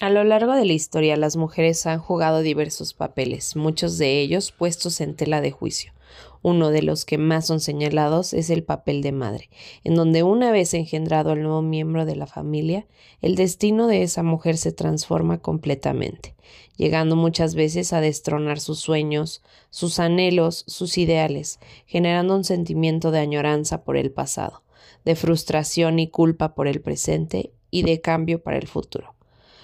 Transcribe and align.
A 0.00 0.10
lo 0.10 0.22
largo 0.22 0.52
de 0.52 0.64
la 0.64 0.74
historia 0.74 1.16
las 1.16 1.36
mujeres 1.36 1.84
han 1.84 1.98
jugado 1.98 2.40
diversos 2.40 2.94
papeles, 2.94 3.56
muchos 3.56 3.98
de 3.98 4.20
ellos 4.20 4.52
puestos 4.52 5.00
en 5.00 5.16
tela 5.16 5.40
de 5.40 5.50
juicio. 5.50 5.92
Uno 6.40 6.70
de 6.70 6.82
los 6.82 7.04
que 7.04 7.18
más 7.18 7.48
son 7.48 7.58
señalados 7.58 8.32
es 8.32 8.48
el 8.50 8.62
papel 8.62 9.02
de 9.02 9.10
madre, 9.10 9.50
en 9.82 9.96
donde 9.96 10.22
una 10.22 10.52
vez 10.52 10.72
engendrado 10.72 11.32
el 11.32 11.42
nuevo 11.42 11.62
miembro 11.62 12.06
de 12.06 12.14
la 12.14 12.28
familia, 12.28 12.86
el 13.22 13.34
destino 13.34 13.88
de 13.88 14.04
esa 14.04 14.22
mujer 14.22 14.56
se 14.56 14.70
transforma 14.70 15.38
completamente, 15.38 16.36
llegando 16.76 17.16
muchas 17.16 17.56
veces 17.56 17.92
a 17.92 18.00
destronar 18.00 18.60
sus 18.60 18.78
sueños, 18.78 19.42
sus 19.70 19.98
anhelos, 19.98 20.62
sus 20.68 20.96
ideales, 20.96 21.58
generando 21.86 22.36
un 22.36 22.44
sentimiento 22.44 23.10
de 23.10 23.18
añoranza 23.18 23.82
por 23.82 23.96
el 23.96 24.12
pasado, 24.12 24.62
de 25.04 25.16
frustración 25.16 25.98
y 25.98 26.06
culpa 26.06 26.54
por 26.54 26.68
el 26.68 26.80
presente 26.80 27.50
y 27.72 27.82
de 27.82 28.00
cambio 28.00 28.40
para 28.44 28.58
el 28.58 28.68
futuro. 28.68 29.17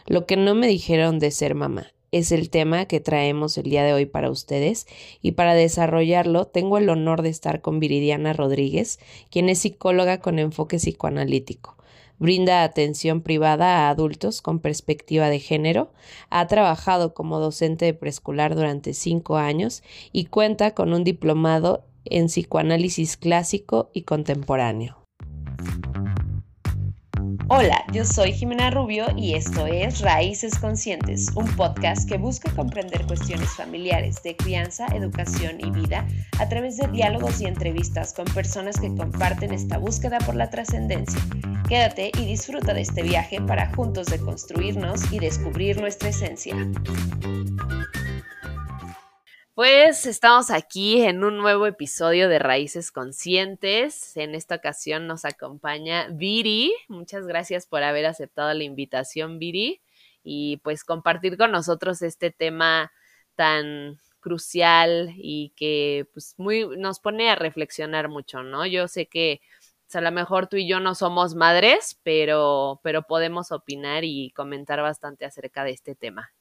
Lo 0.06 0.26
que 0.26 0.36
no 0.36 0.54
me 0.54 0.66
dijeron 0.66 1.18
de 1.18 1.30
ser 1.30 1.54
mamá 1.54 1.94
es 2.12 2.30
el 2.30 2.50
tema 2.50 2.84
que 2.84 3.00
traemos 3.00 3.56
el 3.56 3.64
día 3.64 3.82
de 3.84 3.94
hoy 3.94 4.04
para 4.04 4.30
ustedes 4.30 4.86
y 5.22 5.32
para 5.32 5.54
desarrollarlo 5.54 6.44
tengo 6.44 6.76
el 6.76 6.90
honor 6.90 7.22
de 7.22 7.30
estar 7.30 7.62
con 7.62 7.80
Viridiana 7.80 8.34
Rodríguez, 8.34 9.00
quien 9.30 9.48
es 9.48 9.60
psicóloga 9.60 10.20
con 10.20 10.38
enfoque 10.38 10.76
psicoanalítico. 10.76 11.76
Brinda 12.18 12.62
atención 12.62 13.22
privada 13.22 13.78
a 13.78 13.90
adultos 13.90 14.42
con 14.42 14.60
perspectiva 14.60 15.30
de 15.30 15.40
género, 15.40 15.90
ha 16.28 16.46
trabajado 16.46 17.14
como 17.14 17.40
docente 17.40 17.86
de 17.86 17.94
preescolar 17.94 18.54
durante 18.54 18.94
cinco 18.94 19.38
años 19.38 19.82
y 20.12 20.26
cuenta 20.26 20.74
con 20.74 20.92
un 20.92 21.02
diplomado 21.02 21.82
en 22.04 22.26
psicoanálisis 22.26 23.16
clásico 23.16 23.90
y 23.94 24.02
contemporáneo. 24.02 25.03
Hola, 27.48 27.84
yo 27.92 28.06
soy 28.06 28.32
Jimena 28.32 28.70
Rubio 28.70 29.06
y 29.16 29.34
esto 29.34 29.66
es 29.66 30.00
Raíces 30.00 30.58
Conscientes, 30.58 31.30
un 31.36 31.44
podcast 31.56 32.08
que 32.08 32.16
busca 32.16 32.50
comprender 32.54 33.06
cuestiones 33.06 33.50
familiares 33.50 34.22
de 34.22 34.34
crianza, 34.34 34.86
educación 34.94 35.60
y 35.60 35.70
vida 35.70 36.06
a 36.38 36.48
través 36.48 36.78
de 36.78 36.88
diálogos 36.88 37.42
y 37.42 37.44
entrevistas 37.44 38.14
con 38.14 38.24
personas 38.24 38.80
que 38.80 38.94
comparten 38.94 39.52
esta 39.52 39.76
búsqueda 39.76 40.18
por 40.20 40.36
la 40.36 40.48
trascendencia. 40.48 41.20
Quédate 41.68 42.12
y 42.18 42.24
disfruta 42.24 42.72
de 42.72 42.80
este 42.80 43.02
viaje 43.02 43.42
para 43.42 43.70
juntos 43.74 44.06
deconstruirnos 44.06 45.12
y 45.12 45.18
descubrir 45.18 45.78
nuestra 45.78 46.08
esencia. 46.08 46.56
Pues 49.54 50.04
estamos 50.06 50.50
aquí 50.50 51.02
en 51.02 51.22
un 51.22 51.36
nuevo 51.38 51.68
episodio 51.68 52.28
de 52.28 52.40
Raíces 52.40 52.90
Conscientes. 52.90 54.16
En 54.16 54.34
esta 54.34 54.56
ocasión 54.56 55.06
nos 55.06 55.24
acompaña 55.24 56.08
Viri. 56.10 56.74
Muchas 56.88 57.24
gracias 57.28 57.64
por 57.64 57.84
haber 57.84 58.04
aceptado 58.06 58.52
la 58.52 58.64
invitación, 58.64 59.38
Viri, 59.38 59.80
y 60.24 60.56
pues 60.64 60.82
compartir 60.82 61.36
con 61.38 61.52
nosotros 61.52 62.02
este 62.02 62.32
tema 62.32 62.90
tan 63.36 64.00
crucial 64.18 65.12
y 65.16 65.52
que 65.54 66.08
pues 66.12 66.34
muy 66.36 66.66
nos 66.76 66.98
pone 66.98 67.30
a 67.30 67.36
reflexionar 67.36 68.08
mucho, 68.08 68.42
¿no? 68.42 68.66
Yo 68.66 68.88
sé 68.88 69.06
que 69.06 69.40
pues, 69.86 69.94
a 69.94 70.00
lo 70.00 70.10
mejor 70.10 70.48
tú 70.48 70.56
y 70.56 70.66
yo 70.66 70.80
no 70.80 70.96
somos 70.96 71.36
madres, 71.36 72.00
pero 72.02 72.80
pero 72.82 73.02
podemos 73.04 73.52
opinar 73.52 74.02
y 74.02 74.32
comentar 74.32 74.82
bastante 74.82 75.24
acerca 75.26 75.62
de 75.62 75.70
este 75.70 75.94
tema. 75.94 76.33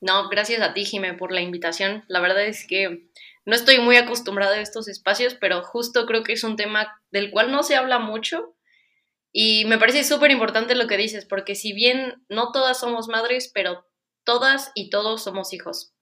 No, 0.00 0.28
gracias 0.28 0.60
a 0.62 0.74
ti, 0.74 0.84
Jimé, 0.84 1.14
por 1.14 1.32
la 1.32 1.40
invitación. 1.40 2.04
La 2.08 2.20
verdad 2.20 2.44
es 2.44 2.66
que 2.66 3.08
no 3.44 3.54
estoy 3.54 3.78
muy 3.78 3.96
acostumbrada 3.96 4.56
a 4.56 4.60
estos 4.60 4.88
espacios, 4.88 5.34
pero 5.34 5.62
justo 5.62 6.06
creo 6.06 6.22
que 6.22 6.32
es 6.34 6.44
un 6.44 6.56
tema 6.56 7.00
del 7.10 7.30
cual 7.30 7.50
no 7.50 7.62
se 7.62 7.76
habla 7.76 7.98
mucho 7.98 8.54
y 9.32 9.64
me 9.66 9.78
parece 9.78 10.04
súper 10.04 10.30
importante 10.30 10.74
lo 10.74 10.86
que 10.86 10.96
dices, 10.96 11.26
porque 11.26 11.54
si 11.54 11.72
bien 11.72 12.24
no 12.28 12.52
todas 12.52 12.80
somos 12.80 13.08
madres, 13.08 13.50
pero 13.54 13.86
todas 14.24 14.72
y 14.74 14.90
todos 14.90 15.22
somos 15.24 15.52
hijos 15.52 15.92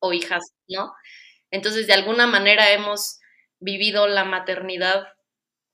o 0.00 0.12
hijas, 0.12 0.52
¿no? 0.68 0.94
Entonces, 1.50 1.86
de 1.86 1.94
alguna 1.94 2.26
manera 2.26 2.72
hemos 2.72 3.18
vivido 3.60 4.06
la 4.08 4.24
maternidad 4.24 5.08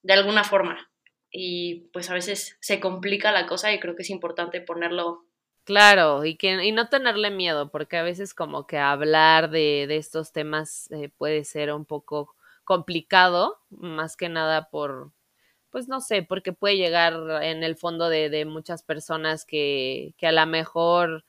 de 0.02 0.14
alguna 0.14 0.44
forma 0.44 0.90
y 1.30 1.88
pues 1.92 2.10
a 2.10 2.14
veces 2.14 2.56
se 2.60 2.80
complica 2.80 3.32
la 3.32 3.46
cosa 3.46 3.72
y 3.72 3.80
creo 3.80 3.96
que 3.96 4.02
es 4.02 4.10
importante 4.10 4.60
ponerlo 4.60 5.26
Claro, 5.64 6.24
y 6.24 6.36
que 6.36 6.64
y 6.64 6.72
no 6.72 6.88
tenerle 6.88 7.30
miedo, 7.30 7.70
porque 7.70 7.96
a 7.96 8.02
veces 8.02 8.34
como 8.34 8.66
que 8.66 8.78
hablar 8.78 9.48
de, 9.50 9.86
de 9.86 9.96
estos 9.96 10.32
temas 10.32 10.90
eh, 10.90 11.08
puede 11.16 11.44
ser 11.44 11.72
un 11.72 11.84
poco 11.84 12.34
complicado, 12.64 13.58
más 13.70 14.16
que 14.16 14.28
nada 14.28 14.70
por, 14.70 15.12
pues 15.70 15.88
no 15.88 16.00
sé, 16.00 16.22
porque 16.24 16.52
puede 16.52 16.78
llegar 16.78 17.14
en 17.42 17.62
el 17.64 17.76
fondo 17.76 18.08
de, 18.08 18.30
de 18.30 18.44
muchas 18.46 18.82
personas 18.84 19.44
que, 19.46 20.14
que 20.18 20.26
a 20.28 20.32
lo 20.32 20.46
mejor 20.46 21.24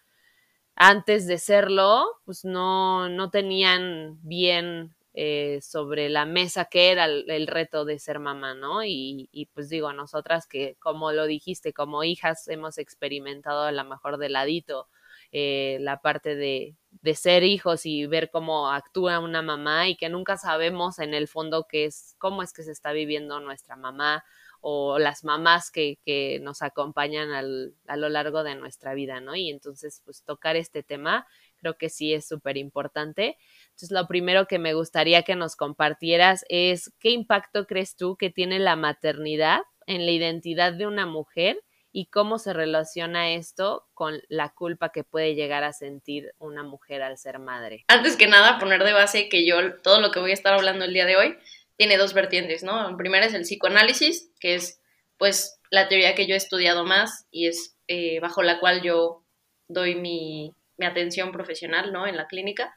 antes 0.76 1.28
de 1.28 1.38
serlo, 1.40 2.06
pues 2.26 2.46
no, 2.46 3.10
no 3.10 3.30
tenían 3.32 4.20
bien 4.24 4.96
eh, 5.14 5.60
sobre 5.62 6.10
la 6.10 6.26
mesa 6.26 6.66
que 6.66 6.92
era 6.92 7.06
el, 7.06 7.48
reto 7.48 7.86
de 7.86 8.00
ser 8.00 8.20
mamá, 8.20 8.56
¿no? 8.56 8.84
Y, 8.84 9.30
y, 9.32 9.46
pues 9.48 9.70
digo, 9.70 9.94
nosotras 9.94 10.48
que, 10.48 10.76
como 10.80 11.12
lo 11.12 11.26
dijiste, 11.26 11.74
como 11.74 12.04
hijas 12.04 12.48
hemos 12.48 12.78
experimentado 12.78 13.64
a 13.64 13.72
lo 13.72 13.84
mejor 13.84 14.18
de 14.18 14.30
ladito 14.30 14.88
eh, 15.36 15.78
la 15.82 16.00
parte 16.00 16.36
de, 16.36 16.76
de 16.92 17.16
ser 17.16 17.44
hijos 17.44 17.88
y 17.88 18.06
ver 18.06 18.30
cómo 18.30 18.70
actúa 18.70 19.20
una 19.20 19.42
mamá 19.42 19.90
y 19.90 19.96
que 19.96 20.08
nunca 20.08 20.38
sabemos 20.38 21.00
en 21.00 21.16
el 21.16 21.28
fondo 21.28 21.66
qué 21.68 21.86
es, 21.86 22.16
cómo 22.20 22.44
es 22.44 22.54
que 22.54 22.62
se 22.62 22.72
está 22.72 22.92
viviendo 22.92 23.40
nuestra 23.40 23.76
mamá 23.76 24.24
o 24.62 25.00
las 25.00 25.24
mamás 25.24 25.72
que, 25.72 25.98
que 26.06 26.40
nos 26.42 26.62
acompañan 26.62 27.32
al, 27.32 27.74
a 27.88 27.98
lo 27.98 28.10
largo 28.10 28.44
de 28.44 28.56
nuestra 28.56 28.94
vida, 28.94 29.22
¿no? 29.22 29.36
Y 29.36 29.50
entonces, 29.50 30.04
pues 30.06 30.24
tocar 30.24 30.56
este 30.56 30.84
tema 30.84 31.26
creo 31.58 31.78
que 31.78 31.90
sí 31.90 32.14
es 32.14 32.28
súper 32.28 32.58
importante. 32.58 33.38
Entonces, 33.74 33.92
lo 33.92 34.08
primero 34.08 34.48
que 34.48 34.60
me 34.60 34.74
gustaría 34.74 35.24
que 35.24 35.36
nos 35.36 35.56
compartieras 35.56 36.46
es 36.48 36.94
qué 37.00 37.10
impacto 37.10 37.66
crees 37.66 37.96
tú 37.96 38.16
que 38.18 38.30
tiene 38.30 38.60
la 38.60 38.76
maternidad 38.76 39.62
en 39.88 40.06
la 40.06 40.12
identidad 40.12 40.74
de 40.74 40.88
una 40.88 41.06
mujer 41.06 41.60
y 41.92 42.08
cómo 42.08 42.40
se 42.40 42.54
relaciona 42.54 43.34
esto 43.34 43.88
con 43.94 44.22
la 44.28 44.50
culpa 44.50 44.92
que 44.92 45.04
puede 45.04 45.36
llegar 45.36 45.64
a 45.64 45.74
sentir 45.74 46.34
una 46.40 46.64
mujer 46.64 47.04
al 47.04 47.18
ser 47.18 47.40
madre. 47.40 47.86
Antes 47.88 48.16
que 48.16 48.28
nada, 48.28 48.58
poner 48.60 48.84
de 48.84 48.94
base 48.94 49.30
que 49.30 49.46
yo 49.46 49.80
todo 49.82 50.02
lo 50.02 50.12
que 50.12 50.20
voy 50.20 50.32
a 50.32 50.36
estar 50.36 50.54
hablando 50.54 50.86
el 50.86 50.94
día 50.94 51.06
de 51.06 51.16
hoy 51.16 51.38
tiene 51.78 51.98
dos 51.98 52.14
vertientes, 52.14 52.64
¿no? 52.64 52.90
La 52.90 52.98
primera 52.98 53.26
es 53.26 53.34
el 53.34 53.44
psicoanálisis, 53.44 54.32
que 54.40 54.56
es 54.56 54.82
pues 55.18 55.60
la 55.70 55.88
teoría 55.88 56.16
que 56.16 56.28
yo 56.28 56.34
he 56.34 56.38
estudiado 56.38 56.84
más 56.84 57.28
y 57.32 57.48
es 57.48 57.78
eh, 57.88 58.20
bajo 58.20 58.42
la 58.42 58.60
cual 58.60 58.82
yo 58.82 59.24
doy 59.68 59.96
mi, 59.96 60.56
mi 60.78 60.86
atención 60.86 61.32
profesional, 61.32 61.94
¿no? 61.94 62.08
En 62.08 62.18
la 62.18 62.28
clínica. 62.28 62.76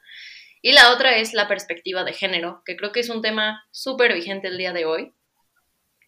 Y 0.66 0.72
la 0.72 0.92
otra 0.92 1.16
es 1.16 1.32
la 1.32 1.46
perspectiva 1.46 2.02
de 2.02 2.12
género, 2.12 2.64
que 2.64 2.76
creo 2.76 2.90
que 2.90 2.98
es 2.98 3.08
un 3.08 3.22
tema 3.22 3.64
súper 3.70 4.12
vigente 4.12 4.48
el 4.48 4.58
día 4.58 4.72
de 4.72 4.84
hoy. 4.84 5.14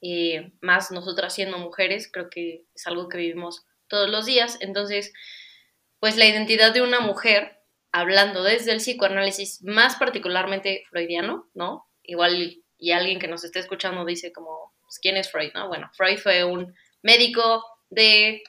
Y 0.00 0.34
más 0.60 0.90
nosotras 0.90 1.32
siendo 1.32 1.58
mujeres, 1.58 2.10
creo 2.12 2.28
que 2.28 2.64
es 2.74 2.86
algo 2.88 3.08
que 3.08 3.18
vivimos 3.18 3.64
todos 3.86 4.10
los 4.10 4.26
días. 4.26 4.58
Entonces, 4.60 5.12
pues 6.00 6.16
la 6.16 6.26
identidad 6.26 6.74
de 6.74 6.82
una 6.82 6.98
mujer, 6.98 7.60
hablando 7.92 8.42
desde 8.42 8.72
el 8.72 8.78
psicoanálisis, 8.78 9.62
más 9.62 9.94
particularmente 9.94 10.82
freudiano, 10.90 11.48
¿no? 11.54 11.86
Igual 12.02 12.60
y 12.78 12.90
alguien 12.90 13.20
que 13.20 13.28
nos 13.28 13.44
esté 13.44 13.60
escuchando 13.60 14.04
dice 14.04 14.32
como, 14.32 14.74
pues, 14.80 14.98
¿quién 15.00 15.16
es 15.16 15.30
Freud? 15.30 15.52
¿no? 15.54 15.68
Bueno, 15.68 15.88
Freud 15.94 16.18
fue 16.18 16.42
un 16.42 16.74
médico 17.02 17.64
de 17.90 18.42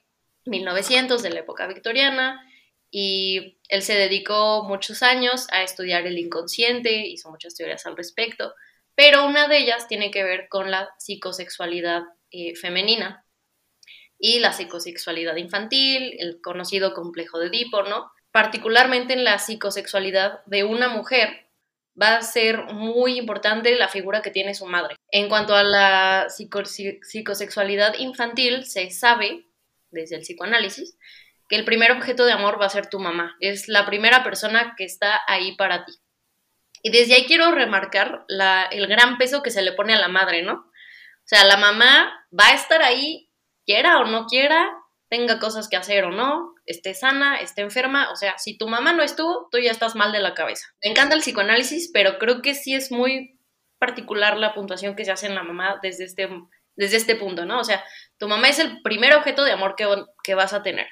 1900, 0.46 1.22
de 1.22 1.30
la 1.30 1.42
época 1.42 1.68
victoriana, 1.68 2.44
y 2.92 3.60
él 3.68 3.82
se 3.82 3.96
dedicó 3.96 4.64
muchos 4.64 5.04
años 5.04 5.48
a 5.52 5.64
estudiar 5.64 6.08
el 6.08 6.18
inconsciente, 6.18 7.08
hizo 7.08 7.30
muchas 7.30 7.56
teorías 7.56 7.86
al 7.86 7.98
respecto, 7.98 8.54
pero 8.96 9.26
una 9.26 9.48
de 9.48 9.60
ellas 9.60 9.88
tiene 9.88 10.12
que 10.12 10.24
ver 10.24 10.48
con 10.50 10.72
la 10.72 10.90
psicosexualidad 10.98 12.04
eh, 12.32 12.56
femenina 12.56 13.26
y 14.18 14.40
la 14.40 14.54
psicosexualidad 14.54 15.38
infantil, 15.38 16.16
el 16.20 16.42
conocido 16.42 16.94
complejo 16.94 17.40
de 17.40 17.48
Edipo, 17.48 17.84
¿no? 17.84 18.12
Particularmente 18.32 19.14
en 19.14 19.24
la 19.24 19.40
psicosexualidad 19.40 20.44
de 20.46 20.64
una 20.64 20.90
mujer 20.90 21.48
va 22.00 22.18
a 22.18 22.22
ser 22.22 22.66
muy 22.74 23.18
importante 23.18 23.76
la 23.76 23.88
figura 23.88 24.22
que 24.22 24.32
tiene 24.32 24.54
su 24.54 24.66
madre. 24.66 24.96
En 25.12 25.30
cuanto 25.30 25.56
a 25.56 25.64
la 25.64 26.28
psicosexualidad 26.30 27.96
infantil, 27.98 28.66
se 28.66 28.90
sabe, 28.92 29.46
desde 29.92 30.16
el 30.16 30.22
psicoanálisis, 30.22 30.98
que 31.50 31.56
el 31.56 31.66
primer 31.66 31.92
objeto 31.92 32.26
de 32.26 32.32
amor 32.32 32.62
va 32.62 32.68
a 32.68 32.70
ser 32.70 32.88
tu 32.88 33.00
mamá. 33.00 33.36
Es 33.40 33.68
la 33.68 33.86
primera 33.88 34.24
persona 34.24 34.76
que 34.78 34.86
está 34.86 35.20
ahí 35.28 35.56
para 35.58 35.84
ti. 35.84 35.94
Y 36.84 36.92
desde 36.92 37.16
ahí 37.16 37.26
quiero 37.26 37.52
remarcar 37.52 38.26
el 38.72 38.88
gran 38.88 39.18
peso 39.18 39.42
que 39.42 39.52
se 39.52 39.64
le 39.64 39.74
pone 39.74 39.94
a 39.94 40.00
la 40.00 40.08
madre, 40.08 40.44
¿no? 40.44 40.54
O 40.54 41.26
sea, 41.26 41.44
la 41.44 41.58
mamá 41.58 42.26
va 42.40 42.50
a 42.50 42.54
estar 42.54 42.84
ahí, 42.84 43.30
quiera 43.66 44.00
o 44.00 44.06
no 44.06 44.28
quiera, 44.28 44.70
tenga 45.10 45.40
cosas 45.40 45.68
que 45.68 45.76
hacer 45.76 46.06
o 46.06 46.12
no, 46.12 46.54
esté 46.66 46.94
sana, 46.94 47.38
esté 47.38 47.64
enferma. 47.64 48.12
O 48.12 48.16
sea, 48.16 48.38
si 48.38 48.58
tu 48.58 48.68
mamá 48.68 48.94
no 48.94 49.02
estuvo, 49.02 49.50
tú 49.52 49.58
ya 49.58 49.72
estás 49.72 49.96
mal 49.96 50.12
de 50.12 50.20
la 50.20 50.36
cabeza. 50.36 50.68
Me 50.84 50.92
encanta 50.92 51.16
el 51.16 51.22
psicoanálisis, 51.22 51.90
pero 51.92 52.20
creo 52.20 52.44
que 52.44 52.54
sí 52.54 52.76
es 52.76 52.92
muy 52.92 53.40
particular 53.80 54.38
la 54.38 54.54
puntuación 54.54 54.96
que 54.96 55.04
se 55.04 55.12
hace 55.12 55.26
en 55.26 55.36
la 55.36 55.44
mamá 55.44 55.80
desde 55.82 56.06
este, 56.06 56.30
desde 56.76 56.98
este 56.98 57.16
punto, 57.16 57.46
¿no? 57.46 57.60
O 57.60 57.64
sea, 57.64 57.84
tu 58.20 58.28
mamá 58.28 58.50
es 58.50 58.60
el 58.60 58.82
primer 58.84 59.16
objeto 59.16 59.44
de 59.44 59.52
amor 59.52 59.76
que, 59.76 59.88
que 60.24 60.36
vas 60.36 60.54
a 60.54 60.62
tener 60.62 60.88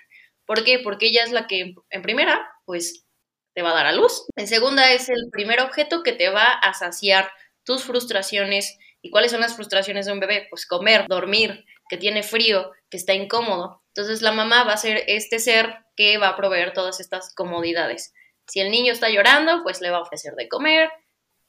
¿Por 0.47 0.63
qué? 0.63 0.79
Porque 0.79 1.07
ella 1.07 1.23
es 1.23 1.31
la 1.31 1.45
que, 1.45 1.75
en 1.91 2.01
primera, 2.01 2.49
pues 2.65 3.05
te 3.53 3.61
va 3.61 3.71
a 3.71 3.75
dar 3.75 3.85
a 3.85 3.91
luz. 3.91 4.25
En 4.35 4.47
segunda, 4.47 4.91
es 4.91 5.09
el 5.09 5.29
primer 5.31 5.59
objeto 5.61 6.01
que 6.01 6.13
te 6.13 6.29
va 6.29 6.45
a 6.45 6.73
saciar 6.73 7.29
tus 7.63 7.83
frustraciones. 7.83 8.79
¿Y 9.01 9.11
cuáles 9.11 9.31
son 9.31 9.41
las 9.41 9.55
frustraciones 9.55 10.05
de 10.05 10.13
un 10.13 10.19
bebé? 10.19 10.47
Pues 10.49 10.65
comer, 10.65 11.05
dormir, 11.07 11.65
que 11.89 11.97
tiene 11.97 12.23
frío, 12.23 12.71
que 12.89 12.97
está 12.97 13.13
incómodo. 13.13 13.83
Entonces 13.89 14.21
la 14.21 14.31
mamá 14.31 14.63
va 14.63 14.73
a 14.73 14.77
ser 14.77 15.03
este 15.07 15.39
ser 15.39 15.85
que 15.95 16.17
va 16.17 16.29
a 16.29 16.35
proveer 16.35 16.73
todas 16.73 16.99
estas 16.99 17.33
comodidades. 17.35 18.13
Si 18.47 18.61
el 18.61 18.71
niño 18.71 18.93
está 18.93 19.09
llorando, 19.09 19.63
pues 19.63 19.81
le 19.81 19.89
va 19.91 19.97
a 19.97 20.01
ofrecer 20.01 20.33
de 20.35 20.47
comer. 20.47 20.89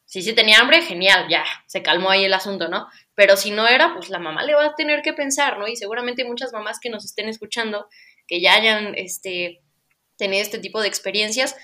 Si 0.07 0.23
sí 0.23 0.33
tenía 0.35 0.59
hambre, 0.59 0.81
genial, 0.81 1.27
ya, 1.29 1.45
se 1.67 1.83
calmó 1.83 2.11
ahí 2.11 2.25
el 2.25 2.33
asunto, 2.33 2.69
¿no? 2.69 2.89
Pero 3.15 3.37
si 3.37 3.51
no 3.51 3.69
era, 3.69 3.93
pues 3.95 4.09
la 4.09 4.19
mamá 4.19 4.43
le 4.43 4.55
va 4.55 4.65
a 4.65 4.75
tener 4.75 5.03
que 5.03 5.13
pensar, 5.13 5.59
¿no? 5.59 5.69
Y 5.69 5.77
seguramente 5.77 6.25
muchas 6.25 6.53
mamás 6.53 6.81
que 6.81 6.89
nos 6.89 7.05
estén 7.05 7.29
escuchando, 7.29 7.87
que 8.29 8.41
ya 8.41 8.55
hayan 8.55 8.95
este, 8.95 9.63
tenido 10.17 10.43
este 10.43 10.59
tipo 10.59 10.81
de 10.81 10.89
experiencias, 10.89 11.57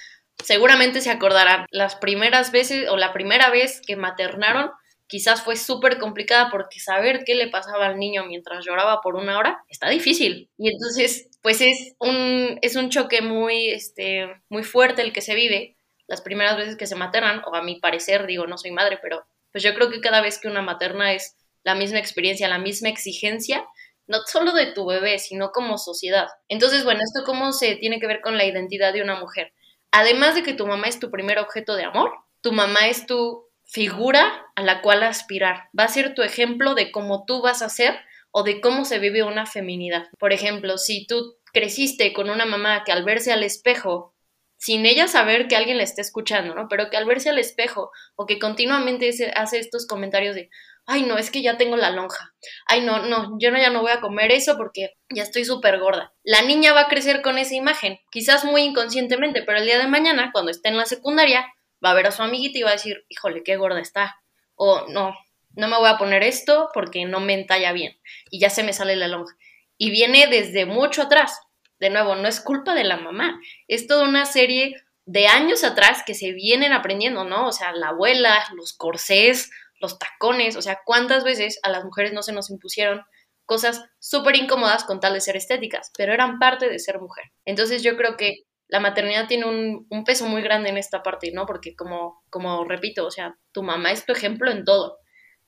seguramente 0.42 1.00
se 1.00 1.10
acordarán 1.10 1.66
las 1.70 1.94
primeras 1.94 2.50
veces 2.50 2.88
o 2.88 2.96
la 2.96 3.12
primera 3.12 3.50
vez 3.50 3.80
que 3.86 3.94
maternaron, 3.94 4.70
quizás 5.06 5.42
fue 5.42 5.56
súper 5.56 5.98
complicada 5.98 6.50
porque 6.50 6.80
saber 6.80 7.22
qué 7.24 7.34
le 7.34 7.48
pasaba 7.48 7.86
al 7.86 7.98
niño 7.98 8.24
mientras 8.24 8.64
lloraba 8.64 9.00
por 9.02 9.14
una 9.14 9.38
hora 9.38 9.62
está 9.68 9.88
difícil. 9.90 10.50
Y 10.58 10.70
entonces, 10.72 11.28
pues 11.42 11.60
es 11.60 11.94
un, 12.00 12.58
es 12.62 12.74
un 12.74 12.90
choque 12.90 13.20
muy, 13.20 13.68
este, 13.68 14.26
muy 14.48 14.64
fuerte 14.64 15.02
el 15.02 15.12
que 15.12 15.20
se 15.20 15.34
vive 15.34 15.76
las 16.06 16.20
primeras 16.20 16.56
veces 16.56 16.76
que 16.76 16.86
se 16.86 16.96
maternan, 16.96 17.42
o 17.46 17.54
a 17.54 17.62
mi 17.62 17.80
parecer, 17.80 18.26
digo, 18.26 18.46
no 18.46 18.58
soy 18.58 18.70
madre, 18.70 18.98
pero 19.00 19.24
pues 19.52 19.64
yo 19.64 19.74
creo 19.74 19.90
que 19.90 20.00
cada 20.00 20.20
vez 20.20 20.38
que 20.38 20.48
una 20.48 20.62
materna 20.62 21.12
es 21.12 21.36
la 21.62 21.74
misma 21.74 21.98
experiencia, 21.98 22.48
la 22.48 22.58
misma 22.58 22.88
exigencia, 22.88 23.64
no 24.06 24.18
solo 24.26 24.52
de 24.52 24.72
tu 24.72 24.86
bebé, 24.86 25.18
sino 25.18 25.50
como 25.50 25.78
sociedad. 25.78 26.28
Entonces, 26.48 26.84
bueno, 26.84 27.00
esto 27.02 27.24
cómo 27.24 27.52
se 27.52 27.76
tiene 27.76 28.00
que 28.00 28.06
ver 28.06 28.20
con 28.20 28.36
la 28.36 28.44
identidad 28.44 28.92
de 28.92 29.02
una 29.02 29.18
mujer. 29.18 29.52
Además 29.90 30.34
de 30.34 30.42
que 30.42 30.54
tu 30.54 30.66
mamá 30.66 30.88
es 30.88 30.98
tu 30.98 31.10
primer 31.10 31.38
objeto 31.38 31.76
de 31.76 31.84
amor, 31.84 32.10
tu 32.40 32.52
mamá 32.52 32.88
es 32.88 33.06
tu 33.06 33.48
figura 33.64 34.46
a 34.54 34.62
la 34.62 34.82
cual 34.82 35.02
aspirar. 35.02 35.68
Va 35.78 35.84
a 35.84 35.88
ser 35.88 36.14
tu 36.14 36.22
ejemplo 36.22 36.74
de 36.74 36.90
cómo 36.90 37.24
tú 37.26 37.42
vas 37.42 37.62
a 37.62 37.68
ser 37.68 37.98
o 38.30 38.42
de 38.42 38.60
cómo 38.60 38.84
se 38.84 38.98
vive 38.98 39.22
una 39.22 39.46
feminidad. 39.46 40.06
Por 40.18 40.32
ejemplo, 40.32 40.76
si 40.78 41.06
tú 41.06 41.36
creciste 41.52 42.12
con 42.12 42.30
una 42.30 42.44
mamá 42.44 42.82
que 42.84 42.92
al 42.92 43.04
verse 43.04 43.32
al 43.32 43.44
espejo, 43.44 44.14
sin 44.58 44.86
ella 44.86 45.08
saber 45.08 45.46
que 45.46 45.56
alguien 45.56 45.78
la 45.78 45.84
está 45.84 46.00
escuchando, 46.02 46.54
¿no? 46.54 46.66
Pero 46.68 46.90
que 46.90 46.96
al 46.96 47.06
verse 47.06 47.30
al 47.30 47.38
espejo 47.38 47.90
o 48.16 48.26
que 48.26 48.38
continuamente 48.38 49.10
hace 49.36 49.58
estos 49.58 49.86
comentarios 49.86 50.34
de, 50.34 50.50
ay, 50.86 51.02
no, 51.02 51.18
es 51.18 51.30
que 51.30 51.42
ya 51.42 51.56
tengo 51.56 51.76
la 51.76 51.90
lonja, 51.90 52.34
ay, 52.66 52.82
no, 52.82 53.00
no, 53.00 53.36
yo 53.38 53.50
no, 53.50 53.58
ya 53.58 53.70
no 53.70 53.80
voy 53.80 53.92
a 53.92 54.00
comer 54.00 54.32
eso 54.32 54.56
porque 54.56 54.94
ya 55.08 55.22
estoy 55.22 55.44
súper 55.44 55.78
gorda. 55.78 56.12
La 56.22 56.42
niña 56.42 56.72
va 56.72 56.82
a 56.82 56.88
crecer 56.88 57.22
con 57.22 57.38
esa 57.38 57.54
imagen, 57.54 57.98
quizás 58.10 58.44
muy 58.44 58.62
inconscientemente, 58.62 59.42
pero 59.42 59.58
el 59.58 59.64
día 59.64 59.78
de 59.78 59.86
mañana, 59.86 60.30
cuando 60.32 60.50
esté 60.50 60.68
en 60.68 60.76
la 60.76 60.86
secundaria, 60.86 61.46
va 61.84 61.90
a 61.90 61.94
ver 61.94 62.06
a 62.06 62.12
su 62.12 62.22
amiguita 62.22 62.58
y 62.58 62.62
va 62.62 62.70
a 62.70 62.74
decir, 62.74 63.04
híjole, 63.08 63.42
qué 63.42 63.56
gorda 63.56 63.80
está. 63.80 64.16
O 64.56 64.86
no, 64.88 65.14
no 65.54 65.68
me 65.68 65.76
voy 65.76 65.88
a 65.88 65.98
poner 65.98 66.22
esto 66.22 66.70
porque 66.72 67.04
no 67.04 67.20
me 67.20 67.34
entalla 67.34 67.72
bien 67.72 67.98
y 68.30 68.40
ya 68.40 68.50
se 68.50 68.62
me 68.62 68.72
sale 68.72 68.96
la 68.96 69.08
lonja. 69.08 69.36
Y 69.76 69.90
viene 69.90 70.26
desde 70.26 70.66
mucho 70.66 71.02
atrás. 71.02 71.40
De 71.80 71.90
nuevo, 71.90 72.14
no 72.14 72.28
es 72.28 72.40
culpa 72.40 72.74
de 72.74 72.84
la 72.84 72.96
mamá, 72.96 73.40
es 73.66 73.86
toda 73.88 74.04
una 74.04 74.26
serie 74.26 74.76
de 75.06 75.26
años 75.26 75.64
atrás 75.64 76.02
que 76.06 76.14
se 76.14 76.32
vienen 76.32 76.72
aprendiendo, 76.72 77.24
¿no? 77.24 77.48
O 77.48 77.52
sea, 77.52 77.72
la 77.72 77.88
abuela, 77.88 78.42
los 78.54 78.72
corsés, 78.72 79.50
los 79.80 79.98
tacones, 79.98 80.56
o 80.56 80.62
sea, 80.62 80.78
cuántas 80.84 81.24
veces 81.24 81.58
a 81.62 81.70
las 81.70 81.84
mujeres 81.84 82.12
no 82.12 82.22
se 82.22 82.32
nos 82.32 82.50
impusieron 82.50 83.02
cosas 83.46 83.82
súper 83.98 84.36
incómodas 84.36 84.84
con 84.84 85.00
tal 85.00 85.14
de 85.14 85.20
ser 85.20 85.36
estéticas, 85.36 85.92
pero 85.96 86.12
eran 86.12 86.38
parte 86.38 86.68
de 86.68 86.78
ser 86.78 87.00
mujer. 87.00 87.24
Entonces 87.44 87.82
yo 87.82 87.96
creo 87.96 88.16
que 88.16 88.44
la 88.68 88.80
maternidad 88.80 89.26
tiene 89.26 89.46
un, 89.46 90.04
peso 90.04 90.26
muy 90.26 90.42
grande 90.42 90.70
en 90.70 90.78
esta 90.78 91.02
parte, 91.02 91.30
¿no? 91.32 91.46
Porque 91.46 91.76
como, 91.76 92.22
como 92.30 92.64
repito, 92.64 93.06
o 93.06 93.10
sea, 93.10 93.36
tu 93.52 93.62
mamá 93.62 93.92
es 93.92 94.06
tu 94.06 94.12
ejemplo 94.12 94.50
en 94.50 94.64
todo, 94.64 94.98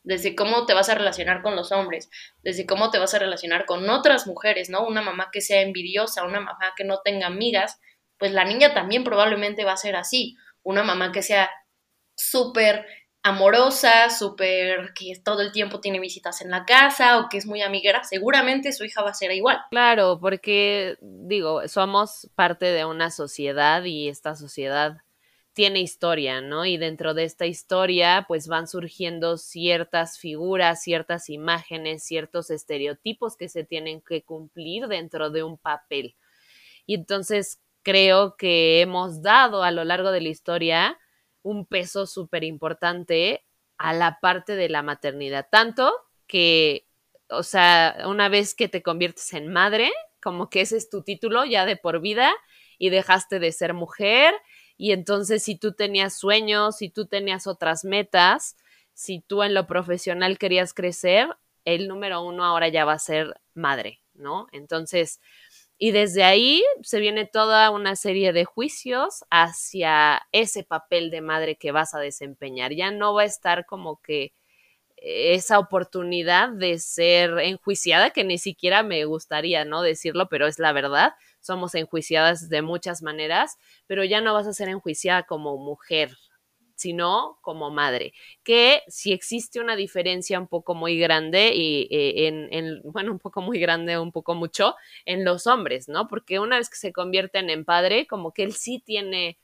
desde 0.02 0.37
cómo 0.37 0.67
te 0.67 0.75
vas 0.75 0.88
a 0.88 0.94
relacionar 0.94 1.43
con 1.43 1.56
los 1.56 1.73
hombres, 1.73 2.11
desde 2.43 2.67
cómo 2.67 2.90
te 2.90 2.99
vas 2.99 3.14
a 3.14 3.19
relacionar 3.19 3.64
con 3.64 3.88
otras 3.88 4.26
mujeres, 4.26 4.69
¿no? 4.70 4.87
Una 4.87 5.02
mamá 5.02 5.31
que 5.32 5.40
sea 5.40 5.62
envidiosa, 5.62 6.25
una 6.25 6.40
mamá 6.40 6.75
que 6.76 6.84
no 6.84 7.00
tenga 7.02 7.26
amigas, 7.26 7.81
pues 8.19 8.32
la 8.32 8.44
niña 8.44 8.75
también 8.75 9.02
probablemente 9.02 9.64
va 9.64 9.73
a 9.73 9.78
ser 9.78 9.96
así, 9.96 10.37
una 10.62 10.82
mamá 10.82 11.11
que 11.11 11.23
sea 11.23 11.50
súper 12.14 12.87
amorosa, 13.26 14.08
súper 14.08 14.94
que 14.94 15.20
todo 15.25 15.40
el 15.43 15.50
tiempo 15.50 15.81
tiene 15.81 15.99
visitas 15.99 16.40
en 16.43 16.50
la 16.50 16.64
casa 16.64 17.19
o 17.19 17.28
que 17.28 17.38
es 17.38 17.46
muy 17.46 17.61
amiguera, 17.61 18.05
seguramente 18.05 18.73
su 18.73 18.84
hija 18.84 19.02
va 19.02 19.11
a 19.11 19.14
ser 19.14 19.32
igual. 19.32 19.58
Claro, 19.70 20.19
porque 20.20 20.96
digo, 21.00 21.67
somos 21.67 22.31
parte 22.37 22.67
de 22.67 22.84
una 22.84 23.11
sociedad 23.11 23.82
y 23.82 24.08
esta 24.08 24.37
sociedad 24.37 24.99
tiene 25.55 25.81
historia, 25.81 26.40
¿no? 26.40 26.67
Y 26.67 26.76
dentro 26.76 27.14
de 27.14 27.25
esta 27.25 27.46
historia, 27.46 28.26
pues 28.28 28.46
van 28.46 28.69
surgiendo 28.69 29.38
ciertas 29.38 30.19
figuras, 30.19 30.82
ciertas 30.82 31.28
imágenes, 31.28 32.05
ciertos 32.05 32.50
estereotipos 32.50 33.37
que 33.37 33.49
se 33.49 33.64
tienen 33.64 34.02
que 34.02 34.23
cumplir 34.23 34.87
dentro 34.87 35.31
de 35.31 35.43
un 35.43 35.58
papel. 35.58 36.14
Y 36.87 36.94
entonces 36.94 37.58
creo 37.82 38.37
que 38.37 38.82
hemos 38.82 39.23
dado 39.23 39.64
a 39.64 39.73
lo 39.73 39.82
largo 39.82 40.12
de 40.12 40.20
la 40.20 40.28
historia 40.28 40.99
un 41.46 41.64
peso 41.64 42.06
súper 42.06 42.43
importante 42.43 43.44
a 43.78 43.93
la 43.93 44.19
parte 44.20 44.56
de 44.56 44.69
la 44.69 44.82
maternidad, 44.82 45.46
tanto 45.48 45.93
que, 46.26 46.88
o 47.31 47.44
sea, 47.44 47.98
una 48.06 48.28
vez 48.28 48.54
que 48.54 48.69
te 48.69 48.82
conviertes 48.82 49.32
en 49.32 49.52
madre, 49.52 49.93
como 50.20 50.50
que 50.50 50.62
ese 50.62 50.76
es 50.76 50.90
tu 50.90 51.02
título 51.02 51.44
ya 51.44 51.64
de 51.64 51.76
por 51.76 52.00
vida 52.00 52.32
y 52.78 52.90
dejaste 52.90 53.38
de 53.38 53.52
ser 53.52 53.75
mujer 53.75 54.34
y 54.76 54.90
entonces 54.90 55.44
si 55.44 55.54
tú 55.56 55.72
tenías 55.72 56.19
sueños, 56.19 56.78
si 56.78 56.90
tú 56.90 57.06
tenías 57.06 57.46
otras 57.46 57.84
metas, 57.84 58.56
si 58.92 59.20
tú 59.20 59.44
en 59.44 59.54
lo 59.54 59.69
profesional 59.69 60.38
querías 60.38 60.75
crecer, 60.75 61.28
el 61.64 61.87
número 61.87 62.22
uno 62.22 62.44
ahora 62.44 62.69
ya 62.69 62.84
va 62.84 62.94
a 62.94 62.99
ser 62.99 63.40
madre, 63.54 64.00
¿no? 64.14 64.49
Entonces, 64.50 65.20
y 65.78 65.90
desde 65.93 66.25
ahí 66.25 66.64
se 66.82 67.00
viene 67.00 67.26
toda 67.26 67.70
una 67.70 67.96
serie 67.96 68.32
de 68.32 68.44
juicios 68.44 69.25
hacia 69.31 70.23
ese 70.32 70.64
papel 70.64 71.11
de 71.11 71.20
madre 71.20 71.56
que 71.56 71.73
vas 71.73 71.94
a 71.94 72.00
desempeñar. 72.00 72.73
Ya 72.73 72.90
no 72.90 73.14
va 73.14 73.23
a 73.23 73.26
estar 73.26 73.67
como 73.67 74.00
que 74.02 74.32
esa 74.96 75.58
oportunidad 75.58 76.49
de 76.50 76.78
ser 76.78 77.38
enjuiciada, 77.40 78.11
que 78.11 78.25
ni 78.25 78.38
siquiera 78.38 78.82
me 78.82 79.05
gustaría, 79.05 79.64
¿no? 79.64 79.82
Decirlo, 79.82 80.28
pero 80.28 80.46
es 80.46 80.58
la 80.58 80.73
verdad. 80.73 81.14
Somos 81.40 81.75
enjuiciadas 81.75 82.49
de 82.49 82.62
muchas 82.62 83.02
maneras, 83.02 83.56
pero 83.87 84.05
ya 84.05 84.20
no 84.20 84.34
vas 84.34 84.46
a 84.46 84.55
ser 84.55 84.68
enjuiciada 84.68 85.25
como 85.25 85.59
mujer, 85.59 86.16
sino 86.76 87.38
como 87.42 87.71
madre. 87.71 88.12
Que 88.45 88.83
si 88.87 89.12
existe 89.12 89.61
una 89.61 89.75
diferencia 89.76 90.38
un 90.38 90.47
poco 90.49 90.75
muy 90.75 90.99
grande 90.99 91.52
y 91.54 91.88
eh, 91.90 92.28
en, 92.28 92.80
bueno, 92.85 93.12
un 93.12 93.18
poco 93.18 93.40
muy 93.42 93.59
grande, 93.59 93.99
un 93.99 94.12
poco 94.12 94.35
mucho 94.35 94.76
en 95.04 95.25
los 95.25 95.47
hombres, 95.47 95.88
¿no? 95.88 96.06
Porque 96.06 96.38
una 96.38 96.59
vez 96.59 96.71
que 96.71 96.76
se 96.76 96.92
convierten 96.92 97.50
en 97.50 97.64
padre, 97.64 98.06
como 98.06 98.33
que 98.33 98.45
él 98.45 98.52
sí 98.54 98.80
tiene 98.85 99.38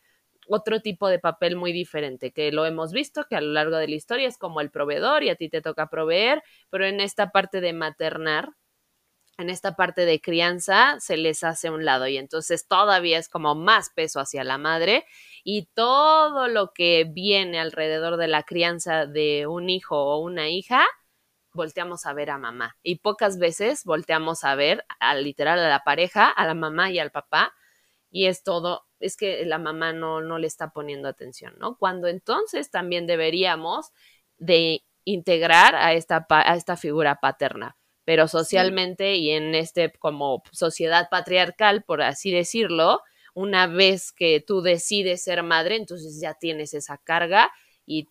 otro 0.49 0.81
tipo 0.81 1.09
de 1.09 1.19
papel 1.19 1.57
muy 1.57 1.73
diferente, 1.73 2.33
que 2.33 2.53
lo 2.53 2.67
hemos 2.67 2.93
visto, 2.93 3.25
que 3.29 3.37
a 3.37 3.41
lo 3.41 3.53
largo 3.53 3.77
de 3.77 3.89
la 3.89 3.95
historia 3.95 4.29
es 4.29 4.39
como 4.39 4.61
el 4.61 4.71
proveedor 4.71 5.23
y 5.23 5.31
a 5.31 5.37
ti 5.37 5.49
te 5.49 5.63
toca 5.63 5.89
proveer, 5.89 6.43
pero 6.71 6.85
en 6.87 7.01
esta 7.01 7.31
parte 7.31 7.61
de 7.61 7.73
maternar, 7.73 8.51
en 9.39 9.51
esta 9.51 9.77
parte 9.77 10.05
de 10.05 10.21
crianza, 10.21 10.97
se 11.01 11.17
les 11.17 11.43
hace 11.45 11.71
un 11.71 11.85
lado 11.85 12.07
y 12.07 12.19
entonces 12.19 12.69
todavía 12.69 13.19
es 13.19 13.29
como 13.29 13.55
más 13.55 13.91
peso 13.91 14.21
hacia 14.21 14.45
la 14.45 14.59
madre 14.59 15.05
y 15.45 15.67
todo 15.75 16.49
lo 16.49 16.73
que 16.73 17.05
viene 17.05 17.59
alrededor 17.59 18.17
de 18.17 18.29
la 18.29 18.43
crianza 18.45 19.07
de 19.07 19.47
un 19.47 19.71
hijo 19.71 19.97
o 19.97 20.19
una 20.19 20.49
hija, 20.49 20.85
volteamos 21.53 22.07
a 22.07 22.13
ver 22.13 22.31
a 22.31 22.39
mamá. 22.39 22.77
Y 22.83 22.97
pocas 22.97 23.39
veces 23.39 23.85
volteamos 23.85 24.45
a 24.45 24.55
ver 24.55 24.85
al 25.01 25.25
literal 25.25 25.59
a 25.59 25.69
la 25.69 25.81
pareja, 25.85 26.29
a 26.29 26.47
la 26.47 26.55
mamá 26.55 26.91
y 26.91 26.99
al 26.99 27.11
papá, 27.11 27.55
y 28.11 28.27
es 28.27 28.43
todo, 28.45 28.87
es 29.01 29.17
que 29.17 29.45
la 29.47 29.59
mamá 29.59 29.93
no, 29.93 30.21
no 30.21 30.39
le 30.39 30.47
está 30.47 30.71
poniendo 30.71 31.09
atención, 31.09 31.55
¿no? 31.59 31.77
Cuando 31.79 32.09
entonces 32.09 32.71
también 32.71 33.07
deberíamos 33.07 33.91
de 34.39 34.85
integrar 35.05 35.75
a 35.75 35.95
esta, 35.95 36.27
a 36.29 36.55
esta 36.55 36.77
figura 36.77 37.17
paterna, 37.17 37.77
pero 38.05 38.29
socialmente 38.29 39.17
y 39.17 39.31
en 39.31 39.55
este 39.55 39.93
como 39.99 40.43
sociedad 40.53 41.09
patriarcal, 41.11 41.85
por 41.85 42.03
así 42.03 42.31
decirlo, 42.31 43.01
una 43.35 43.67
vez 43.67 44.13
que 44.13 44.41
tú 44.41 44.63
decides 44.63 45.25
ser 45.25 45.43
madre, 45.43 45.77
entonces 45.77 46.21
ya 46.21 46.35
tienes 46.35 46.75
esa 46.75 46.99
carga 46.99 47.51
y 47.87 48.09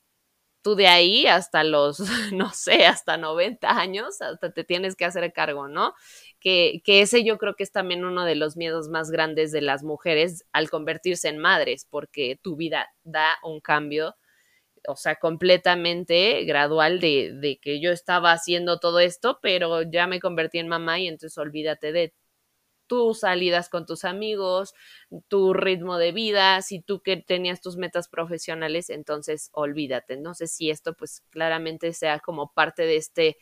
tú 0.62 0.76
de 0.76 0.88
ahí 0.88 1.28
hasta 1.28 1.64
los, 1.64 2.00
no 2.34 2.52
sé, 2.54 2.86
hasta 2.86 3.18
90 3.18 3.70
años, 3.70 4.22
hasta 4.22 4.52
te 4.52 4.64
tienes 4.64 4.96
que 4.96 5.06
hacer 5.06 5.32
cargo, 5.34 5.68
¿no? 5.68 5.94
Que, 6.40 6.82
que, 6.84 7.02
ese 7.02 7.24
yo 7.24 7.38
creo 7.38 7.56
que 7.56 7.64
es 7.64 7.72
también 7.72 8.06
uno 8.06 8.26
de 8.26 8.36
los 8.36 8.58
miedos 8.58 8.90
más 8.90 9.12
grandes 9.12 9.52
de 9.52 9.62
las 9.62 9.84
mujeres 9.84 10.46
al 10.54 10.70
convertirse 10.70 11.30
en 11.30 11.38
madres, 11.38 11.88
porque 11.90 12.40
tu 12.42 12.56
vida 12.56 12.88
da 13.04 13.38
un 13.44 13.60
cambio, 13.62 14.16
o 14.88 14.96
sea, 14.96 15.16
completamente 15.16 16.44
gradual 16.46 17.00
de, 17.00 17.34
de 17.34 17.60
que 17.60 17.80
yo 17.82 17.92
estaba 17.92 18.32
haciendo 18.34 18.80
todo 18.80 19.00
esto, 19.00 19.40
pero 19.42 19.84
ya 19.84 20.08
me 20.08 20.20
convertí 20.20 20.60
en 20.60 20.68
mamá 20.68 21.00
y 21.00 21.08
entonces 21.08 21.38
olvídate 21.38 21.92
de 21.92 22.14
tus 22.92 23.22
salidas 23.22 23.70
con 23.70 23.86
tus 23.86 24.04
amigos, 24.04 24.74
tu 25.30 25.54
ritmo 25.54 25.98
de 25.98 26.12
vida, 26.12 26.62
si 26.62 26.82
tú 26.82 27.02
que 27.02 27.16
tenías 27.16 27.62
tus 27.62 27.78
metas 27.78 28.10
profesionales, 28.10 28.90
entonces 28.90 29.50
olvídate. 29.54 30.18
No 30.18 30.34
sé 30.34 30.48
si 30.48 30.70
esto 30.70 30.94
pues 30.94 31.22
claramente 31.30 31.94
sea 31.94 32.20
como 32.20 32.52
parte 32.52 32.82
de 32.82 32.98
este, 32.98 33.38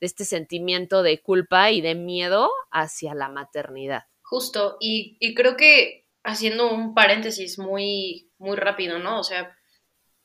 de 0.00 0.06
este 0.06 0.24
sentimiento 0.24 1.02
de 1.02 1.20
culpa 1.20 1.70
y 1.70 1.82
de 1.82 1.94
miedo 1.94 2.50
hacia 2.70 3.14
la 3.14 3.28
maternidad. 3.28 4.04
Justo, 4.22 4.78
y, 4.80 5.18
y 5.20 5.34
creo 5.34 5.58
que 5.58 6.06
haciendo 6.22 6.72
un 6.72 6.94
paréntesis 6.94 7.58
muy, 7.58 8.32
muy 8.38 8.56
rápido, 8.56 9.00
¿no? 9.00 9.20
O 9.20 9.22
sea, 9.22 9.54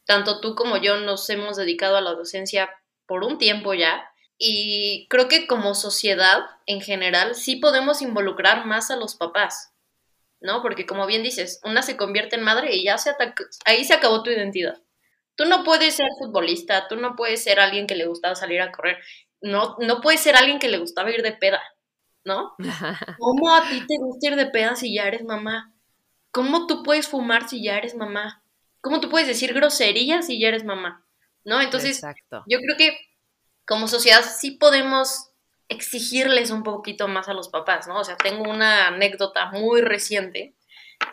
tanto 0.06 0.40
tú 0.40 0.56
como 0.56 0.78
yo 0.78 1.02
nos 1.02 1.30
hemos 1.30 1.58
dedicado 1.58 1.98
a 1.98 2.02
la 2.02 2.14
docencia 2.14 2.70
por 3.06 3.26
un 3.26 3.38
tiempo 3.38 3.74
ya 3.74 4.09
y 4.42 5.06
creo 5.10 5.28
que 5.28 5.48
como 5.48 5.76
sociedad 5.76 6.46
en 6.66 6.80
general 6.80 7.36
sí 7.36 7.58
podemos 7.58 8.02
involucrar 8.02 8.66
más 8.66 8.90
a 8.90 8.96
los 8.96 9.16
papás, 9.16 9.74
¿no? 10.40 10.62
Porque 10.62 10.86
como 10.86 11.06
bien 11.06 11.24
dices, 11.24 11.60
una 11.66 11.82
se 11.82 11.98
convierte 11.98 12.38
en 12.38 12.44
madre 12.44 12.74
y 12.74 12.86
ya 12.86 12.98
se 12.98 13.14
ahí 13.66 13.84
se 13.84 13.94
acabó 13.94 14.24
tu 14.24 14.32
identidad. 14.32 14.82
Tú 15.36 15.44
no 15.44 15.66
puedes 15.66 15.96
ser 15.96 16.08
futbolista, 16.18 16.88
tú 16.88 16.96
no 16.96 17.18
puedes 17.18 17.44
ser 17.44 17.60
alguien 17.60 17.86
que 17.86 17.96
le 17.96 18.08
gustaba 18.08 18.34
salir 18.36 18.62
a 18.62 18.72
correr, 18.72 18.98
no, 19.42 19.76
no 19.80 20.00
puedes 20.00 20.22
ser 20.22 20.38
alguien 20.38 20.60
que 20.60 20.70
le 20.70 20.78
gustaba 20.78 21.12
ir 21.12 21.22
de 21.22 21.34
peda, 21.34 21.62
¿no? 22.24 22.56
¿Cómo 23.20 23.54
a 23.54 23.68
ti 23.68 23.82
te 23.86 23.98
gusta 24.00 24.30
ir 24.30 24.36
de 24.38 24.46
peda 24.46 24.78
si 24.78 24.94
ya 24.96 25.04
eres 25.04 25.26
mamá? 25.26 25.74
¿Cómo 26.32 26.66
tú 26.66 26.82
puedes 26.84 27.10
fumar 27.10 27.50
si 27.50 27.62
ya 27.62 27.78
eres 27.78 27.94
mamá? 27.96 28.42
¿Cómo 28.80 29.02
tú 29.02 29.10
puedes 29.10 29.28
decir 29.28 29.54
groserías 29.54 30.28
si 30.28 30.40
ya 30.40 30.48
eres 30.48 30.64
mamá? 30.64 31.06
¿No? 31.44 31.60
Entonces, 31.60 32.02
yo 32.48 32.60
creo 32.60 32.78
que 32.78 32.98
como 33.70 33.88
sociedad 33.88 34.24
sí 34.24 34.52
podemos 34.52 35.30
exigirles 35.68 36.50
un 36.50 36.64
poquito 36.64 37.08
más 37.08 37.30
a 37.30 37.36
los 37.36 37.50
papás, 37.50 37.88
¿no? 37.88 38.00
O 38.00 38.04
sea, 38.04 38.18
tengo 38.18 38.50
una 38.50 38.88
anécdota 38.88 39.52
muy 39.52 39.82
reciente 39.82 40.56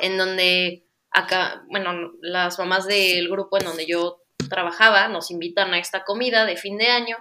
en 0.01 0.17
donde 0.17 0.87
acá, 1.11 1.65
bueno, 1.69 2.13
las 2.23 2.59
mamás 2.59 2.87
del 2.87 3.29
grupo 3.29 3.59
en 3.59 3.67
donde 3.67 3.87
yo 3.87 4.23
trabajaba 4.49 5.07
nos 5.09 5.31
invitan 5.31 5.75
a 5.75 5.79
esta 5.79 6.05
comida 6.05 6.47
de 6.47 6.57
fin 6.57 6.79
de 6.79 6.89
año 6.89 7.19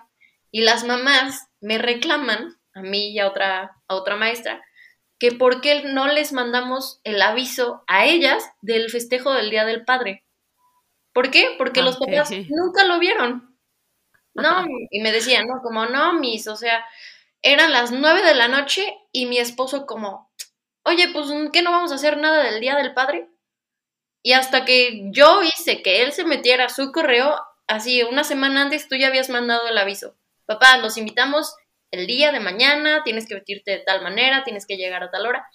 y 0.52 0.62
las 0.62 0.86
mamás 0.86 1.50
me 1.60 1.80
reclaman, 1.80 2.56
a 2.74 2.82
mí 2.82 3.10
y 3.10 3.20
a 3.20 3.28
otra, 3.28 3.76
a 3.90 3.96
otra 3.96 4.16
maestra, 4.16 4.64
que 5.20 5.34
por 5.34 5.60
qué 5.60 5.84
no 5.84 6.08
les 6.08 6.32
mandamos 6.32 7.02
el 7.04 7.22
aviso 7.22 7.84
a 7.88 8.06
ellas 8.06 8.50
del 8.62 8.90
festejo 8.90 9.34
del 9.34 9.50
Día 9.50 9.66
del 9.66 9.84
Padre. 9.84 10.24
¿Por 11.12 11.30
qué? 11.30 11.56
Porque 11.58 11.82
los 11.82 11.98
papás 11.98 12.32
nunca 12.32 12.86
lo 12.86 13.00
vieron. 13.00 13.55
No, 14.36 14.66
y 14.92 15.00
me 15.02 15.12
decían, 15.12 15.48
no, 15.48 15.62
como 15.64 15.86
no, 15.86 16.14
mis, 16.14 16.48
o 16.48 16.58
sea, 16.58 16.86
eran 17.42 17.72
las 17.72 17.92
nueve 17.92 18.22
de 18.22 18.36
la 18.36 18.48
noche 18.50 18.86
y 19.12 19.28
mi 19.28 19.40
esposo 19.40 19.86
como, 19.86 20.30
oye, 20.84 21.10
pues, 21.14 21.28
¿qué 21.54 21.62
no 21.62 21.72
vamos 21.72 21.92
a 21.92 21.96
hacer 21.96 22.18
nada 22.18 22.44
del 22.44 22.60
Día 22.60 22.76
del 22.76 22.94
Padre? 22.94 23.30
Y 24.22 24.34
hasta 24.34 24.66
que 24.66 25.04
yo 25.12 25.42
hice 25.42 25.82
que 25.82 26.04
él 26.04 26.12
se 26.12 26.26
metiera 26.26 26.66
a 26.66 26.70
su 26.70 26.92
correo, 26.92 27.40
así 27.68 28.04
una 28.04 28.24
semana 28.24 28.64
antes 28.64 28.90
tú 28.90 28.96
ya 28.96 29.08
habías 29.08 29.30
mandado 29.30 29.68
el 29.68 29.78
aviso. 29.78 30.18
Papá, 30.46 30.78
los 30.78 30.98
invitamos 30.98 31.56
el 31.92 32.08
día 32.08 32.32
de 32.32 32.40
mañana, 32.40 33.04
tienes 33.04 33.28
que 33.28 33.36
vestirte 33.36 33.72
de 33.72 33.80
tal 33.80 34.02
manera, 34.02 34.44
tienes 34.44 34.66
que 34.66 34.78
llegar 34.78 35.04
a 35.04 35.12
tal 35.12 35.26
hora. 35.28 35.48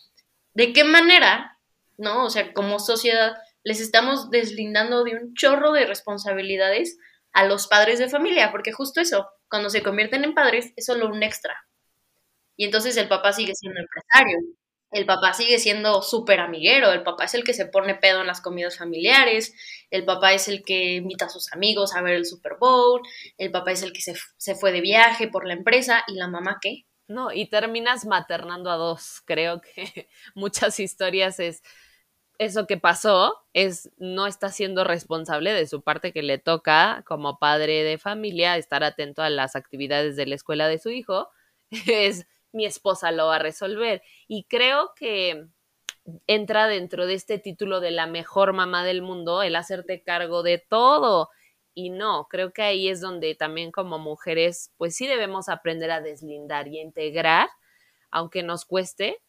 ¿De 0.55 0.73
qué 0.73 0.85
manera, 0.85 1.59
no? 1.99 2.25
O 2.25 2.31
sea, 2.31 2.53
como 2.55 2.79
sociedad 2.79 3.37
les 3.63 3.81
estamos 3.81 4.31
deslindando 4.31 5.05
de 5.05 5.17
un 5.17 5.35
chorro 5.35 5.73
de 5.73 5.85
responsabilidades 5.85 6.97
a 7.33 7.45
los 7.45 7.67
padres 7.67 7.99
de 7.99 8.09
familia, 8.09 8.51
porque 8.51 8.73
justo 8.73 9.01
eso, 9.01 9.29
cuando 9.49 9.71
se 9.71 9.83
convierten 9.83 10.25
en 10.25 10.35
padres, 10.35 10.73
es 10.77 10.87
solo 10.87 11.09
un 11.09 11.23
extra. 11.23 11.57
Y 12.57 12.65
entonces 12.65 12.97
el 12.97 13.09
papá 13.09 13.33
sigue 13.33 13.55
siendo 13.55 13.81
empresario, 13.81 14.39
el 14.91 15.07
papá 15.07 15.33
sigue 15.33 15.59
siendo 15.59 16.03
súper 16.03 16.41
amiguero, 16.41 16.93
el 16.93 17.03
papá 17.03 17.25
es 17.25 17.35
el 17.35 17.45
que 17.45 17.55
se 17.55 17.67
pone 17.67 17.95
pedo 17.95 18.21
en 18.21 18.27
las 18.27 18.41
comidas 18.41 18.77
familiares, 18.77 19.55
el 19.91 20.05
papá 20.05 20.33
es 20.33 20.49
el 20.49 20.63
que 20.65 20.97
invita 20.97 21.27
a 21.27 21.31
sus 21.31 21.53
amigos 21.53 21.95
a 21.95 22.03
ver 22.03 22.15
el 22.15 22.27
Super 22.27 22.57
Bowl, 22.59 23.01
el 23.39 23.51
papá 23.51 23.73
es 23.73 23.83
el 23.83 23.93
que 23.93 24.01
se, 24.01 24.15
se 24.37 24.55
fue 24.55 24.73
de 24.73 24.81
viaje 24.81 25.29
por 25.29 25.47
la 25.47 25.55
empresa 25.55 26.05
y 26.09 26.15
la 26.15 26.29
mamá 26.29 26.59
qué. 26.61 26.87
No, 27.11 27.33
y 27.33 27.47
terminas 27.47 28.07
maternando 28.07 28.71
a 28.71 28.77
dos. 28.77 29.21
Creo 29.25 29.61
que 29.61 30.09
muchas 30.35 30.79
historias 30.79 31.41
es 31.41 31.63
eso 32.40 32.66
que 32.66 32.78
pasó 32.78 33.37
es 33.52 33.90
no 33.99 34.26
está 34.26 34.49
siendo 34.49 34.82
responsable 34.82 35.52
de 35.52 35.66
su 35.66 35.82
parte 35.82 36.11
que 36.11 36.23
le 36.23 36.38
toca 36.38 37.04
como 37.06 37.38
padre 37.38 37.85
de 37.85 37.99
familia 37.99 38.56
estar 38.56 38.82
atento 38.82 39.20
a 39.20 39.28
las 39.28 39.56
actividades 39.56 40.16
de 40.16 40.25
la 40.25 40.37
escuela 40.37 40.66
de 40.66 40.78
su 40.78 40.88
hijo, 40.88 41.28
es 41.87 42.26
mi 42.52 42.64
esposa 42.64 43.12
lo 43.12 43.26
va 43.26 43.37
a 43.37 43.40
resolver. 43.40 44.02
Y 44.26 44.44
creo 44.44 44.92
que 44.97 45.49
entra 46.26 46.66
dentro 46.66 47.04
de 47.04 47.12
este 47.12 47.38
título 47.38 47.78
de 47.80 47.90
la 47.90 48.06
mejor 48.06 48.54
mamá 48.54 48.85
del 48.85 49.02
mundo 49.02 49.42
el 49.42 49.54
hacerte 49.54 50.02
cargo 50.02 50.42
de 50.42 50.56
todo. 50.56 51.28
Y 51.75 51.90
no, 51.90 52.26
creo 52.30 52.54
que 52.54 52.62
ahí 52.62 52.88
es 52.88 53.02
donde 53.02 53.35
también 53.35 53.70
como 53.70 53.99
mujeres, 53.99 54.73
pues 54.78 54.97
sí 54.97 55.06
debemos 55.06 55.50
aprender 55.50 55.90
a 55.90 56.00
deslindar 56.00 56.68
y 56.68 56.78
a 56.78 56.82
integrar, 56.82 57.50
aunque 58.11 58.42
nos 58.42 58.64
cueste, 58.64 59.20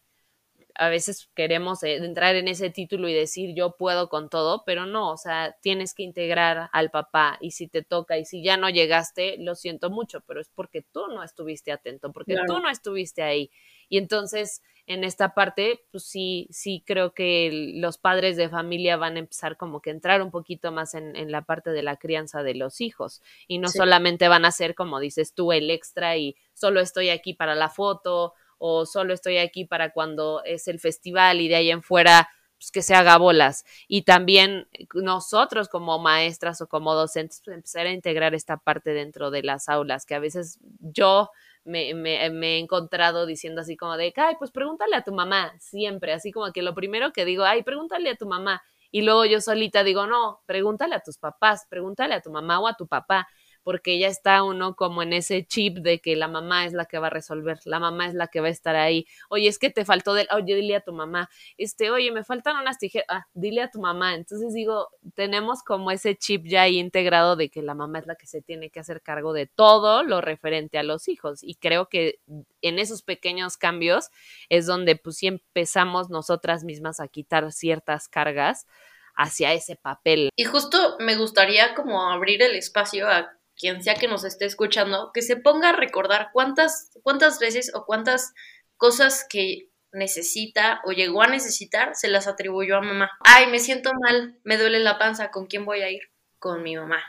a 0.76 0.90
veces 0.90 1.30
queremos 1.34 1.84
eh, 1.84 1.96
entrar 1.96 2.36
en 2.36 2.48
ese 2.48 2.70
título 2.70 3.08
y 3.10 3.14
decir 3.14 3.54
yo 3.56 3.76
puedo 3.78 4.10
con 4.10 4.30
todo, 4.30 4.64
pero 4.66 4.86
no, 4.86 5.12
o 5.12 5.18
sea, 5.18 5.56
tienes 5.62 5.94
que 5.94 6.04
integrar 6.04 6.70
al 6.72 6.92
papá 6.92 7.38
y 7.42 7.52
si 7.52 7.68
te 7.68 7.84
toca 7.84 8.18
y 8.18 8.26
si 8.26 8.44
ya 8.44 8.58
no 8.58 8.70
llegaste, 8.70 9.38
lo 9.40 9.56
siento 9.56 9.90
mucho, 9.90 10.22
pero 10.22 10.42
es 10.42 10.50
porque 10.50 10.82
tú 10.82 11.08
no 11.08 11.24
estuviste 11.24 11.72
atento, 11.72 12.12
porque 12.12 12.36
tú 12.48 12.60
no 12.60 12.70
estuviste 12.70 13.24
ahí. 13.24 13.52
Y 13.90 13.98
entonces, 13.98 14.62
en 14.88 15.04
esta 15.04 15.34
parte, 15.34 15.86
pues 15.92 16.06
sí, 16.06 16.48
sí 16.50 16.84
creo 16.86 17.14
que 17.14 17.74
los 17.76 17.98
padres 17.98 18.38
de 18.38 18.50
familia 18.50 18.98
van 18.98 19.18
a 19.18 19.20
empezar 19.20 19.58
como 19.58 19.82
que 19.82 19.90
entrar 19.90 20.22
un 20.22 20.32
poquito 20.32 20.72
más 20.72 20.94
en, 20.94 21.16
en 21.16 21.32
la 21.32 21.44
parte 21.44 21.72
de 21.72 21.84
la 21.84 21.98
crianza 21.98 22.42
de 22.44 22.56
los 22.56 22.82
hijos. 22.82 23.22
Y 23.48 23.60
no 23.60 23.68
solamente 23.68 24.28
van 24.28 24.46
a 24.46 24.52
ser, 24.52 24.76
como 24.76 25.00
dices 25.00 25.34
tú, 25.34 25.52
el 25.52 25.70
extra 25.70 26.18
y 26.18 26.36
solo 26.54 26.80
estoy 26.80 27.10
aquí 27.10 27.34
para 27.34 27.56
la 27.56 27.70
foto 27.70 28.34
o 28.64 28.86
solo 28.86 29.14
estoy 29.14 29.40
aquí 29.40 29.66
para 29.66 29.92
cuando 29.92 30.44
es 30.46 30.68
el 30.68 30.80
festival 30.80 31.42
y 31.42 31.48
de 31.48 31.56
ahí 31.56 31.72
en 31.72 31.82
fuera 31.82 32.30
pues, 32.60 32.70
que 32.70 32.84
se 32.84 32.94
haga 32.94 33.18
bolas. 33.18 33.66
Y 33.88 34.04
también 34.04 34.68
nosotros 34.94 35.68
como 35.68 35.98
maestras 35.98 36.62
o 36.62 36.68
como 36.68 36.94
docentes 36.94 37.42
pues, 37.44 37.56
empezar 37.56 37.88
a 37.88 37.92
integrar 37.92 38.36
esta 38.36 38.58
parte 38.58 38.94
dentro 38.94 39.32
de 39.32 39.42
las 39.42 39.68
aulas, 39.68 40.06
que 40.06 40.14
a 40.14 40.20
veces 40.20 40.60
yo 40.80 41.32
me, 41.64 41.96
me, 41.96 42.30
me, 42.30 42.58
he 42.58 42.60
encontrado 42.60 43.26
diciendo 43.26 43.62
así 43.62 43.76
como 43.76 43.98
de, 43.98 44.14
ay, 44.16 44.36
pues 44.38 44.52
pregúntale 44.52 44.96
a 44.96 45.04
tu 45.04 45.12
mamá, 45.12 45.54
siempre, 45.60 46.14
así 46.14 46.32
como 46.32 46.52
que 46.52 46.62
lo 46.62 46.76
primero 46.76 47.12
que 47.14 47.26
digo, 47.26 47.44
ay, 47.46 47.64
pregúntale 47.64 48.12
a 48.12 48.16
tu 48.16 48.28
mamá. 48.28 48.62
Y 48.92 49.02
luego 49.02 49.26
yo 49.26 49.42
solita 49.42 49.84
digo, 49.84 50.06
no, 50.06 50.42
pregúntale 50.46 50.94
a 50.94 51.00
tus 51.00 51.18
papás, 51.18 51.66
pregúntale 51.68 52.14
a 52.14 52.22
tu 52.22 52.30
mamá 52.30 52.60
o 52.60 52.68
a 52.68 52.76
tu 52.76 52.88
papá 52.88 53.28
porque 53.64 54.00
ya 54.00 54.08
está 54.08 54.44
uno 54.44 54.76
como 54.76 55.04
en 55.04 55.14
ese 55.14 55.46
chip 55.46 55.78
de 55.78 56.00
que 56.00 56.16
la 56.16 56.28
mamá 56.28 56.66
es 56.66 56.74
la 56.74 56.86
que 56.86 56.98
va 57.00 57.08
a 57.08 57.10
resolver, 57.12 57.60
la 57.66 57.80
mamá 57.80 58.08
es 58.08 58.14
la 58.14 58.28
que 58.28 58.42
va 58.42 58.48
a 58.48 58.52
estar 58.52 58.76
ahí. 58.76 59.06
Oye, 59.30 59.48
es 59.48 59.60
que 59.60 59.70
te 59.70 59.86
faltó 59.86 60.14
del, 60.14 60.28
oye, 60.32 60.56
dile 60.56 60.76
a 60.76 60.82
tu 60.82 60.94
mamá, 60.94 61.30
este, 61.58 61.92
oye, 61.92 62.12
me 62.12 62.24
faltan 62.24 62.58
unas 62.58 62.78
tijeras, 62.78 63.08
ah, 63.10 63.28
dile 63.34 63.62
a 63.62 63.70
tu 63.70 63.80
mamá. 63.80 64.16
Entonces 64.16 64.54
digo, 64.54 64.90
tenemos 65.16 65.64
como 65.64 65.92
ese 65.92 66.16
chip 66.16 66.46
ya 66.46 66.64
ahí 66.64 66.80
integrado 66.80 67.36
de 67.36 67.50
que 67.50 67.62
la 67.62 67.74
mamá 67.74 68.00
es 68.00 68.08
la 68.08 68.16
que 68.16 68.28
se 68.28 68.42
tiene 68.42 68.70
que 68.70 68.80
hacer 68.80 69.02
cargo 69.02 69.34
de 69.34 69.48
todo 69.48 70.04
lo 70.04 70.22
referente 70.22 70.78
a 70.78 70.84
los 70.84 71.08
hijos. 71.08 71.44
Y 71.44 71.56
creo 71.56 71.90
que 71.90 72.20
en 72.62 72.80
esos 72.80 73.04
pequeños 73.04 73.58
cambios 73.58 74.10
es 74.50 74.66
donde 74.66 74.96
pues 74.96 75.18
sí 75.18 75.28
empezamos 75.28 76.10
nosotras 76.10 76.64
mismas 76.64 77.00
a 77.00 77.08
quitar 77.08 77.52
ciertas 77.52 78.08
cargas 78.08 78.68
hacia 79.16 79.54
ese 79.54 79.76
papel. 79.76 80.30
Y 80.36 80.46
justo 80.46 80.98
me 81.00 81.16
gustaría 81.16 81.76
como 81.76 82.10
abrir 82.10 82.42
el 82.42 82.56
espacio 82.56 83.08
a 83.08 83.32
quien 83.62 83.84
sea 83.84 83.94
que 83.94 84.08
nos 84.08 84.24
esté 84.24 84.46
escuchando, 84.46 85.12
que 85.14 85.22
se 85.22 85.38
ponga 85.38 85.70
a 85.70 85.74
recordar 85.74 86.32
cuántas, 86.34 86.92
cuántas 87.04 87.38
veces 87.38 87.72
o 87.76 87.86
cuántas 87.86 88.34
cosas 88.76 89.24
que 89.30 89.70
necesita 89.92 90.82
o 90.84 90.94
llegó 90.94 91.22
a 91.22 91.28
necesitar 91.28 91.94
se 91.94 92.08
las 92.08 92.28
atribuyó 92.28 92.78
a 92.78 92.82
mamá. 92.82 93.12
Ay, 93.24 93.52
me 93.52 93.60
siento 93.60 93.92
mal, 94.02 94.40
me 94.44 94.58
duele 94.58 94.80
la 94.80 94.98
panza, 94.98 95.30
¿con 95.30 95.46
quién 95.46 95.64
voy 95.64 95.82
a 95.82 95.92
ir? 95.92 96.02
Con 96.40 96.64
mi 96.64 96.76
mamá. 96.76 97.04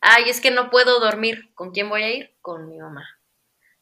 Ay, 0.00 0.24
es 0.28 0.40
que 0.40 0.50
no 0.50 0.70
puedo 0.70 0.98
dormir, 0.98 1.52
¿con 1.54 1.70
quién 1.70 1.88
voy 1.88 2.02
a 2.02 2.12
ir? 2.12 2.36
Con 2.40 2.68
mi 2.68 2.78
mamá. 2.78 3.06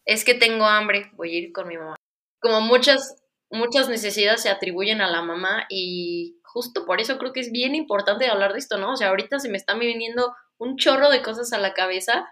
Es 0.04 0.24
que 0.24 0.34
tengo 0.34 0.66
hambre, 0.66 1.10
voy 1.14 1.34
a 1.34 1.38
ir 1.38 1.52
con 1.52 1.68
mi 1.68 1.78
mamá. 1.78 1.96
Como 2.38 2.60
muchas, 2.60 3.16
muchas 3.48 3.88
necesidades 3.88 4.42
se 4.42 4.50
atribuyen 4.50 5.00
a 5.00 5.10
la 5.10 5.22
mamá 5.22 5.64
y 5.70 6.38
justo 6.42 6.84
por 6.84 7.00
eso 7.00 7.16
creo 7.16 7.32
que 7.32 7.40
es 7.40 7.50
bien 7.50 7.74
importante 7.74 8.28
hablar 8.28 8.52
de 8.52 8.58
esto, 8.58 8.76
¿no? 8.76 8.92
O 8.92 8.96
sea, 8.96 9.08
ahorita 9.08 9.38
se 9.38 9.48
me 9.48 9.56
están 9.56 9.78
viniendo 9.78 10.34
un 10.58 10.76
chorro 10.76 11.10
de 11.10 11.22
cosas 11.22 11.52
a 11.52 11.58
la 11.58 11.74
cabeza 11.74 12.28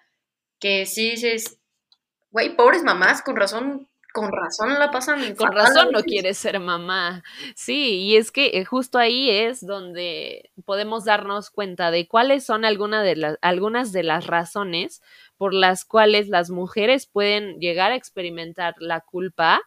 que 0.58 0.86
sí 0.86 1.10
dices, 1.10 1.58
güey, 2.30 2.56
pobres 2.56 2.82
mamás, 2.84 3.22
con 3.22 3.36
razón, 3.36 3.88
con 4.12 4.30
razón 4.30 4.78
la 4.78 4.90
pasan. 4.90 5.34
Con 5.34 5.52
razón 5.52 5.90
no 5.90 6.02
quieres 6.02 6.38
ser 6.38 6.60
mamá. 6.60 7.22
Sí, 7.56 8.00
y 8.00 8.16
es 8.16 8.30
que 8.30 8.58
eh, 8.58 8.64
justo 8.64 8.98
ahí 8.98 9.30
es 9.30 9.64
donde 9.66 10.50
podemos 10.64 11.04
darnos 11.04 11.50
cuenta 11.50 11.90
de 11.90 12.06
cuáles 12.06 12.44
son 12.44 12.64
alguna 12.64 13.02
de 13.02 13.16
las, 13.16 13.38
algunas 13.40 13.92
de 13.92 14.02
las 14.02 14.26
razones 14.26 15.02
por 15.36 15.54
las 15.54 15.84
cuales 15.84 16.28
las 16.28 16.50
mujeres 16.50 17.06
pueden 17.06 17.58
llegar 17.58 17.92
a 17.92 17.96
experimentar 17.96 18.74
la 18.78 19.00
culpa 19.00 19.62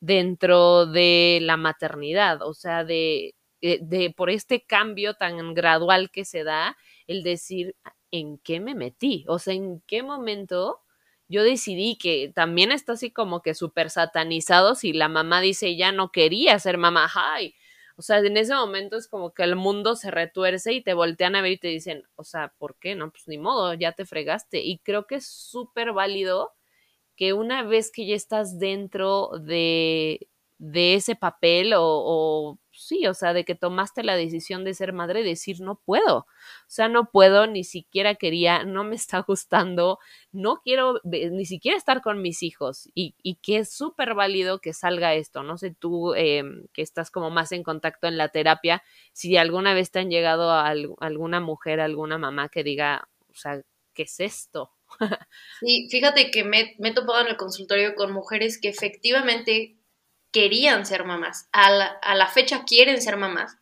dentro 0.00 0.86
de 0.86 1.40
la 1.42 1.56
maternidad, 1.56 2.40
o 2.42 2.54
sea, 2.54 2.84
de, 2.84 3.34
de, 3.60 3.80
de 3.82 4.14
por 4.16 4.30
este 4.30 4.64
cambio 4.64 5.14
tan 5.14 5.54
gradual 5.54 6.10
que 6.10 6.24
se 6.24 6.44
da, 6.44 6.76
el 7.08 7.24
decir, 7.24 7.74
¿en 8.10 8.38
qué 8.38 8.60
me 8.60 8.74
metí? 8.74 9.24
O 9.28 9.38
sea, 9.38 9.54
¿en 9.54 9.80
qué 9.86 10.02
momento 10.02 10.80
yo 11.28 11.42
decidí 11.44 11.96
que 11.96 12.32
también 12.34 12.72
está 12.72 12.92
así 12.94 13.10
como 13.10 13.42
que 13.42 13.54
súper 13.54 13.90
satanizado 13.90 14.74
si 14.74 14.92
la 14.94 15.08
mamá 15.08 15.40
dice 15.40 15.76
ya 15.76 15.92
no 15.92 16.10
quería 16.10 16.58
ser 16.58 16.78
mamá, 16.78 17.10
ay. 17.14 17.54
O 17.96 18.02
sea, 18.02 18.18
en 18.18 18.36
ese 18.36 18.54
momento 18.54 18.96
es 18.96 19.08
como 19.08 19.34
que 19.34 19.42
el 19.42 19.56
mundo 19.56 19.96
se 19.96 20.10
retuerce 20.12 20.72
y 20.72 20.82
te 20.82 20.94
voltean 20.94 21.34
a 21.36 21.42
ver 21.42 21.52
y 21.52 21.58
te 21.58 21.68
dicen, 21.68 22.04
o 22.16 22.22
sea, 22.24 22.54
¿por 22.58 22.76
qué? 22.78 22.94
No, 22.94 23.10
pues 23.10 23.26
ni 23.28 23.38
modo, 23.38 23.74
ya 23.74 23.92
te 23.92 24.06
fregaste. 24.06 24.60
Y 24.60 24.78
creo 24.78 25.06
que 25.06 25.16
es 25.16 25.26
súper 25.26 25.92
válido 25.92 26.52
que 27.16 27.32
una 27.34 27.62
vez 27.64 27.90
que 27.92 28.06
ya 28.06 28.14
estás 28.16 28.58
dentro 28.58 29.30
de, 29.40 30.28
de 30.58 30.94
ese 30.94 31.14
papel 31.14 31.72
o, 31.74 31.82
o 31.84 32.58
sí, 32.72 33.06
o 33.06 33.14
sea, 33.14 33.32
de 33.32 33.44
que 33.44 33.54
tomaste 33.54 34.02
la 34.02 34.16
decisión 34.16 34.64
de 34.64 34.74
ser 34.74 34.92
madre, 34.92 35.22
decir 35.22 35.60
no 35.60 35.80
puedo, 35.84 36.18
o 36.18 36.26
sea, 36.66 36.88
no 36.88 37.10
puedo, 37.10 37.46
ni 37.46 37.64
siquiera 37.64 38.14
quería, 38.16 38.64
no 38.64 38.84
me 38.84 38.96
está 38.96 39.20
gustando, 39.26 39.98
no 40.32 40.60
quiero 40.62 41.00
ni 41.04 41.46
siquiera 41.46 41.76
estar 41.76 42.02
con 42.02 42.22
mis 42.22 42.42
hijos. 42.42 42.88
Y, 42.94 43.14
y 43.22 43.36
que 43.36 43.58
es 43.58 43.72
súper 43.72 44.14
válido 44.14 44.60
que 44.60 44.72
salga 44.72 45.14
esto, 45.14 45.42
no 45.42 45.58
sé 45.58 45.74
tú 45.78 46.14
eh, 46.14 46.42
que 46.72 46.82
estás 46.82 47.10
como 47.10 47.30
más 47.30 47.52
en 47.52 47.62
contacto 47.62 48.06
en 48.08 48.16
la 48.16 48.28
terapia, 48.28 48.82
si 49.12 49.36
alguna 49.36 49.74
vez 49.74 49.90
te 49.90 50.00
han 50.00 50.10
llegado 50.10 50.50
a 50.50 50.68
alguna 51.00 51.40
mujer, 51.40 51.80
alguna 51.80 52.18
mamá 52.18 52.48
que 52.48 52.64
diga, 52.64 53.08
o 53.30 53.34
sea, 53.34 53.62
¿qué 53.94 54.02
es 54.04 54.20
esto? 54.20 54.72
sí, 55.60 55.88
fíjate 55.90 56.30
que 56.30 56.44
me, 56.44 56.74
me 56.78 56.90
he 56.90 56.94
topado 56.94 57.20
en 57.20 57.28
el 57.28 57.36
consultorio 57.36 57.94
con 57.94 58.12
mujeres 58.12 58.58
que 58.60 58.68
efectivamente 58.68 59.77
querían 60.32 60.86
ser 60.86 61.04
mamás. 61.04 61.48
A 61.52 61.70
la, 61.70 61.86
a 61.86 62.14
la, 62.14 62.28
fecha 62.28 62.64
quieren 62.64 63.00
ser 63.00 63.16
mamás, 63.16 63.56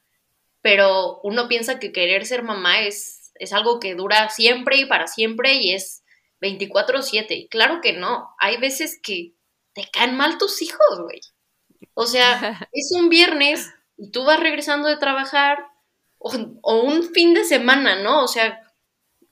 pero 0.61 1.21
uno 1.23 1.49
piensa 1.49 1.79
que 1.79 1.93
querer 1.93 2.27
ser 2.27 2.43
mamá 2.43 2.81
es, 2.81 3.33
es 3.37 3.53
algo 3.53 3.81
que 3.81 3.95
dura 3.95 4.29
siempre 4.31 4.79
y 4.79 4.87
para 4.87 5.07
siempre 5.07 5.55
y 5.55 5.73
es 5.73 6.05
24/7. 6.41 7.49
Claro 7.49 7.81
que 7.81 7.93
no. 7.93 8.35
Hay 8.39 8.57
veces 8.57 8.99
que 9.03 9.35
te 9.73 9.89
caen 9.93 10.17
mal 10.17 10.39
tus 10.39 10.63
hijos, 10.63 11.01
güey. 11.03 11.21
O 11.95 12.07
sea, 12.07 12.69
es 12.73 12.93
un 12.93 13.09
viernes 13.09 13.73
y 13.97 14.11
tú 14.11 14.25
vas 14.25 14.41
regresando 14.41 14.89
de 14.89 14.97
trabajar 14.97 15.67
o, 16.19 16.33
o 16.63 16.81
un 16.83 17.05
fin 17.05 17.35
de 17.35 17.45
semana, 17.45 18.03
¿no? 18.03 18.25
O 18.25 18.29
sea, 18.29 18.66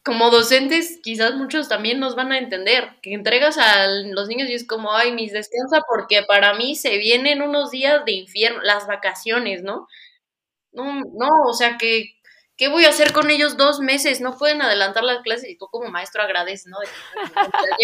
como 0.04 0.30
docentes, 0.30 1.00
quizás 1.02 1.34
muchos 1.34 1.68
también 1.68 1.98
nos 1.98 2.14
van 2.14 2.30
a 2.30 2.38
entender, 2.38 2.90
que 3.00 3.14
entregas 3.14 3.56
a 3.56 3.86
los 3.86 4.28
niños 4.28 4.50
y 4.50 4.54
es 4.54 4.66
como, 4.66 4.94
ay, 4.94 5.12
mis 5.12 5.32
descansa 5.32 5.80
porque 5.88 6.22
para 6.28 6.52
mí 6.54 6.76
se 6.76 6.98
vienen 6.98 7.40
unos 7.40 7.70
días 7.70 8.04
de 8.04 8.12
infierno, 8.12 8.60
las 8.62 8.86
vacaciones, 8.86 9.62
¿no? 9.62 9.88
No, 10.72 11.00
no, 11.14 11.28
o 11.46 11.54
sea 11.54 11.78
que, 11.78 12.16
¿qué 12.56 12.68
voy 12.68 12.84
a 12.84 12.90
hacer 12.90 13.12
con 13.12 13.30
ellos 13.30 13.56
dos 13.56 13.80
meses? 13.80 14.20
No 14.20 14.36
pueden 14.36 14.60
adelantar 14.60 15.04
las 15.04 15.22
clases 15.22 15.48
y 15.48 15.56
tú 15.56 15.68
como 15.70 15.88
maestro 15.90 16.22
agradeces, 16.22 16.66
¿no? 16.66 16.76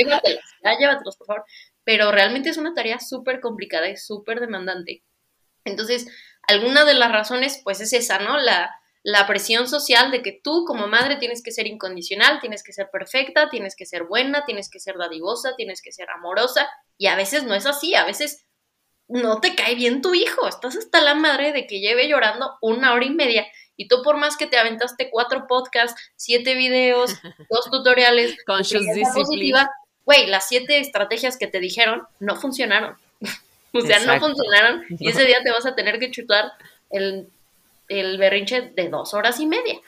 Ya 0.63 0.75
llévatelos, 0.79 1.15
ya 1.15 1.17
por 1.19 1.27
favor. 1.27 1.45
Pero 1.85 2.13
realmente 2.13 2.51
es 2.51 2.59
una 2.59 2.75
tarea 2.75 3.01
súper 3.01 3.41
complicada 3.41 3.89
y 3.89 3.97
súper 3.97 4.41
demandante. 4.41 5.03
Entonces, 5.65 6.07
alguna 6.43 6.85
de 6.85 6.95
las 6.95 7.13
razones, 7.13 7.61
pues 7.65 7.81
es 7.81 7.95
esa, 7.95 8.19
¿no? 8.19 8.37
La, 8.37 8.80
la 9.03 9.27
presión 9.27 9.67
social 9.67 10.11
de 10.11 10.23
que 10.23 10.39
tú 10.43 10.65
como 10.67 10.87
madre 10.87 11.17
tienes 11.17 11.43
que 11.43 11.53
ser 11.53 11.67
incondicional, 11.67 12.41
tienes 12.41 12.63
que 12.63 12.73
ser 12.73 12.91
perfecta, 12.91 13.49
tienes 13.49 13.75
que 13.75 13.87
ser 13.87 14.05
buena, 14.05 14.45
tienes 14.45 14.69
que 14.69 14.81
ser 14.81 14.97
dadivosa, 14.99 15.57
tienes 15.57 15.81
que 15.81 15.93
ser 15.93 16.11
amorosa, 16.11 16.69
y 16.99 17.07
a 17.07 17.17
veces 17.17 17.45
no 17.45 17.55
es 17.55 17.67
así, 17.67 17.95
a 17.95 18.05
veces 18.05 18.45
no 19.09 19.41
te 19.41 19.55
cae 19.55 19.75
bien 19.75 20.03
tu 20.03 20.15
hijo, 20.15 20.47
estás 20.47 20.77
hasta 20.77 21.01
la 21.01 21.15
madre 21.15 21.53
de 21.53 21.67
que 21.67 21.81
lleve 21.81 22.09
llorando 22.09 22.59
una 22.61 22.93
hora 22.93 23.07
y 23.07 23.11
media, 23.11 23.47
y 23.77 23.89
tú 23.89 24.03
por 24.03 24.19
más 24.19 24.37
que 24.37 24.47
te 24.47 24.59
aventaste 24.59 25.09
cuatro 25.11 25.47
podcasts, 25.49 26.01
siete 26.17 26.55
videos, 26.55 27.15
dos 27.51 27.71
tutoriales, 27.71 28.37
positiva, 29.15 29.71
güey, 30.05 30.27
las 30.27 30.47
siete 30.47 30.79
estrategias 30.79 31.39
que 31.39 31.47
te 31.47 31.61
dijeron 31.61 32.03
no 32.19 32.37
funcionaron. 32.37 32.97
o 33.73 33.81
sea, 33.81 34.01
no 34.01 34.21
funcionaron, 34.21 34.85
y 34.91 35.09
ese 35.09 35.25
día 35.27 35.43
te 35.43 35.53
vas 35.53 35.65
a 35.65 35.75
tener 35.75 35.99
que 35.99 36.11
chutar 36.11 36.53
el 36.91 37.31
el 37.91 38.17
berrinche 38.17 38.63
de 38.63 38.89
dos 38.89 39.13
horas 39.13 39.39
y 39.41 39.47
media. 39.47 39.79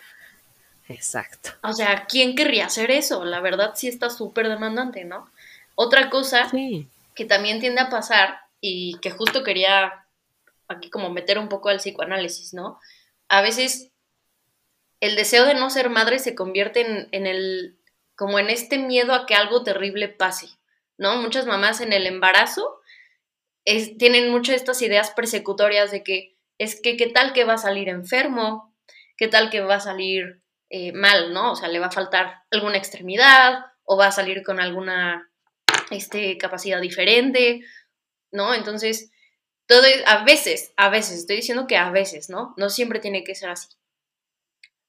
Exacto. 0.88 1.51
O 1.62 1.73
sea, 1.73 2.07
¿quién 2.07 2.35
querría 2.35 2.67
hacer 2.67 2.91
eso? 2.91 3.25
La 3.25 3.41
verdad 3.41 3.73
sí 3.75 3.88
está 3.88 4.11
súper 4.11 4.49
demandante, 4.49 5.05
¿no? 5.05 5.31
Otra 5.75 6.11
cosa 6.11 6.51
que 7.15 7.25
también 7.25 7.61
tiende 7.61 7.81
a 7.81 7.88
pasar 7.88 8.41
y 8.61 8.99
que 9.01 9.11
justo 9.11 9.43
quería 9.43 10.05
aquí 10.69 10.91
como 10.91 11.11
meter 11.11 11.38
un 11.38 11.49
poco 11.49 11.69
al 11.69 11.79
psicoanálisis, 11.79 12.53
¿no? 12.53 12.79
A 13.29 13.41
veces 13.41 13.91
el 15.01 15.17
deseo 15.17 15.47
de 15.47 15.55
no 15.55 15.71
ser 15.71 15.88
madre 15.88 16.19
se 16.19 16.35
convierte 16.35 16.81
en, 16.81 17.09
en 17.12 17.27
el, 17.27 17.79
como 18.17 18.38
en 18.38 18.51
este 18.51 18.79
miedo 18.79 19.15
a 19.15 19.27
que 19.27 19.35
algo 19.35 19.62
terrible 19.62 20.09
pase, 20.09 20.49
¿no? 20.99 21.17
Muchas 21.17 21.47
mamás 21.47 21.81
en 21.81 21.93
el 21.93 22.07
embarazo 22.07 22.81
es, 23.65 23.97
tienen 23.97 24.31
muchas 24.31 24.55
de 24.55 24.57
estas 24.57 24.83
ideas 24.83 25.11
persecutorias 25.12 25.91
de 25.91 26.03
que 26.03 26.32
es 26.62 26.81
que 26.81 26.96
qué 26.96 27.09
tal 27.09 27.33
que 27.33 27.44
va 27.44 27.55
a 27.55 27.59
salir 27.59 27.88
enfermo, 27.88 28.72
qué 29.16 29.27
tal 29.27 29.51
que 29.51 29.61
va 29.61 29.77
a 29.77 29.81
salir 29.81 30.42
eh, 30.70 30.92
mal, 30.92 31.33
¿no? 31.33 31.53
O 31.53 31.57
sea, 31.57 31.68
le 31.68 31.81
va 31.81 31.87
a 31.87 31.92
faltar 31.92 32.44
alguna 32.53 32.79
extremidad 32.79 33.66
o 33.83 33.96
va 33.96 34.07
a 34.07 34.12
salir 34.12 34.44
con 34.44 34.61
alguna 34.61 35.29
este, 35.90 36.38
capacidad 36.38 36.81
diferente, 36.81 37.62
¿no? 38.31 38.55
Entonces, 38.55 39.11
todo 39.66 39.83
a 40.07 40.22
veces, 40.22 40.72
a 40.77 40.88
veces, 40.88 41.18
estoy 41.18 41.37
diciendo 41.37 41.66
que 41.66 41.77
a 41.77 41.90
veces, 41.90 42.31
¿no? 42.31 42.55
No 42.57 42.70
siempre 42.70 43.01
tiene 43.01 43.25
que 43.25 43.35
ser 43.35 43.51
así. 43.51 43.68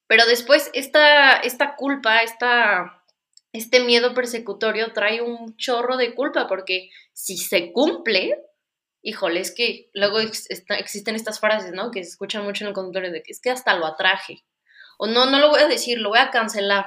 Pero 0.06 0.28
después 0.28 0.70
esta, 0.74 1.38
esta 1.38 1.76
culpa, 1.76 2.22
esta, 2.22 3.04
este 3.52 3.80
miedo 3.80 4.14
persecutorio 4.14 4.94
trae 4.94 5.24
un 5.24 5.58
chorro 5.58 5.98
de 5.98 6.14
culpa 6.14 6.48
porque 6.48 6.92
si 7.14 7.38
se 7.38 7.72
cumple, 7.72 8.38
híjole, 9.04 9.42
es 9.42 9.54
que 9.54 9.90
luego 9.94 10.18
existen 10.20 11.16
estas 11.16 11.40
frases, 11.40 11.74
¿no? 11.74 11.92
Que 11.92 12.04
se 12.04 12.12
escuchan 12.12 12.44
mucho 12.44 12.64
en 12.64 12.70
el 12.70 12.74
conductor 12.74 13.12
de 13.12 13.22
que 13.22 13.34
es 13.34 13.42
que 13.42 13.52
hasta 13.52 13.76
lo 13.76 13.86
atraje. 13.86 14.44
O 14.98 15.08
no, 15.08 15.30
no 15.30 15.40
lo 15.40 15.50
voy 15.50 15.60
a 15.60 15.68
decir, 15.68 16.00
lo 16.00 16.10
voy 16.10 16.20
a 16.20 16.32
cancelar. 16.32 16.86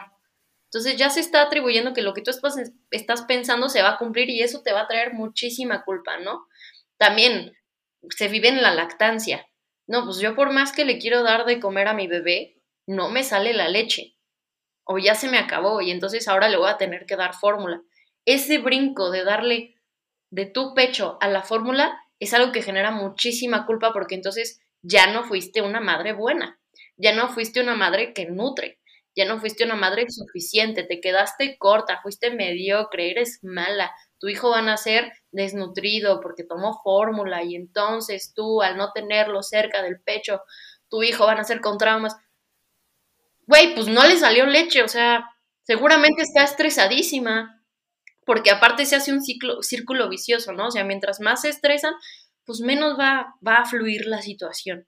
Entonces 0.64 0.96
ya 0.96 1.11
se 1.11 1.20
está 1.20 1.42
atribuyendo 1.42 1.92
que 1.92 2.02
lo 2.02 2.14
que 2.14 2.22
tú 2.22 2.31
estás 2.90 3.22
pensando 3.22 3.68
se 3.68 3.83
va 3.83 3.90
a 3.90 3.98
cumplir 3.98 4.31
y 4.31 4.42
eso 4.42 4.62
te 4.62 4.72
va 4.72 4.81
a 4.83 4.88
traer 4.88 5.12
muchísima 5.12 5.85
culpa, 5.85 6.18
¿no? 6.18 6.46
También 6.96 7.57
se 8.11 8.29
vive 8.29 8.48
en 8.48 8.62
la 8.62 8.74
lactancia. 8.74 9.46
No, 9.87 10.05
pues 10.05 10.18
yo 10.18 10.35
por 10.35 10.52
más 10.52 10.72
que 10.72 10.85
le 10.85 10.98
quiero 10.98 11.22
dar 11.22 11.44
de 11.44 11.61
comer 11.61 11.87
a 11.87 11.94
mi 11.94 12.09
bebé, 12.09 12.57
no 12.87 13.11
me 13.11 13.22
sale 13.24 13.52
la 13.52 13.68
leche. 13.68 14.16
O 14.85 14.98
ya 14.98 15.14
se 15.14 15.29
me 15.29 15.38
acabó 15.38 15.83
y 15.83 15.90
entonces 15.90 16.29
ahora 16.29 16.48
le 16.48 16.57
voy 16.57 16.70
a 16.70 16.79
tener 16.79 17.05
que 17.07 17.16
dar 17.16 17.35
fórmula. 17.35 17.83
Ese 18.24 18.59
brinco 18.59 19.11
de 19.11 19.24
darle 19.24 19.74
de 20.31 20.46
tu 20.46 20.74
pecho 20.74 21.18
a 21.20 21.29
la 21.29 21.42
fórmula 21.42 22.02
es 22.18 22.35
algo 22.35 22.52
que 22.52 22.62
genera 22.62 22.90
muchísima 22.90 23.66
culpa 23.66 23.92
porque 23.92 24.14
entonces 24.14 24.61
ya 24.83 25.12
no 25.12 25.24
fuiste 25.24 25.62
una 25.62 25.81
madre 25.81 26.12
buena, 26.12 26.59
ya 26.96 27.14
no 27.14 27.29
fuiste 27.29 27.61
una 27.61 27.74
madre 27.74 28.12
que 28.12 28.26
nutre, 28.26 28.79
ya 29.14 29.24
no 29.24 29.40
fuiste 29.40 29.64
una 29.64 29.76
madre 29.76 30.07
suficiente, 30.09 30.85
te 30.85 31.00
quedaste 31.00 31.57
corta, 31.59 32.00
fuiste 32.02 32.31
mediocre, 32.31 33.11
eres 33.11 33.40
mala, 33.42 33.92
tu 34.18 34.29
hijo 34.29 34.50
va 34.50 34.59
a 34.59 34.62
nacer 34.62 35.12
desnutrido 35.31 36.20
porque 36.20 36.44
tomó 36.44 36.81
fórmula 36.83 37.42
y 37.42 37.57
entonces 37.57 38.33
tú 38.35 38.62
al 38.62 38.76
no 38.76 38.92
tenerlo 38.92 39.42
cerca 39.42 39.83
del 39.83 40.00
pecho, 40.00 40.42
tu 40.88 41.02
hijo 41.02 41.24
va 41.26 41.33
a 41.33 41.37
nacer 41.37 41.61
con 41.61 41.79
traumas. 41.79 42.16
Güey, 43.46 43.74
pues 43.74 43.87
no 43.88 44.07
le 44.07 44.16
salió 44.16 44.44
leche, 44.46 44.83
o 44.83 44.88
sea, 44.88 45.31
seguramente 45.62 46.22
está 46.22 46.44
estresadísima, 46.44 47.56
porque 48.27 48.51
aparte 48.51 48.85
se 48.85 48.97
hace 48.97 49.12
un 49.12 49.23
ciclo, 49.23 49.62
círculo 49.62 50.09
vicioso, 50.11 50.53
¿no? 50.53 50.67
O 50.67 50.71
sea, 50.71 50.85
mientras 50.85 51.21
más 51.21 51.43
se 51.43 51.49
estresan, 51.49 51.95
pues 52.45 52.61
menos 52.61 52.99
va, 52.99 53.35
va 53.47 53.59
a 53.59 53.65
fluir 53.65 54.07
la 54.07 54.21
situación. 54.21 54.85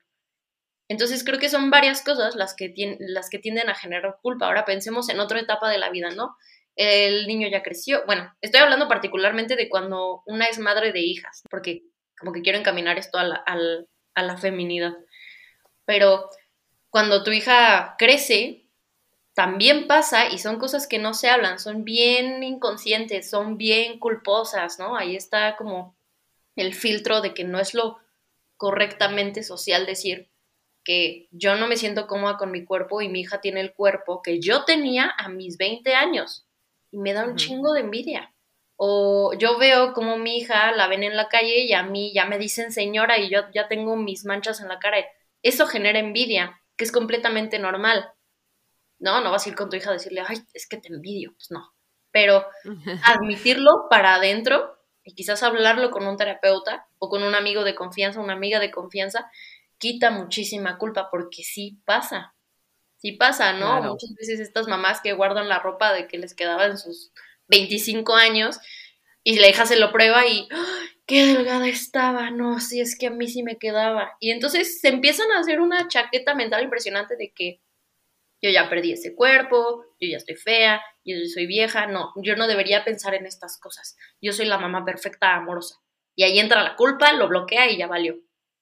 Entonces 0.89 1.23
creo 1.23 1.39
que 1.39 1.49
son 1.49 1.71
varias 1.71 2.03
cosas 2.03 2.35
las 2.35 2.55
que, 2.55 2.75
las 2.99 3.31
que 3.31 3.39
tienden 3.39 3.71
a 3.71 3.75
generar 3.75 4.17
culpa. 4.21 4.47
Ahora 4.47 4.65
pensemos 4.65 5.09
en 5.09 5.21
otra 5.21 5.41
etapa 5.41 5.71
de 5.71 5.79
la 5.79 5.91
vida, 5.91 6.11
¿no? 6.11 6.37
El 6.75 7.27
niño 7.27 7.49
ya 7.49 7.63
creció. 7.63 8.05
Bueno, 8.07 8.35
estoy 8.41 8.61
hablando 8.61 8.89
particularmente 8.89 9.55
de 9.55 9.69
cuando 9.69 10.23
una 10.27 10.47
es 10.47 10.59
madre 10.59 10.93
de 10.93 11.01
hijas, 11.01 11.43
porque 11.51 11.83
como 12.19 12.33
que 12.33 12.43
quiero 12.43 12.59
encaminar 12.59 12.99
esto 12.99 13.19
a 13.19 13.25
la, 13.25 13.45
a 14.15 14.23
la 14.23 14.37
feminidad. 14.37 14.95
Pero 15.85 16.29
cuando 16.91 17.23
tu 17.23 17.31
hija 17.31 17.95
crece, 17.99 18.68
también 19.39 19.87
pasa 19.87 20.31
y 20.31 20.39
son 20.39 20.59
cosas 20.59 20.89
que 20.89 20.99
no 20.99 21.15
se 21.15 21.29
hablan, 21.29 21.61
son 21.61 21.85
bien 21.85 22.43
inconscientes, 22.43 23.31
son 23.31 23.57
bien 23.57 24.01
culposas, 24.01 24.81
¿no? 24.81 24.97
Ahí 24.97 25.15
está 25.15 25.55
como 25.55 25.97
el 26.57 26.75
filtro 26.75 27.21
de 27.21 27.35
que 27.35 27.45
no 27.45 27.61
es 27.61 27.73
lo 27.73 27.99
correctamente 28.57 29.45
social 29.45 29.87
decir 29.87 30.29
que 30.83 31.29
yo 31.31 31.55
no 31.55 31.69
me 31.69 31.77
siento 31.77 32.09
cómoda 32.09 32.37
con 32.37 32.51
mi 32.51 32.65
cuerpo 32.65 33.01
y 33.01 33.09
mi 33.09 33.21
hija 33.21 33.41
tiene 33.41 33.61
el 33.61 33.75
cuerpo 33.75 34.23
que 34.23 34.41
yo 34.41 34.65
tenía 34.65 35.15
a 35.17 35.29
mis 35.29 35.57
20 35.57 35.95
años 35.95 36.49
y 36.91 36.99
me 36.99 37.13
da 37.13 37.25
un 37.25 37.37
chingo 37.37 37.75
de 37.75 37.83
envidia. 37.83 38.35
O 38.75 39.35
yo 39.39 39.57
veo 39.57 39.93
como 39.93 40.17
mi 40.17 40.39
hija 40.39 40.73
la 40.73 40.89
ven 40.89 41.05
en 41.05 41.15
la 41.15 41.29
calle 41.29 41.61
y 41.61 41.75
a 41.75 41.85
mí 41.85 42.13
ya 42.13 42.25
me 42.25 42.39
dicen 42.39 42.73
señora 42.73 43.19
y 43.19 43.31
yo 43.31 43.43
ya 43.55 43.69
tengo 43.69 43.95
mis 43.95 44.25
manchas 44.25 44.61
en 44.61 44.67
la 44.67 44.81
cara. 44.81 44.97
Eso 45.45 45.69
genera 45.69 46.01
envidia, 46.01 46.61
que 46.77 46.83
es 46.83 46.91
completamente 46.91 47.61
normal. 47.61 48.13
No, 48.99 49.21
no 49.21 49.31
vas 49.31 49.47
a 49.47 49.49
ir 49.49 49.55
con 49.55 49.71
tu 49.71 49.77
hija 49.77 49.91
a 49.91 49.95
decirle, 49.95 50.23
ay, 50.27 50.39
es 50.55 50.67
que 50.67 50.77
te 50.77 50.89
envidio. 50.89 51.33
Pues 51.35 51.51
no. 51.51 51.73
Pero 52.11 52.47
admitirlo 53.05 53.87
para 53.89 54.15
adentro 54.15 54.79
y 55.05 55.15
quizás 55.15 55.43
hablarlo 55.43 55.91
con 55.91 56.07
un 56.07 56.17
terapeuta 56.17 56.87
o 56.99 57.09
con 57.09 57.23
un 57.23 57.35
amigo 57.35 57.65
de 57.65 57.75
confianza, 57.75 58.21
una 58.21 58.35
amiga 58.35 58.61
de 58.61 58.71
confianza, 58.71 59.31
quita 59.79 60.11
muchísima 60.11 60.79
culpa 60.79 61.09
porque 61.11 61.43
sí 61.43 61.79
pasa. 61.85 62.35
Sí 62.99 63.13
pasa, 63.13 63.53
¿no? 63.53 63.81
Muchas 63.83 64.13
veces 64.15 64.41
estas 64.41 64.67
mamás 64.67 65.01
que 65.01 65.13
guardan 65.13 65.49
la 65.49 65.61
ropa 65.61 65.93
de 65.93 66.09
que 66.09 66.19
les 66.19 66.35
quedaba 66.35 66.67
en 66.67 66.77
sus 66.77 67.13
25 67.47 68.17
años 68.17 68.59
y 69.23 69.39
la 69.39 69.49
hija 69.49 69.67
se 69.67 69.79
lo 69.79 69.93
prueba 69.93 70.27
y 70.27 70.49
qué 71.07 71.27
delgada 71.27 71.69
estaba, 71.69 72.31
no, 72.31 72.61
si 72.61 72.81
es 72.81 72.99
que 72.99 73.07
a 73.07 73.11
mí 73.11 73.29
sí 73.29 73.43
me 73.43 73.57
quedaba. 73.57 74.17
Y 74.21 74.31
entonces 74.31 74.81
se 74.81 74.89
empiezan 74.89 75.31
a 75.33 75.41
hacer 75.41 75.61
una 75.61 75.89
chaqueta 75.89 76.35
mental 76.35 76.65
impresionante 76.65 77.17
de 77.17 77.33
que 77.33 77.61
yo 78.41 78.51
ya 78.51 78.69
perdí 78.69 78.93
ese 78.93 79.15
cuerpo, 79.15 79.85
yo 80.01 80.09
ya 80.09 80.17
estoy 80.19 80.37
fea, 80.37 80.81
yo 81.05 81.17
soy 81.33 81.47
vieja, 81.47 81.87
no, 81.87 82.13
yo 82.23 82.37
no 82.37 82.47
debería 82.47 82.85
pensar 82.85 83.15
en 83.15 83.27
estas 83.27 83.59
cosas. 83.59 83.97
Yo 84.21 84.33
soy 84.33 84.47
la 84.47 84.59
mamá 84.59 84.85
perfecta, 84.85 85.35
amorosa. 85.35 85.77
Y 86.15 86.25
ahí 86.25 86.39
entra 86.39 86.63
la 86.63 86.77
culpa, 86.77 87.13
lo 87.13 87.29
bloquea 87.29 87.71
y 87.71 87.79
ya 87.79 87.87
valió. 87.87 88.17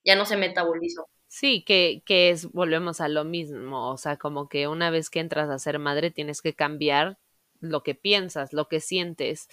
Ya 0.05 0.17
no 0.17 0.25
se 0.25 0.37
metabolizó. 0.37 1.09
Sí, 1.29 1.65
que, 1.65 2.03
que 2.07 2.31
es, 2.31 2.51
volvemos 2.53 3.01
a 3.01 3.09
lo 3.09 3.25
mismo, 3.25 3.91
o 3.91 3.97
sea, 3.97 4.17
como 4.17 4.49
que 4.49 4.69
una 4.69 4.91
vez 4.91 5.11
que 5.11 5.21
entras 5.21 5.51
a 5.51 5.59
ser 5.59 5.79
madre 5.79 6.11
tienes 6.11 6.41
que 6.41 6.55
cambiar 6.55 7.19
lo 7.61 7.83
que 7.83 7.95
piensas, 7.95 8.53
lo 8.53 8.69
que 8.69 8.81
sientes 8.81 9.49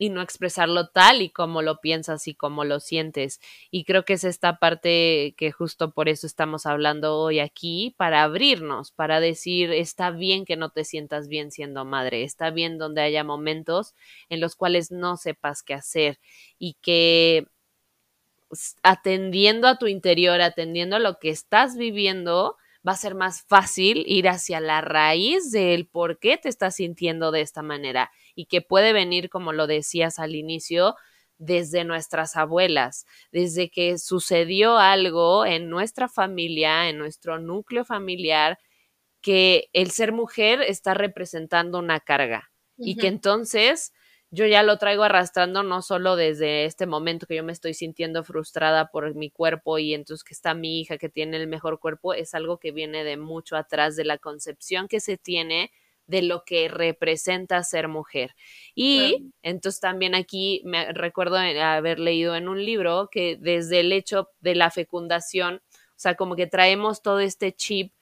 y 0.00 0.08
no 0.08 0.22
expresarlo 0.22 0.88
tal 0.88 1.20
y 1.20 1.28
como 1.28 1.60
lo 1.60 1.82
piensas 1.82 2.26
y 2.26 2.34
como 2.34 2.64
lo 2.64 2.80
sientes. 2.80 3.38
Y 3.70 3.84
creo 3.84 4.06
que 4.06 4.14
es 4.14 4.24
esta 4.24 4.58
parte 4.58 5.34
que 5.36 5.52
justo 5.52 5.90
por 5.90 6.08
eso 6.08 6.26
estamos 6.26 6.64
hablando 6.64 7.18
hoy 7.18 7.38
aquí, 7.38 7.94
para 7.98 8.22
abrirnos, 8.22 8.92
para 8.92 9.20
decir, 9.20 9.70
está 9.70 10.10
bien 10.10 10.46
que 10.46 10.56
no 10.56 10.70
te 10.70 10.84
sientas 10.84 11.28
bien 11.28 11.52
siendo 11.52 11.84
madre, 11.84 12.24
está 12.24 12.50
bien 12.50 12.78
donde 12.78 13.02
haya 13.02 13.24
momentos 13.24 13.94
en 14.30 14.40
los 14.40 14.56
cuales 14.56 14.90
no 14.90 15.18
sepas 15.18 15.62
qué 15.62 15.74
hacer 15.74 16.18
y 16.58 16.78
que 16.80 17.46
atendiendo 18.82 19.68
a 19.68 19.76
tu 19.76 19.86
interior, 19.86 20.40
atendiendo 20.40 20.96
a 20.96 21.00
lo 21.00 21.18
que 21.18 21.28
estás 21.28 21.76
viviendo, 21.76 22.56
va 22.88 22.92
a 22.92 22.96
ser 22.96 23.14
más 23.14 23.42
fácil 23.42 24.02
ir 24.06 24.30
hacia 24.30 24.60
la 24.60 24.80
raíz 24.80 25.52
del 25.52 25.86
por 25.86 26.18
qué 26.18 26.38
te 26.38 26.48
estás 26.48 26.76
sintiendo 26.76 27.32
de 27.32 27.42
esta 27.42 27.62
manera 27.62 28.10
y 28.34 28.46
que 28.46 28.62
puede 28.62 28.92
venir, 28.92 29.30
como 29.30 29.52
lo 29.52 29.66
decías 29.66 30.18
al 30.18 30.34
inicio, 30.34 30.94
desde 31.38 31.84
nuestras 31.84 32.36
abuelas, 32.36 33.06
desde 33.32 33.70
que 33.70 33.98
sucedió 33.98 34.76
algo 34.78 35.46
en 35.46 35.70
nuestra 35.70 36.08
familia, 36.08 36.88
en 36.88 36.98
nuestro 36.98 37.38
núcleo 37.38 37.84
familiar, 37.84 38.58
que 39.22 39.68
el 39.72 39.90
ser 39.90 40.12
mujer 40.12 40.62
está 40.62 40.94
representando 40.94 41.78
una 41.78 42.00
carga 42.00 42.50
y 42.78 42.96
que 42.96 43.06
entonces 43.08 43.92
yo 44.30 44.46
ya 44.46 44.62
lo 44.62 44.78
traigo 44.78 45.02
arrastrando 45.02 45.62
no 45.62 45.82
solo 45.82 46.14
desde 46.14 46.64
este 46.64 46.86
momento 46.86 47.26
que 47.26 47.36
yo 47.36 47.42
me 47.42 47.52
estoy 47.52 47.74
sintiendo 47.74 48.22
frustrada 48.22 48.90
por 48.90 49.14
mi 49.14 49.30
cuerpo 49.30 49.78
y 49.78 49.92
entonces 49.92 50.24
que 50.24 50.34
está 50.34 50.54
mi 50.54 50.80
hija 50.80 50.98
que 50.98 51.08
tiene 51.08 51.36
el 51.36 51.48
mejor 51.48 51.80
cuerpo, 51.80 52.14
es 52.14 52.34
algo 52.34 52.58
que 52.58 52.70
viene 52.70 53.02
de 53.02 53.16
mucho 53.16 53.56
atrás 53.56 53.96
de 53.96 54.04
la 54.04 54.18
concepción 54.18 54.88
que 54.88 55.00
se 55.00 55.18
tiene 55.18 55.72
de 56.10 56.22
lo 56.22 56.42
que 56.44 56.68
representa 56.68 57.62
ser 57.62 57.86
mujer. 57.86 58.34
Y 58.74 59.30
entonces 59.42 59.80
también 59.80 60.16
aquí 60.16 60.60
me 60.64 60.92
recuerdo 60.92 61.36
haber 61.36 62.00
leído 62.00 62.34
en 62.34 62.48
un 62.48 62.64
libro 62.64 63.08
que 63.12 63.36
desde 63.40 63.80
el 63.80 63.92
hecho 63.92 64.28
de 64.40 64.56
la 64.56 64.72
fecundación, 64.72 65.62
o 65.74 65.98
sea, 65.98 66.16
como 66.16 66.34
que 66.34 66.48
traemos 66.48 67.00
todo 67.02 67.20
este 67.20 67.52
chip 67.52 67.92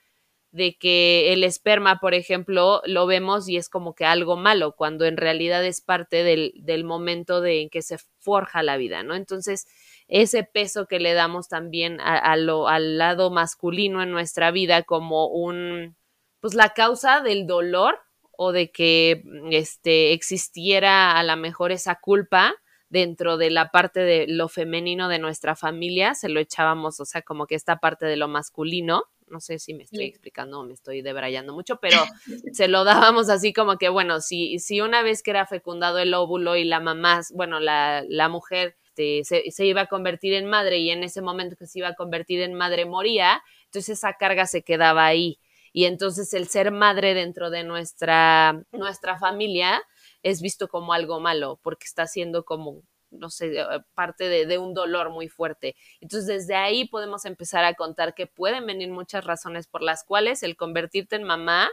de 0.53 0.79
que 0.79 1.35
el 1.35 1.44
esperma, 1.44 2.01
por 2.01 2.14
ejemplo, 2.14 2.81
lo 2.87 3.07
vemos 3.07 3.47
y 3.51 3.59
es 3.59 3.68
como 3.68 3.94
que 3.94 4.07
algo 4.07 4.38
malo, 4.38 4.75
cuando 4.75 5.05
en 5.05 5.18
realidad 5.18 5.62
es 5.62 5.83
parte 5.83 6.25
del, 6.25 6.55
del 6.57 6.85
momento 6.85 7.42
de, 7.42 7.61
en 7.61 7.68
que 7.68 7.83
se 7.83 7.99
forja 8.18 8.62
la 8.62 8.79
vida, 8.79 9.03
¿no? 9.03 9.14
Entonces, 9.14 9.66
ese 10.09 10.44
peso 10.44 10.87
que 10.87 11.01
le 11.01 11.12
damos 11.12 11.49
también 11.49 12.01
a, 12.01 12.35
lo, 12.37 12.68
al 12.68 12.97
lado 12.97 13.31
masculino 13.31 14.03
en 14.03 14.11
nuestra 14.11 14.51
vida 14.51 14.83
como 14.85 15.27
un, 15.27 15.98
pues 16.40 16.55
la 16.55 16.70
causa 16.70 17.20
del 17.20 17.46
dolor 17.46 17.98
o 18.37 18.53
de 18.53 18.70
que 18.70 19.22
este, 19.51 20.12
existiera 20.12 21.18
a 21.18 21.22
lo 21.24 21.37
mejor 21.37 21.72
esa 21.72 21.96
culpa 21.96 22.55
dentro 22.88 23.37
de 23.37 23.51
la 23.51 23.70
parte 23.70 24.01
de 24.01 24.27
lo 24.29 24.48
femenino 24.48 25.09
de 25.09 25.18
nuestra 25.18 25.57
familia, 25.57 26.14
se 26.14 26.29
lo 26.29 26.40
echábamos, 26.40 27.01
o 27.01 27.05
sea, 27.05 27.22
como 27.22 27.46
que 27.46 27.55
esta 27.55 27.79
parte 27.79 28.07
de 28.07 28.16
lo 28.16 28.29
masculino, 28.29 29.05
no 29.27 29.40
sé 29.40 29.59
si 29.59 29.74
me 29.74 29.83
estoy 29.83 30.05
explicando 30.05 30.61
o 30.61 30.64
me 30.64 30.72
estoy 30.72 31.03
debrayando 31.03 31.53
mucho, 31.53 31.79
pero 31.81 31.98
se 32.53 32.68
lo 32.68 32.85
dábamos 32.85 33.29
así 33.29 33.53
como 33.53 33.77
que, 33.77 33.90
bueno, 33.90 34.20
si, 34.20 34.59
si 34.59 34.81
una 34.81 35.03
vez 35.03 35.22
que 35.22 35.33
era 35.33 35.44
fecundado 35.44 35.98
el 35.98 36.14
óvulo 36.14 36.57
y 36.57 36.64
la 36.64 36.81
mamá, 36.81 37.20
bueno, 37.35 37.61
la, 37.61 38.05
la 38.09 38.29
mujer 38.31 38.77
este, 38.98 39.24
se, 39.24 39.51
se, 39.51 39.64
iba 39.64 39.83
a 39.83 39.87
convertir 39.87 40.35
en 40.35 40.46
madre 40.46 40.79
y 40.79 40.90
en 40.90 41.05
ese 41.05 41.22
momento 41.22 41.57
que 41.57 41.66
se 41.66 41.79
iba 41.79 41.88
a 41.88 41.94
convertir 41.94 42.40
en 42.42 42.55
madre 42.55 42.85
moría, 42.85 43.42
entonces 43.66 43.98
esa 43.98 44.14
carga 44.14 44.46
se 44.46 44.62
quedaba 44.62 45.07
ahí. 45.07 45.38
Y 45.72 45.85
entonces 45.85 46.33
el 46.35 46.48
ser 46.48 46.70
madre 46.70 47.14
dentro 47.14 47.50
de 47.50 47.64
nuestra, 47.64 48.62
nuestra 48.72 49.18
familia 49.18 49.83
es 50.22 50.42
visto 50.42 50.68
como 50.68 50.92
algo 50.92 51.20
malo, 51.20 51.61
porque 51.62 51.85
está 51.87 52.07
siendo 52.07 52.44
como 52.44 52.83
no 53.11 53.31
sé, 53.31 53.59
eh, 53.59 53.64
parte 53.94 54.28
de, 54.28 54.59
un 54.59 54.74
dolor 54.74 55.11
muy 55.11 55.28
fuerte. 55.28 55.76
Entonces, 56.00 56.26
desde 56.26 56.54
ahí 56.54 56.87
podemos 56.87 57.24
empezar 57.24 57.64
a 57.64 57.74
contar 57.74 58.14
que 58.14 58.26
pueden 58.26 58.66
venir 58.66 58.90
muchas 58.90 59.24
razones 59.24 59.66
por 59.66 59.83
las 59.83 60.04
cuales 60.04 60.42
el 60.42 60.57
convertirte 60.57 61.16
en 61.16 61.24
mamá 61.24 61.70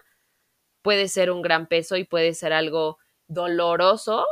puede 0.82 1.08
ser 1.08 1.32
un 1.32 1.42
gran 1.42 1.68
peso 1.68 1.98
y 1.98 2.04
puede 2.04 2.34
ser 2.34 2.54
algo 2.54 3.00
doloroso 3.28 4.26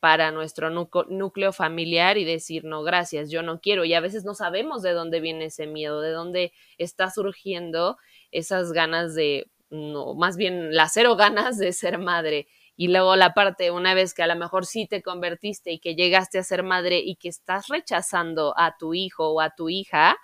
para 0.00 0.30
nuestro 0.30 0.70
núcleo 0.70 1.52
familiar 1.52 2.16
y 2.16 2.24
decir, 2.24 2.64
no, 2.64 2.82
gracias, 2.82 3.30
yo 3.30 3.42
no 3.42 3.60
quiero. 3.60 3.84
Y 3.84 3.92
a 3.92 4.00
veces 4.00 4.24
no 4.24 4.34
sabemos 4.34 4.82
de 4.82 4.92
dónde 4.92 5.20
viene 5.20 5.46
ese 5.46 5.66
miedo, 5.66 6.00
de 6.00 6.10
dónde 6.10 6.52
está 6.78 7.10
surgiendo 7.10 7.98
esas 8.32 8.72
ganas 8.72 9.14
de, 9.14 9.50
no, 9.70 10.14
más 10.14 10.36
bien 10.36 10.74
las 10.74 10.92
cero 10.94 11.16
ganas 11.16 11.58
de 11.58 11.72
ser 11.72 11.98
madre 11.98 12.46
y 12.76 12.88
luego 12.88 13.14
la 13.16 13.34
parte, 13.34 13.70
una 13.70 13.94
vez 13.94 14.14
que 14.14 14.22
a 14.22 14.26
lo 14.26 14.36
mejor 14.36 14.64
sí 14.66 14.86
te 14.86 15.02
convertiste 15.02 15.72
y 15.72 15.80
que 15.80 15.94
llegaste 15.94 16.38
a 16.38 16.42
ser 16.44 16.62
madre 16.62 17.00
y 17.00 17.16
que 17.16 17.28
estás 17.28 17.68
rechazando 17.68 18.54
a 18.56 18.76
tu 18.78 18.94
hijo 18.94 19.28
o 19.30 19.40
a 19.42 19.50
tu 19.50 19.68
hija, 19.68 20.16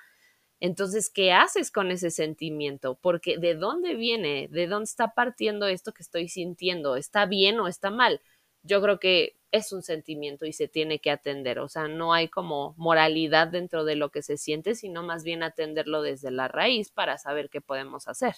entonces, 0.60 1.10
¿qué 1.10 1.32
haces 1.32 1.70
con 1.70 1.90
ese 1.90 2.10
sentimiento? 2.10 2.98
Porque 3.02 3.36
¿de 3.38 3.54
dónde 3.54 3.94
viene? 3.94 4.48
¿De 4.50 4.66
dónde 4.66 4.84
está 4.84 5.08
partiendo 5.14 5.66
esto 5.66 5.92
que 5.92 6.02
estoy 6.02 6.28
sintiendo? 6.28 6.96
¿Está 6.96 7.26
bien 7.26 7.60
o 7.60 7.68
está 7.68 7.90
mal? 7.90 8.22
Yo 8.66 8.82
creo 8.82 8.98
que 8.98 9.36
es 9.52 9.72
un 9.72 9.82
sentimiento 9.82 10.44
y 10.44 10.52
se 10.52 10.68
tiene 10.68 10.98
que 10.98 11.10
atender. 11.10 11.58
O 11.60 11.68
sea, 11.68 11.88
no 11.88 12.12
hay 12.12 12.28
como 12.28 12.74
moralidad 12.76 13.48
dentro 13.48 13.84
de 13.84 13.96
lo 13.96 14.10
que 14.10 14.22
se 14.22 14.36
siente, 14.36 14.74
sino 14.74 15.02
más 15.02 15.24
bien 15.24 15.42
atenderlo 15.42 16.02
desde 16.02 16.30
la 16.30 16.48
raíz 16.48 16.90
para 16.90 17.18
saber 17.18 17.48
qué 17.48 17.60
podemos 17.60 18.08
hacer. 18.08 18.34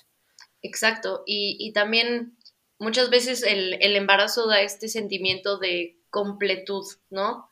Exacto. 0.63 1.23
Y, 1.27 1.57
y 1.59 1.73
también 1.73 2.37
muchas 2.79 3.11
veces 3.11 3.43
el, 3.43 3.75
embarazo 3.97 4.47
da 4.47 4.61
este 4.61 4.89
sentimiento 4.89 5.59
de 5.59 5.99
completud, 6.11 6.85
¿no? 7.11 7.49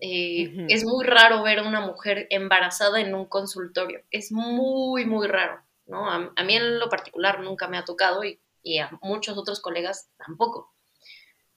Eh, 0.00 0.66
es 0.68 0.84
muy 0.84 1.04
raro 1.04 1.42
ver 1.42 1.58
a 1.58 1.68
una 1.68 1.80
mujer 1.80 2.28
embarazada 2.30 3.00
en 3.00 3.14
un 3.14 3.26
consultorio, 3.26 4.00
es 4.10 4.30
muy, 4.30 5.04
muy 5.04 5.26
raro, 5.26 5.60
¿no? 5.86 6.08
A, 6.08 6.44
mí 6.44 6.54
en 6.54 6.78
lo 6.78 6.88
particular 6.88 7.40
nunca 7.40 7.66
me 7.66 7.78
ha 7.78 7.84
tocado 7.84 8.22
y, 8.24 8.40
a 8.78 8.90
muchos 9.00 9.38
otros 9.38 9.60
colegas 9.60 10.10
tampoco. 10.18 10.74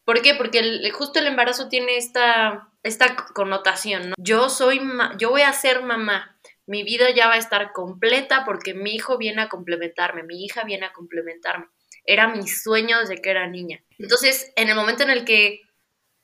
¿Por 0.05 0.21
qué? 0.21 0.35
Porque 0.35 0.89
justo 0.91 1.19
el 1.19 1.27
embarazo 1.27 1.69
tiene 1.69 1.97
esta, 1.97 2.69
esta 2.83 3.15
connotación, 3.15 4.09
¿no? 4.09 4.15
Yo 4.17 4.49
soy, 4.49 4.81
yo 5.17 5.29
voy 5.29 5.41
a 5.41 5.53
ser 5.53 5.83
mamá, 5.83 6.37
mi 6.65 6.83
vida 6.83 7.09
ya 7.11 7.27
va 7.27 7.35
a 7.35 7.39
estar 7.39 7.71
completa 7.71 8.43
porque 8.45 8.73
mi 8.73 8.95
hijo 8.95 9.17
viene 9.17 9.41
a 9.41 9.49
complementarme, 9.49 10.23
mi 10.23 10.43
hija 10.43 10.63
viene 10.63 10.85
a 10.85 10.93
complementarme 10.93 11.67
era 12.05 12.27
mi 12.27 12.47
sueño 12.47 12.99
desde 12.99 13.21
que 13.21 13.29
era 13.29 13.47
niña. 13.47 13.83
Entonces, 13.97 14.51
en 14.55 14.69
el 14.69 14.75
momento 14.75 15.03
en 15.03 15.09
el 15.09 15.25
que 15.25 15.61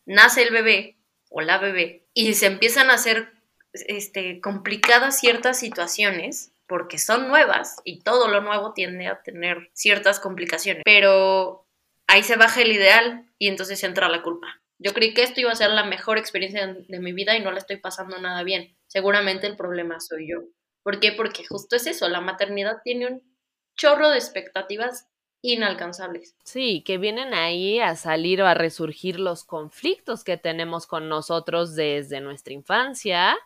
nace 0.06 0.44
el 0.44 0.52
bebé 0.52 0.98
o 1.30 1.42
la 1.42 1.58
bebé 1.58 2.08
y 2.13 2.34
se 2.34 2.48
empiezan 2.48 2.90
a 2.90 2.96
hacer 2.96 3.34
este, 3.74 4.42
complicadas 4.42 5.20
ciertas 5.20 5.60
situaciones, 5.60 6.54
porque 6.68 6.98
son 6.98 7.28
nuevas 7.28 7.78
y 7.84 8.02
todo 8.02 8.28
lo 8.28 8.42
nuevo 8.42 8.74
tiende 8.74 9.08
a 9.08 9.22
tener 9.22 9.70
ciertas 9.74 10.20
complicaciones, 10.20 10.84
pero 10.84 11.67
ahí 12.08 12.24
se 12.24 12.38
baja 12.38 12.62
el 12.62 12.72
ideal 12.72 13.30
y 13.38 13.48
entonces 13.48 13.84
entra 13.84 14.10
la 14.10 14.24
culpa. 14.24 14.62
Yo 14.80 14.93
creí 14.93 15.13
que 15.13 15.24
esto 15.24 15.41
iba 15.41 15.52
a 15.52 15.56
ser 15.56 15.72
la 15.72 15.84
mejor 15.84 16.17
experiencia 16.17 16.67
de 16.67 17.00
mi 17.00 17.12
vida 17.12 17.36
y 17.36 17.41
no 17.41 17.52
la 17.52 17.60
estoy 17.60 17.78
pasando 17.78 18.17
nada 18.20 18.43
bien. 18.43 18.76
Seguramente 18.88 19.48
el 19.48 19.56
problema 19.56 20.00
soy 20.00 20.30
yo. 20.30 20.39
¿Por 20.84 21.00
qué? 21.00 21.12
Porque 21.12 21.46
justo 21.46 21.76
es 21.76 21.88
eso, 21.88 22.08
la 22.08 22.22
maternidad 22.22 22.78
tiene 22.84 23.08
un 23.08 23.38
chorro 23.76 24.10
de 24.10 24.17
expectativas 24.17 25.08
inalcanzables. 25.41 26.36
Sí, 26.43 26.84
que 26.86 26.98
vienen 26.98 27.34
ahí 27.34 27.80
a 27.80 27.96
salir 27.96 28.41
o 28.41 28.48
a 28.48 28.54
resurgir 28.54 29.20
los 29.20 29.43
conflictos 29.43 30.24
que 30.24 30.38
tenemos 30.38 30.88
con 30.88 31.10
nosotros 31.10 31.76
desde 31.76 32.22
nuestra 32.22 32.54
infancia 32.54 33.38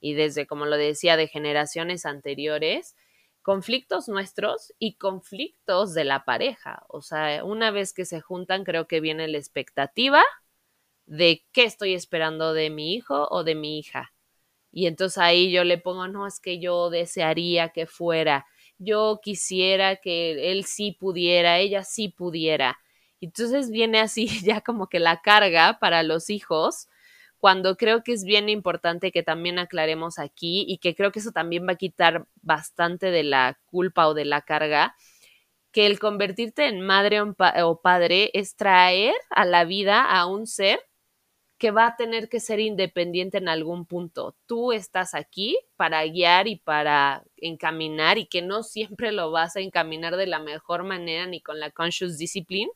y 0.00 0.14
desde, 0.14 0.46
como 0.46 0.66
lo 0.66 0.76
decía, 0.76 1.16
de 1.16 1.28
generaciones 1.28 2.06
anteriores, 2.06 2.96
conflictos 3.48 4.10
nuestros 4.10 4.74
y 4.78 4.96
conflictos 4.96 5.94
de 5.94 6.04
la 6.04 6.26
pareja. 6.26 6.84
O 6.88 7.00
sea, 7.00 7.42
una 7.44 7.70
vez 7.70 7.94
que 7.94 8.04
se 8.04 8.20
juntan, 8.20 8.62
creo 8.62 8.86
que 8.86 9.00
viene 9.00 9.26
la 9.26 9.38
expectativa 9.38 10.22
de 11.06 11.46
qué 11.52 11.64
estoy 11.64 11.94
esperando 11.94 12.52
de 12.52 12.68
mi 12.68 12.94
hijo 12.94 13.26
o 13.30 13.44
de 13.44 13.54
mi 13.54 13.78
hija. 13.78 14.12
Y 14.70 14.86
entonces 14.86 15.16
ahí 15.16 15.50
yo 15.50 15.64
le 15.64 15.78
pongo, 15.78 16.08
no, 16.08 16.26
es 16.26 16.40
que 16.40 16.58
yo 16.58 16.90
desearía 16.90 17.70
que 17.70 17.86
fuera 17.86 18.44
yo 18.78 19.20
quisiera 19.22 19.96
que 19.96 20.52
él 20.52 20.66
sí 20.66 20.92
pudiera, 20.92 21.58
ella 21.58 21.84
sí 21.84 22.10
pudiera. 22.10 22.78
Entonces 23.22 23.70
viene 23.70 23.98
así 23.98 24.26
ya 24.44 24.60
como 24.60 24.88
que 24.88 25.00
la 25.00 25.22
carga 25.22 25.78
para 25.80 26.02
los 26.02 26.28
hijos, 26.28 26.88
cuando 27.38 27.76
creo 27.76 28.02
que 28.02 28.12
es 28.12 28.24
bien 28.24 28.48
importante 28.48 29.12
que 29.12 29.22
también 29.22 29.58
aclaremos 29.58 30.18
aquí 30.18 30.64
y 30.68 30.78
que 30.78 30.94
creo 30.94 31.12
que 31.12 31.20
eso 31.20 31.32
también 31.32 31.66
va 31.66 31.72
a 31.72 31.76
quitar 31.76 32.26
bastante 32.42 33.10
de 33.10 33.22
la 33.22 33.58
culpa 33.66 34.08
o 34.08 34.14
de 34.14 34.24
la 34.24 34.42
carga, 34.42 34.96
que 35.72 35.86
el 35.86 35.98
convertirte 35.98 36.66
en 36.66 36.80
madre 36.80 37.20
o 37.20 37.80
padre 37.82 38.30
es 38.34 38.56
traer 38.56 39.14
a 39.30 39.44
la 39.44 39.64
vida 39.64 40.02
a 40.02 40.26
un 40.26 40.46
ser 40.46 40.80
que 41.58 41.72
va 41.72 41.86
a 41.86 41.96
tener 41.96 42.28
que 42.28 42.40
ser 42.40 42.60
independiente 42.60 43.38
en 43.38 43.48
algún 43.48 43.84
punto. 43.84 44.36
Tú 44.46 44.72
estás 44.72 45.14
aquí 45.14 45.58
para 45.76 46.04
guiar 46.06 46.46
y 46.46 46.56
para 46.56 47.24
encaminar 47.36 48.16
y 48.18 48.26
que 48.26 48.42
no 48.42 48.62
siempre 48.62 49.10
lo 49.12 49.32
vas 49.32 49.56
a 49.56 49.60
encaminar 49.60 50.16
de 50.16 50.26
la 50.26 50.38
mejor 50.38 50.84
manera 50.84 51.26
ni 51.26 51.40
con 51.40 51.58
la 51.58 51.70
conscious 51.70 52.16
discipline, 52.16 52.70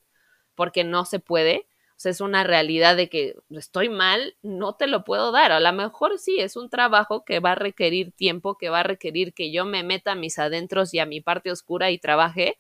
porque 0.56 0.84
no 0.84 1.04
se 1.04 1.20
puede. 1.20 1.68
Sea, 2.02 2.10
es 2.10 2.20
una 2.20 2.42
realidad 2.42 2.96
de 2.96 3.08
que 3.08 3.36
estoy 3.50 3.88
mal, 3.88 4.36
no 4.42 4.74
te 4.74 4.88
lo 4.88 5.04
puedo 5.04 5.30
dar. 5.30 5.52
A 5.52 5.60
lo 5.60 5.72
mejor 5.72 6.18
sí, 6.18 6.40
es 6.40 6.56
un 6.56 6.68
trabajo 6.68 7.24
que 7.24 7.38
va 7.38 7.52
a 7.52 7.54
requerir 7.54 8.10
tiempo, 8.10 8.58
que 8.58 8.70
va 8.70 8.80
a 8.80 8.82
requerir 8.82 9.32
que 9.34 9.52
yo 9.52 9.64
me 9.64 9.84
meta 9.84 10.12
a 10.12 10.16
mis 10.16 10.38
adentros 10.40 10.92
y 10.94 10.98
a 10.98 11.06
mi 11.06 11.20
parte 11.20 11.52
oscura 11.52 11.92
y 11.92 11.98
trabaje, 11.98 12.58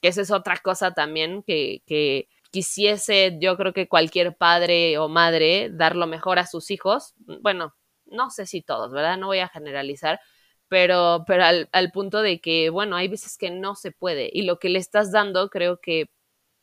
que 0.00 0.08
esa 0.08 0.22
es 0.22 0.30
otra 0.30 0.58
cosa 0.58 0.92
también 0.94 1.42
que, 1.42 1.82
que 1.86 2.28
quisiese, 2.52 3.36
yo 3.40 3.56
creo 3.56 3.72
que 3.72 3.88
cualquier 3.88 4.36
padre 4.36 4.98
o 4.98 5.08
madre, 5.08 5.68
dar 5.72 5.96
lo 5.96 6.06
mejor 6.06 6.38
a 6.38 6.46
sus 6.46 6.70
hijos, 6.70 7.14
bueno, 7.40 7.74
no 8.06 8.30
sé 8.30 8.46
si 8.46 8.62
todos, 8.62 8.92
¿verdad? 8.92 9.18
No 9.18 9.26
voy 9.26 9.40
a 9.40 9.48
generalizar, 9.48 10.20
pero, 10.68 11.24
pero 11.26 11.44
al, 11.44 11.90
punto 11.92 12.22
de 12.22 12.40
que, 12.40 12.70
bueno, 12.70 12.96
hay 12.96 13.08
veces 13.08 13.36
que 13.36 13.50
no 13.50 13.74
se 13.74 13.90
puede 13.90 14.30
y 14.32 14.42
lo 14.42 14.58
que 14.60 14.68
le 14.68 14.78
estás 14.78 15.12
dando 15.12 15.50
creo 15.50 15.80
que 15.80 16.08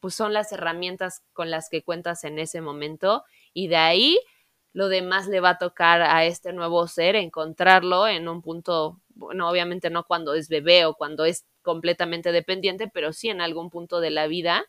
pues 0.04 0.16
son 0.16 0.34
las 0.34 0.52
herramientas 0.52 1.24
con 1.32 1.50
las 1.50 1.70
que 1.70 1.82
cuentas 1.82 2.26
en 2.26 2.38
ese 2.38 2.60
momento 2.60 3.24
y 3.54 3.70
de 3.70 3.78
ahí 3.78 4.20
lo 4.74 4.89
demás 4.89 5.30
le 5.30 5.39
va 5.39 5.52
a 5.52 5.58
tocar 5.58 6.02
a 6.02 6.26
este 6.26 6.52
nuevo 6.52 6.86
ser 6.89 7.16
encontrarlo 7.16 8.06
en 8.06 8.28
un 8.28 8.42
punto, 8.42 9.00
bueno, 9.16 9.50
obviamente 9.50 9.89
no 9.89 10.04
cuando 10.04 10.34
es 10.34 10.50
bebé 10.50 10.84
o 10.84 10.96
cuando 10.96 11.24
es 11.24 11.46
completamente 11.62 12.34
dependiente, 12.34 12.89
pero 12.89 13.13
sí 13.13 13.30
en 13.30 13.39
algún 13.39 13.70
punto 13.70 14.02
de 14.02 14.10
la 14.10 14.28
vida 14.28 14.66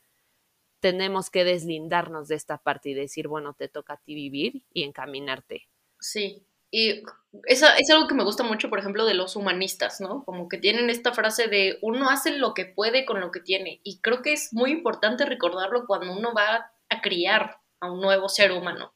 tenemos 0.79 1.31
que 1.31 1.43
deslindarnos 1.43 2.29
de 2.29 2.37
esta 2.37 2.59
parte 2.59 2.91
y 2.91 2.95
decir, 2.95 3.27
bueno, 3.27 3.55
te 3.55 3.67
toca 3.67 3.95
a 3.95 3.97
ti 3.97 4.15
vivir 4.15 4.63
y 4.73 4.85
encaminarte. 4.85 5.67
Sí, 5.99 6.47
y 6.77 7.05
eso 7.45 7.69
es 7.79 7.89
algo 7.89 8.09
que 8.09 8.17
me 8.17 8.25
gusta 8.25 8.43
mucho, 8.43 8.69
por 8.69 8.81
ejemplo, 8.81 9.07
de 9.07 9.15
los 9.15 9.37
humanistas, 9.37 10.01
¿no? 10.01 10.25
Como 10.25 10.49
que 10.49 10.59
tienen 10.59 10.91
esta 10.91 11.13
frase 11.13 11.47
de 11.47 11.79
uno 11.83 12.11
hace 12.11 12.37
lo 12.37 12.53
que 12.53 12.65
puede 12.65 13.05
con 13.05 13.21
lo 13.21 13.31
que 13.31 13.39
tiene. 13.39 13.81
Y 13.85 14.01
creo 14.01 14.23
que 14.23 14.33
es 14.33 14.53
muy 14.53 14.73
importante 14.73 15.25
recordarlo 15.25 15.87
cuando 15.87 16.13
uno 16.13 16.35
va 16.35 16.73
a 16.89 17.01
criar 17.01 17.61
a 17.79 17.93
un 17.93 18.01
nuevo 18.01 18.29
ser 18.29 18.51
humano. 18.51 18.93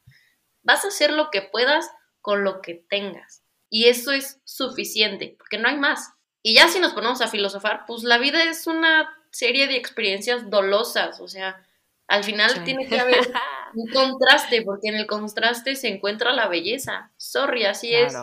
Vas 0.64 0.84
a 0.84 0.88
hacer 0.88 1.12
lo 1.12 1.30
que 1.30 1.40
puedas 1.40 1.88
con 2.20 2.42
lo 2.42 2.62
que 2.62 2.84
tengas. 2.90 3.44
Y 3.70 3.84
eso 3.84 4.10
es 4.10 4.40
suficiente, 4.42 5.36
porque 5.38 5.58
no 5.58 5.68
hay 5.68 5.76
más. 5.76 6.14
Y 6.42 6.56
ya 6.56 6.66
si 6.66 6.80
nos 6.80 6.94
ponemos 6.94 7.20
a 7.20 7.28
filosofar, 7.28 7.84
pues 7.86 8.02
la 8.02 8.18
vida 8.18 8.42
es 8.42 8.66
una 8.66 9.08
serie 9.30 9.68
de 9.68 9.76
experiencias 9.76 10.50
dolosas, 10.50 11.20
o 11.20 11.28
sea, 11.28 11.64
al 12.08 12.24
final 12.24 12.64
tiene 12.64 12.88
que 12.88 12.98
haber 12.98 13.18
un 13.74 13.90
contraste, 13.90 14.62
porque 14.62 14.88
en 14.88 14.96
el 14.96 15.07
contraste 15.07 15.74
se 15.74 15.88
encuentra 15.88 16.33
la 16.33 16.48
belleza. 16.48 17.11
Sorry, 17.16 17.64
así 17.64 17.94
es. 17.94 18.14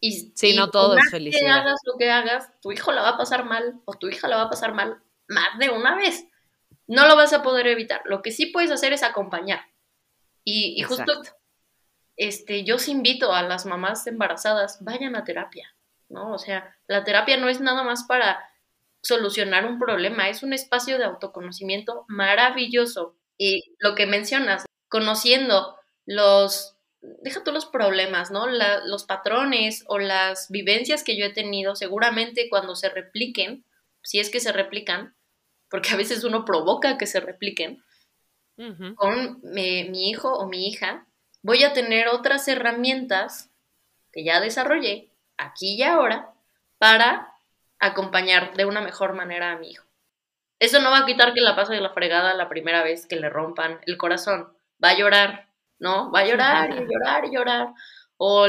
Y, 0.00 0.32
si 0.34 0.54
no 0.54 0.70
todo 0.70 0.96
es 0.96 1.10
felicidad. 1.10 1.40
Que 1.40 1.48
hagas 1.48 1.80
lo 1.84 1.96
que 1.96 2.10
hagas, 2.10 2.50
tu 2.60 2.72
hijo 2.72 2.92
la 2.92 3.02
va 3.02 3.10
a 3.10 3.16
pasar 3.16 3.44
mal 3.44 3.80
o 3.84 3.94
tu 3.94 4.08
hija 4.08 4.28
la 4.28 4.36
va 4.36 4.42
a 4.42 4.50
pasar 4.50 4.74
mal 4.74 5.02
más 5.28 5.58
de 5.58 5.70
una 5.70 5.96
vez. 5.96 6.26
No 6.86 7.06
lo 7.06 7.16
vas 7.16 7.32
a 7.32 7.42
poder 7.42 7.66
evitar. 7.66 8.02
Lo 8.04 8.20
que 8.20 8.30
sí 8.30 8.46
puedes 8.46 8.70
hacer 8.70 8.92
es 8.92 9.02
acompañar. 9.02 9.60
Y, 10.44 10.74
y 10.78 10.82
justo, 10.82 11.22
este, 12.16 12.64
yo 12.64 12.76
os 12.76 12.88
invito 12.88 13.32
a 13.32 13.42
las 13.42 13.66
mamás 13.66 14.06
embarazadas, 14.06 14.84
vayan 14.84 15.16
a 15.16 15.24
terapia, 15.24 15.74
¿no? 16.08 16.32
O 16.32 16.38
sea, 16.38 16.76
la 16.86 17.02
terapia 17.04 17.36
no 17.38 17.48
es 17.48 17.60
nada 17.60 17.82
más 17.82 18.04
para 18.04 18.46
solucionar 19.04 19.66
un 19.66 19.78
problema, 19.78 20.28
es 20.28 20.42
un 20.42 20.52
espacio 20.52 20.98
de 20.98 21.04
autoconocimiento 21.04 22.04
maravilloso. 22.08 23.16
Y 23.38 23.74
lo 23.78 23.94
que 23.94 24.06
mencionas, 24.06 24.64
conociendo 24.88 25.76
los, 26.06 26.76
deja 27.00 27.42
tú 27.44 27.52
los 27.52 27.66
problemas, 27.66 28.30
¿no? 28.30 28.46
los 28.46 29.04
patrones 29.04 29.84
o 29.88 29.98
las 29.98 30.50
vivencias 30.50 31.02
que 31.02 31.16
yo 31.16 31.26
he 31.26 31.32
tenido, 31.32 31.74
seguramente 31.74 32.48
cuando 32.48 32.76
se 32.76 32.88
repliquen, 32.88 33.64
si 34.02 34.20
es 34.20 34.30
que 34.30 34.40
se 34.40 34.52
replican, 34.52 35.16
porque 35.68 35.90
a 35.90 35.96
veces 35.96 36.24
uno 36.24 36.44
provoca 36.44 36.98
que 36.98 37.06
se 37.06 37.20
repliquen, 37.20 37.82
con 38.94 39.40
mi 39.42 40.10
hijo 40.10 40.32
o 40.32 40.46
mi 40.46 40.68
hija, 40.68 41.08
voy 41.42 41.64
a 41.64 41.72
tener 41.72 42.06
otras 42.08 42.46
herramientas 42.46 43.50
que 44.12 44.22
ya 44.22 44.40
desarrollé 44.40 45.10
aquí 45.36 45.74
y 45.74 45.82
ahora 45.82 46.32
para 46.78 47.34
acompañar 47.78 48.54
de 48.54 48.64
una 48.64 48.80
mejor 48.80 49.14
manera 49.14 49.52
a 49.52 49.58
mi 49.58 49.72
hijo. 49.72 49.84
Eso 50.64 50.80
no 50.80 50.90
va 50.90 51.00
a 51.00 51.04
quitar 51.06 51.34
que 51.34 51.42
la 51.42 51.54
pase 51.54 51.74
de 51.74 51.82
la 51.82 51.92
fregada 51.92 52.32
la 52.32 52.48
primera 52.48 52.82
vez 52.82 53.06
que 53.06 53.16
le 53.16 53.28
rompan 53.28 53.80
el 53.84 53.98
corazón. 53.98 54.56
Va 54.82 54.90
a 54.90 54.98
llorar, 54.98 55.50
¿no? 55.78 56.10
Va 56.10 56.20
a 56.20 56.26
llorar 56.26 56.70
y 56.70 56.90
llorar 56.90 57.24
y 57.26 57.34
llorar. 57.34 57.68
O, 58.16 58.46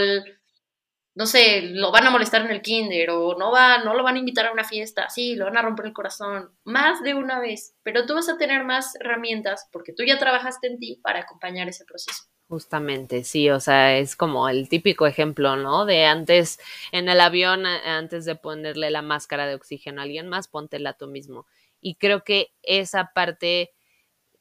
no 1.14 1.26
sé, 1.26 1.64
lo 1.74 1.92
van 1.92 2.08
a 2.08 2.12
molestar 2.12 2.46
en 2.46 2.52
el 2.52 2.62
kinder 2.62 3.10
o 3.10 3.38
no, 3.38 3.52
va, 3.52 3.80
no 3.80 3.94
lo 3.94 4.04
van 4.04 4.16
a 4.16 4.20
invitar 4.20 4.46
a 4.46 4.54
una 4.54 4.64
fiesta. 4.64 5.10
Sí, 5.10 5.36
lo 5.36 5.44
van 5.44 5.58
a 5.58 5.62
romper 5.62 5.88
el 5.88 5.94
corazón. 5.94 6.52
Más 6.64 7.04
de 7.04 7.16
una 7.16 7.42
vez. 7.42 7.76
Pero 7.84 8.06
tú 8.06 8.14
vas 8.14 8.30
a 8.30 8.38
tener 8.38 8.64
más 8.64 8.96
herramientas 8.96 9.68
porque 9.74 9.92
tú 9.92 10.04
ya 10.04 10.18
trabajaste 10.18 10.68
en 10.68 10.80
ti 10.80 11.02
para 11.04 11.20
acompañar 11.20 11.68
ese 11.68 11.84
proceso. 11.84 12.24
Justamente, 12.48 13.26
sí, 13.26 13.50
o 13.50 13.60
sea, 13.60 13.98
es 13.98 14.16
como 14.16 14.48
el 14.48 14.70
típico 14.70 15.06
ejemplo, 15.06 15.58
¿no? 15.58 15.86
De 15.86 16.06
antes 16.06 16.60
en 16.94 17.10
el 17.10 17.20
avión, 17.20 17.66
antes 17.66 18.24
de 18.24 18.36
ponerle 18.36 18.90
la 18.90 19.02
máscara 19.02 19.48
de 19.48 19.56
oxígeno 19.56 20.00
a 20.00 20.04
alguien 20.04 20.30
más, 20.30 20.48
póntela 20.48 20.94
tú 20.94 21.08
mismo. 21.08 21.46
Y 21.88 21.94
creo 21.98 22.24
que 22.24 22.52
esa 22.64 23.12
parte 23.14 23.72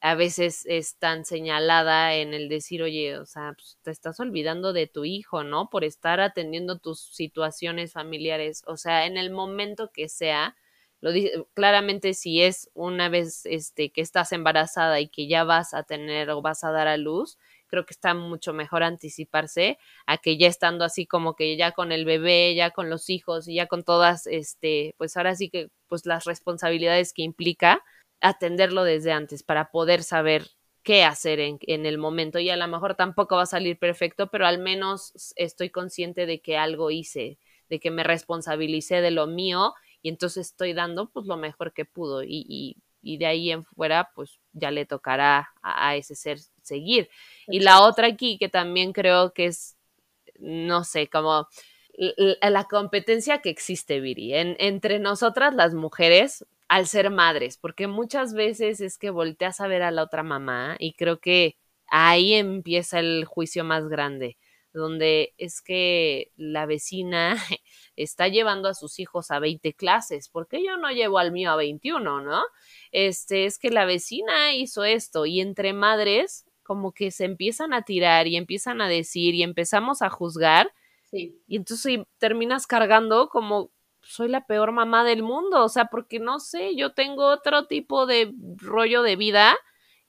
a 0.01 0.15
veces 0.15 0.65
es 0.67 0.97
tan 0.97 1.25
señalada 1.25 2.15
en 2.15 2.33
el 2.33 2.49
decir, 2.49 2.83
oye, 2.83 3.17
o 3.19 3.25
sea, 3.25 3.53
pues, 3.57 3.77
te 3.83 3.91
estás 3.91 4.19
olvidando 4.19 4.73
de 4.73 4.87
tu 4.87 5.05
hijo, 5.05 5.43
¿no? 5.43 5.69
Por 5.69 5.83
estar 5.83 6.19
atendiendo 6.21 6.79
tus 6.79 7.01
situaciones 7.15 7.93
familiares, 7.93 8.63
o 8.67 8.77
sea, 8.77 9.05
en 9.07 9.17
el 9.17 9.31
momento 9.31 9.91
que 9.93 10.09
sea, 10.09 10.55
lo 11.01 11.11
dice, 11.11 11.45
claramente 11.55 12.13
si 12.15 12.41
es 12.43 12.69
una 12.73 13.09
vez 13.09 13.45
este 13.45 13.91
que 13.91 14.01
estás 14.01 14.31
embarazada 14.31 14.99
y 15.01 15.09
que 15.09 15.27
ya 15.27 15.43
vas 15.43 15.73
a 15.75 15.83
tener 15.83 16.29
o 16.31 16.41
vas 16.41 16.63
a 16.63 16.71
dar 16.71 16.87
a 16.87 16.97
luz, 16.97 17.37
creo 17.67 17.85
que 17.85 17.93
está 17.93 18.13
mucho 18.13 18.53
mejor 18.53 18.83
anticiparse 18.83 19.77
a 20.05 20.17
que 20.17 20.37
ya 20.37 20.47
estando 20.47 20.85
así 20.85 21.05
como 21.05 21.35
que 21.35 21.57
ya 21.57 21.71
con 21.71 21.91
el 21.91 22.05
bebé, 22.05 22.55
ya 22.55 22.71
con 22.71 22.89
los 22.89 23.09
hijos 23.09 23.47
y 23.47 23.55
ya 23.55 23.67
con 23.67 23.83
todas, 23.83 24.27
este, 24.27 24.95
pues 24.97 25.17
ahora 25.17 25.35
sí 25.35 25.49
que, 25.49 25.69
pues 25.87 26.05
las 26.05 26.25
responsabilidades 26.25 27.13
que 27.13 27.23
implica 27.23 27.83
atenderlo 28.21 28.83
desde 28.83 29.11
antes 29.11 29.43
para 29.43 29.71
poder 29.71 30.03
saber 30.03 30.47
qué 30.83 31.03
hacer 31.03 31.39
en, 31.39 31.59
en, 31.61 31.85
el 31.85 31.97
momento. 31.97 32.39
Y 32.39 32.49
a 32.49 32.57
lo 32.57 32.67
mejor 32.67 32.95
tampoco 32.95 33.35
va 33.35 33.43
a 33.43 33.47
salir 33.47 33.77
perfecto, 33.79 34.29
pero 34.29 34.47
al 34.47 34.59
menos 34.59 35.33
estoy 35.35 35.69
consciente 35.69 36.25
de 36.25 36.41
que 36.41 36.57
algo 36.57 36.91
hice, 36.91 37.39
de 37.69 37.79
que 37.79 37.91
me 37.91 38.03
responsabilicé 38.03 39.01
de 39.01 39.11
lo 39.11 39.27
mío 39.27 39.73
y 40.05 40.09
entonces 40.09 40.47
estoy 40.47 40.73
dando 40.73 41.09
pues 41.09 41.25
lo 41.25 41.35
mejor 41.35 41.73
que 41.73 41.83
pudo 41.85 42.21
y, 42.23 42.45
y, 42.47 42.77
y 43.05 43.17
de 43.17 43.27
ahí 43.27 43.51
en 43.51 43.63
fuera 43.63 44.09
pues 44.15 44.39
ya 44.51 44.71
le 44.71 44.85
tocará 44.85 45.51
a, 45.61 45.89
a 45.89 45.95
ese 45.95 46.15
ser 46.15 46.39
seguir. 46.63 47.09
Y 47.47 47.59
la 47.59 47.81
otra 47.81 48.07
aquí 48.07 48.37
que 48.37 48.49
también 48.49 48.91
creo 48.91 49.31
que 49.33 49.45
es, 49.45 49.77
no 50.39 50.83
sé, 50.83 51.07
como 51.07 51.47
la 51.97 52.65
competencia 52.65 53.39
que 53.39 53.49
existe, 53.49 53.99
Viri, 53.99 54.33
en, 54.33 54.55
entre 54.59 54.99
nosotras 54.99 55.53
las 55.53 55.73
mujeres 55.73 56.45
al 56.67 56.87
ser 56.87 57.11
madres, 57.11 57.57
porque 57.57 57.87
muchas 57.87 58.33
veces 58.33 58.81
es 58.81 58.97
que 58.97 59.11
volteas 59.11 59.61
a 59.61 59.67
ver 59.67 59.83
a 59.83 59.91
la 59.91 60.03
otra 60.03 60.23
mamá 60.23 60.75
y 60.79 60.93
creo 60.93 61.19
que 61.19 61.57
ahí 61.87 62.33
empieza 62.33 62.99
el 62.99 63.25
juicio 63.25 63.63
más 63.63 63.87
grande, 63.87 64.37
donde 64.79 65.33
es 65.37 65.61
que 65.61 66.31
la 66.35 66.65
vecina 66.65 67.35
está 67.95 68.27
llevando 68.27 68.69
a 68.69 68.73
sus 68.73 68.99
hijos 68.99 69.31
a 69.31 69.39
20 69.39 69.73
clases, 69.73 70.29
porque 70.29 70.63
yo 70.63 70.77
no 70.77 70.91
llevo 70.91 71.17
al 71.19 71.31
mío 71.31 71.51
a 71.51 71.55
21, 71.55 72.21
¿no? 72.21 72.43
Este, 72.91 73.45
es 73.45 73.57
que 73.57 73.69
la 73.69 73.85
vecina 73.85 74.53
hizo 74.53 74.83
esto 74.83 75.25
y 75.25 75.41
entre 75.41 75.73
madres 75.73 76.45
como 76.63 76.93
que 76.93 77.11
se 77.11 77.25
empiezan 77.25 77.73
a 77.73 77.83
tirar 77.83 78.27
y 78.27 78.37
empiezan 78.37 78.81
a 78.81 78.89
decir 78.89 79.35
y 79.35 79.43
empezamos 79.43 80.01
a 80.01 80.09
juzgar. 80.09 80.73
Sí. 81.11 81.39
Y 81.47 81.57
entonces 81.57 81.99
terminas 82.17 82.65
cargando 82.65 83.29
como 83.29 83.71
soy 84.01 84.29
la 84.29 84.45
peor 84.45 84.71
mamá 84.71 85.03
del 85.03 85.23
mundo, 85.23 85.63
o 85.63 85.69
sea, 85.69 85.85
porque 85.85 86.19
no 86.19 86.39
sé, 86.39 86.75
yo 86.75 86.93
tengo 86.93 87.25
otro 87.25 87.67
tipo 87.67 88.05
de 88.05 88.33
rollo 88.57 89.01
de 89.01 89.15
vida 89.15 89.57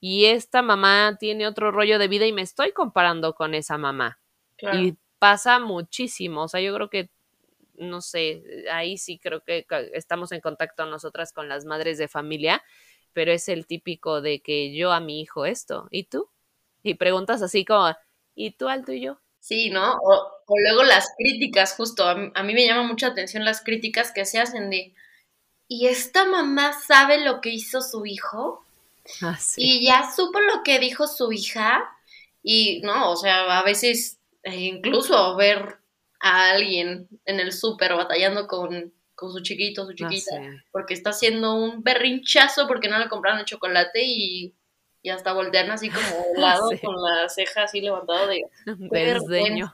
y 0.00 0.26
esta 0.26 0.62
mamá 0.62 1.16
tiene 1.18 1.46
otro 1.46 1.70
rollo 1.70 1.98
de 1.98 2.08
vida 2.08 2.26
y 2.26 2.32
me 2.32 2.42
estoy 2.42 2.72
comparando 2.72 3.34
con 3.34 3.54
esa 3.54 3.78
mamá. 3.78 4.18
Claro. 4.56 4.82
Y 4.82 4.96
pasa 5.18 5.58
muchísimo, 5.60 6.44
o 6.44 6.48
sea, 6.48 6.60
yo 6.60 6.74
creo 6.74 6.90
que, 6.90 7.10
no 7.76 8.00
sé, 8.02 8.44
ahí 8.72 8.98
sí 8.98 9.18
creo 9.18 9.42
que 9.44 9.66
estamos 9.94 10.32
en 10.32 10.40
contacto 10.40 10.86
nosotras 10.86 11.32
con 11.32 11.48
las 11.48 11.64
madres 11.64 11.98
de 11.98 12.08
familia, 12.08 12.62
pero 13.12 13.32
es 13.32 13.48
el 13.48 13.66
típico 13.66 14.20
de 14.22 14.40
que 14.42 14.74
yo 14.74 14.92
a 14.92 15.00
mi 15.00 15.20
hijo 15.20 15.46
esto, 15.46 15.88
¿y 15.90 16.04
tú? 16.04 16.30
Y 16.82 16.94
preguntas 16.94 17.42
así 17.42 17.64
como, 17.64 17.94
¿y 18.34 18.52
tú 18.52 18.68
al 18.68 18.84
tuyo? 18.84 19.20
Sí, 19.40 19.70
¿no? 19.70 19.94
O, 19.96 20.14
o 20.46 20.54
luego 20.58 20.82
las 20.82 21.06
críticas, 21.16 21.74
justo, 21.76 22.04
a, 22.08 22.14
mí- 22.16 22.30
a 22.34 22.42
mí 22.42 22.52
me 22.54 22.66
llama 22.66 22.82
mucha 22.82 23.08
atención 23.08 23.44
las 23.44 23.62
críticas 23.62 24.10
que 24.12 24.24
se 24.24 24.40
hacen 24.40 24.70
de, 24.70 24.94
¿y 25.68 25.88
esta 25.88 26.26
mamá 26.26 26.72
sabe 26.74 27.24
lo 27.24 27.40
que 27.40 27.50
hizo 27.50 27.82
su 27.82 28.06
hijo? 28.06 28.64
Así. 29.20 29.62
Y 29.62 29.86
ya 29.86 30.10
supo 30.14 30.40
lo 30.40 30.62
que 30.64 30.78
dijo 30.78 31.06
su 31.08 31.32
hija. 31.32 31.84
Y 32.42 32.80
no, 32.82 33.10
o 33.12 33.16
sea, 33.16 33.58
a 33.60 33.64
veces 33.64 34.15
eh, 34.46 34.54
incluso 34.56 35.36
ver 35.36 35.78
a 36.20 36.50
alguien 36.50 37.08
en 37.26 37.40
el 37.40 37.52
súper 37.52 37.94
batallando 37.94 38.46
con, 38.46 38.92
con 39.14 39.32
su 39.32 39.40
chiquito, 39.40 39.84
su 39.86 39.92
chiquita, 39.92 40.30
porque 40.72 40.94
está 40.94 41.10
haciendo 41.10 41.54
un 41.54 41.82
berrinchazo 41.82 42.66
porque 42.66 42.88
no 42.88 42.98
le 42.98 43.08
compraron 43.08 43.40
el 43.40 43.44
chocolate 43.46 44.02
y, 44.04 44.54
y 45.02 45.10
hasta 45.10 45.32
voltean 45.34 45.70
así 45.70 45.90
como 45.90 46.06
de 46.34 46.40
lado 46.40 46.70
Sí. 46.70 46.78
con 46.78 46.94
la 47.02 47.28
ceja 47.28 47.64
así 47.64 47.80
levantada 47.80 48.26
de 48.26 48.44
Desdeño, 48.66 49.72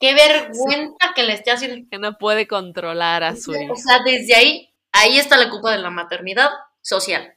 qué 0.00 0.14
vergüenza 0.14 1.12
que 1.14 1.22
le 1.22 1.32
esté 1.34 1.50
haciendo. 1.52 1.88
que 1.90 1.98
no 1.98 2.18
puede 2.18 2.46
controlar 2.48 3.22
a 3.22 3.36
su 3.36 3.54
hijo. 3.54 3.72
O 3.72 3.76
sea, 3.76 4.00
desde 4.04 4.34
ahí, 4.34 4.74
ahí 4.92 5.18
está 5.18 5.36
la 5.36 5.48
culpa 5.50 5.72
de 5.72 5.78
la 5.78 5.90
maternidad 5.90 6.50
social. 6.82 7.34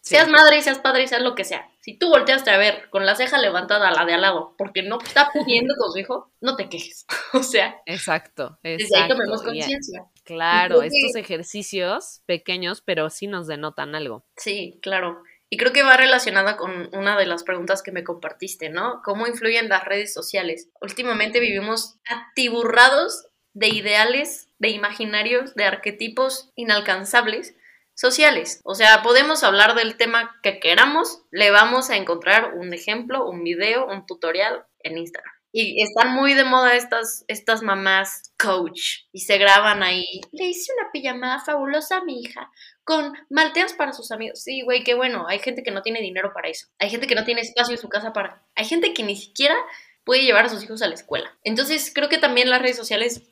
Sí. 0.00 0.14
Seas 0.16 0.28
madre, 0.28 0.60
seas 0.62 0.78
padre, 0.78 1.06
seas 1.08 1.22
lo 1.22 1.34
que 1.34 1.44
sea. 1.44 1.68
Si 1.84 1.98
tú 1.98 2.08
volteaste 2.08 2.50
a 2.50 2.56
ver 2.56 2.88
con 2.88 3.04
la 3.04 3.14
ceja 3.14 3.36
levantada 3.36 3.88
a 3.88 3.92
la 3.92 4.06
de 4.06 4.14
al 4.14 4.22
lado 4.22 4.54
porque 4.56 4.82
no 4.82 4.98
está 5.04 5.28
pudiendo 5.30 5.74
con 5.76 5.92
su 5.92 5.98
hijo, 5.98 6.32
no 6.40 6.56
te 6.56 6.70
quejes. 6.70 7.04
O 7.34 7.42
sea, 7.42 7.76
Exacto, 7.84 8.58
desde 8.62 8.96
ahí 8.96 9.06
tomemos 9.06 9.42
conciencia. 9.42 10.06
Claro, 10.24 10.80
que- 10.80 10.86
estos 10.86 11.14
ejercicios 11.14 12.22
pequeños, 12.24 12.80
pero 12.80 13.10
sí 13.10 13.26
nos 13.26 13.46
denotan 13.46 13.94
algo. 13.94 14.24
Sí, 14.38 14.78
claro. 14.80 15.22
Y 15.50 15.58
creo 15.58 15.74
que 15.74 15.82
va 15.82 15.98
relacionada 15.98 16.56
con 16.56 16.88
una 16.94 17.18
de 17.18 17.26
las 17.26 17.44
preguntas 17.44 17.82
que 17.82 17.92
me 17.92 18.02
compartiste, 18.02 18.70
¿no? 18.70 19.02
¿Cómo 19.04 19.26
influyen 19.26 19.68
las 19.68 19.84
redes 19.84 20.14
sociales? 20.14 20.70
Últimamente 20.80 21.38
vivimos 21.38 21.98
atiburrados 22.08 23.26
de 23.52 23.68
ideales, 23.68 24.48
de 24.58 24.70
imaginarios, 24.70 25.54
de 25.54 25.64
arquetipos 25.64 26.50
inalcanzables 26.56 27.54
sociales. 27.94 28.60
O 28.64 28.74
sea, 28.74 29.02
podemos 29.02 29.42
hablar 29.44 29.74
del 29.74 29.96
tema 29.96 30.38
que 30.42 30.60
queramos, 30.60 31.22
le 31.30 31.50
vamos 31.50 31.90
a 31.90 31.96
encontrar 31.96 32.54
un 32.54 32.72
ejemplo, 32.74 33.28
un 33.28 33.44
video, 33.44 33.86
un 33.86 34.06
tutorial 34.06 34.64
en 34.80 34.98
Instagram. 34.98 35.32
Y 35.56 35.84
están 35.84 36.12
muy 36.12 36.34
de 36.34 36.42
moda 36.42 36.74
estas, 36.74 37.24
estas 37.28 37.62
mamás 37.62 38.34
coach 38.36 39.04
y 39.12 39.20
se 39.20 39.38
graban 39.38 39.84
ahí. 39.84 40.20
Le 40.32 40.46
hice 40.46 40.72
una 40.76 40.90
pijamada 40.90 41.38
fabulosa 41.38 41.98
a 41.98 42.04
mi 42.04 42.20
hija 42.20 42.50
con 42.82 43.12
malteas 43.30 43.72
para 43.72 43.92
sus 43.92 44.10
amigos. 44.10 44.42
Sí, 44.42 44.62
güey, 44.62 44.82
qué 44.82 44.94
bueno. 44.94 45.26
Hay 45.28 45.38
gente 45.38 45.62
que 45.62 45.70
no 45.70 45.82
tiene 45.82 46.00
dinero 46.00 46.32
para 46.34 46.48
eso. 46.48 46.66
Hay 46.80 46.90
gente 46.90 47.06
que 47.06 47.14
no 47.14 47.24
tiene 47.24 47.42
espacio 47.42 47.72
en 47.72 47.80
su 47.80 47.88
casa 47.88 48.12
para... 48.12 48.44
Hay 48.56 48.64
gente 48.64 48.92
que 48.94 49.04
ni 49.04 49.14
siquiera 49.14 49.54
puede 50.02 50.24
llevar 50.24 50.46
a 50.46 50.48
sus 50.48 50.64
hijos 50.64 50.82
a 50.82 50.88
la 50.88 50.94
escuela. 50.94 51.38
Entonces 51.44 51.92
creo 51.94 52.08
que 52.08 52.18
también 52.18 52.50
las 52.50 52.60
redes 52.60 52.76
sociales 52.76 53.22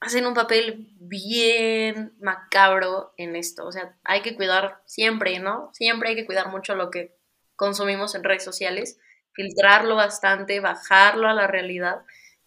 hacen 0.00 0.26
un 0.26 0.34
papel 0.34 0.88
bien 1.00 2.14
macabro 2.20 3.12
en 3.16 3.36
esto. 3.36 3.66
O 3.66 3.72
sea, 3.72 3.96
hay 4.04 4.22
que 4.22 4.36
cuidar 4.36 4.82
siempre, 4.86 5.38
¿no? 5.38 5.70
Siempre 5.72 6.10
hay 6.10 6.14
que 6.14 6.26
cuidar 6.26 6.48
mucho 6.48 6.74
lo 6.74 6.90
que 6.90 7.16
consumimos 7.56 8.14
en 8.14 8.24
redes 8.24 8.44
sociales, 8.44 8.98
filtrarlo 9.32 9.96
bastante, 9.96 10.60
bajarlo 10.60 11.28
a 11.28 11.34
la 11.34 11.46
realidad, 11.46 12.02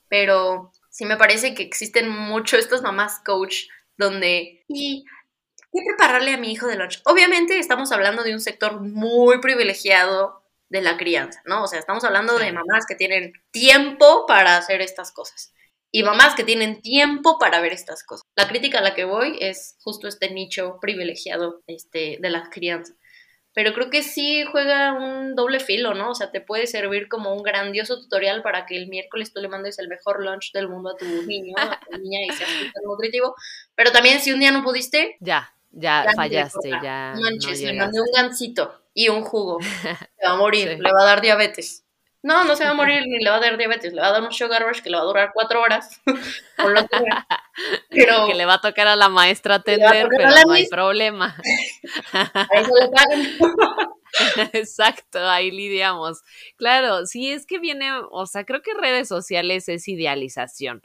pero 0.08 0.72
sí 0.90 1.06
me 1.06 1.18
parece 1.18 1.54
que 1.54 1.64
existen 1.64 2.10
mucho 2.10 2.58
estas 2.58 2.82
mamás 2.82 3.20
coach 3.26 3.68
donde... 3.98 4.64
Y 4.68 5.06
¿Qué 5.74 5.80
prepararle 5.88 6.34
a 6.34 6.38
mi 6.38 6.52
hijo 6.52 6.68
de 6.68 6.76
lunch? 6.76 7.02
Obviamente 7.06 7.58
estamos 7.58 7.94
hablando 7.94 8.24
de 8.24 8.34
un 8.34 8.42
sector 8.42 8.82
muy 8.82 9.40
privilegiado 9.40 10.44
de 10.68 10.82
la 10.82 10.98
crianza, 10.98 11.42
¿no? 11.46 11.64
O 11.64 11.68
sea, 11.68 11.80
estamos 11.80 12.04
hablando 12.04 12.38
de 12.38 12.52
mamás 12.52 12.86
que 12.86 12.96
tienen 12.96 13.32
tiempo 13.52 14.26
para 14.26 14.58
hacer 14.58 14.82
estas 14.82 15.14
cosas 15.14 15.54
y 15.92 16.04
mamás 16.04 16.36
que 16.36 16.44
tienen 16.44 16.82
tiempo 16.82 17.38
para 17.40 17.60
ver 17.62 17.74
estas 17.74 18.04
cosas. 18.04 18.24
La 18.36 18.48
crítica 18.48 18.80
a 18.80 18.82
la 18.82 18.96
que 18.96 19.04
voy 19.06 19.38
es 19.42 19.76
justo 19.82 20.08
este 20.08 20.32
nicho 20.32 20.78
privilegiado 20.82 21.62
este, 21.68 22.18
de 22.22 22.30
la 22.30 22.50
crianza. 22.50 22.94
Pero 23.54 23.74
creo 23.74 23.90
que 23.90 24.02
sí 24.02 24.46
juega 24.50 24.94
un 24.94 25.36
doble 25.36 25.60
filo, 25.60 25.94
¿no? 25.94 26.12
O 26.12 26.16
sea, 26.16 26.32
te 26.32 26.40
puede 26.40 26.68
servir 26.68 27.10
como 27.10 27.36
un 27.36 27.44
grandioso 27.44 28.00
tutorial 28.00 28.42
para 28.44 28.66
que 28.66 28.78
el 28.78 28.88
miércoles 28.88 29.34
tú 29.34 29.42
le 29.42 29.50
mandes 29.50 29.78
el 29.80 29.90
mejor 29.90 30.24
lunch 30.24 30.54
del 30.54 30.70
mundo 30.70 30.92
a 30.92 30.96
tu 30.96 31.06
niño, 31.06 31.54
a 31.58 31.78
tu 31.82 31.98
niña 31.98 32.20
y 32.26 32.32
sea 32.32 32.48
súper 32.48 32.82
nutritivo. 32.86 33.36
Pero 33.76 33.92
también 33.92 34.22
si 34.22 34.32
un 34.32 34.40
día 34.40 34.52
no 34.52 34.64
pudiste, 34.64 35.18
Ya, 35.20 35.54
ya 35.72 36.06
Ya, 36.06 36.14
fallaste, 36.16 36.70
ya, 36.70 36.82
ya 36.82 37.14
no 37.16 37.22
manches, 37.22 37.62
le 37.62 37.74
mandé 37.74 38.00
un 38.00 38.08
gancito 38.16 38.82
y 38.94 39.10
un 39.10 39.22
jugo. 39.24 39.58
Se 40.18 40.26
va 40.26 40.32
a 40.34 40.38
morir, 40.38 40.70
Sí. 40.70 40.76
le 40.82 40.92
va 40.94 41.02
a 41.02 41.06
dar 41.06 41.20
diabetes. 41.22 41.84
No, 42.24 42.44
no 42.44 42.56
se 42.56 42.64
va 42.64 42.72
a 42.72 42.76
morir 42.76 43.02
ni 43.08 43.24
le 43.24 43.30
va 43.30 43.38
a 43.38 43.40
dar 43.40 43.58
diabetes, 43.58 43.94
le 43.94 44.02
va 44.02 44.10
a 44.10 44.12
dar 44.12 44.22
un 44.22 44.32
sugar 44.32 44.62
rush 44.64 44.82
que 44.82 44.92
le 44.92 44.98
va 44.98 45.04
a 45.04 45.06
durar 45.06 45.32
cuatro 45.34 45.62
horas. 45.62 46.00
lo 46.58 46.88
que. 46.88 47.04
Pero 47.90 48.28
Que 48.28 48.36
le 48.36 48.46
va 48.46 48.56
a 48.56 48.62
tocar 48.62 48.88
a 48.88 48.96
la 48.96 49.10
maestra 49.10 49.56
atender, 49.56 50.08
pero 50.10 50.30
no 50.46 50.54
hay 50.54 50.68
problema. 50.68 51.36
a 52.14 52.48
eso 52.54 52.72
le 52.80 52.90
pagan. 52.90 53.92
Exacto, 54.54 55.20
ahí 55.20 55.52
lidiamos. 55.52 56.22
Claro, 56.58 57.06
sí, 57.06 57.32
es 57.32 57.46
que 57.46 57.60
viene, 57.60 57.92
o 58.12 58.26
sea, 58.26 58.46
creo 58.46 58.62
que 58.62 58.74
redes 58.74 59.08
sociales 59.08 59.70
es 59.70 59.88
idealización, 59.88 60.82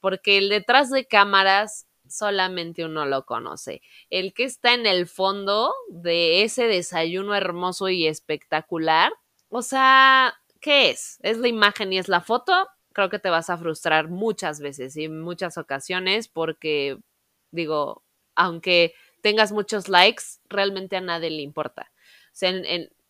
porque 0.00 0.38
el 0.38 0.48
detrás 0.48 0.90
de 0.90 1.06
cámaras 1.06 1.86
solamente 2.08 2.84
uno 2.84 3.06
lo 3.06 3.24
conoce. 3.24 3.82
El 4.10 4.34
que 4.34 4.44
está 4.44 4.74
en 4.74 4.86
el 4.86 5.06
fondo 5.06 5.72
de 5.88 6.42
ese 6.42 6.66
desayuno 6.66 7.34
hermoso 7.34 7.88
y 7.88 8.06
espectacular, 8.06 9.12
o 9.48 9.62
sea, 9.62 10.34
¿qué 10.62 10.90
es? 10.90 11.18
¿Es 11.22 11.36
la 11.36 11.48
imagen 11.48 11.92
y 11.92 11.98
es 11.98 12.08
la 12.08 12.22
foto? 12.22 12.68
Creo 12.94 13.10
que 13.10 13.18
te 13.18 13.28
vas 13.28 13.50
a 13.50 13.58
frustrar 13.58 14.08
muchas 14.08 14.60
veces 14.60 14.96
y 14.96 15.08
muchas 15.10 15.58
ocasiones 15.58 16.28
porque, 16.28 16.98
digo, 17.50 18.02
aunque 18.34 18.94
tengas 19.20 19.52
muchos 19.52 19.88
likes, 19.88 20.24
realmente 20.48 20.96
a 20.96 21.00
nadie 21.02 21.30
le 21.30 21.42
importa. 21.42 21.90
O 21.92 22.34
sea, 22.34 22.52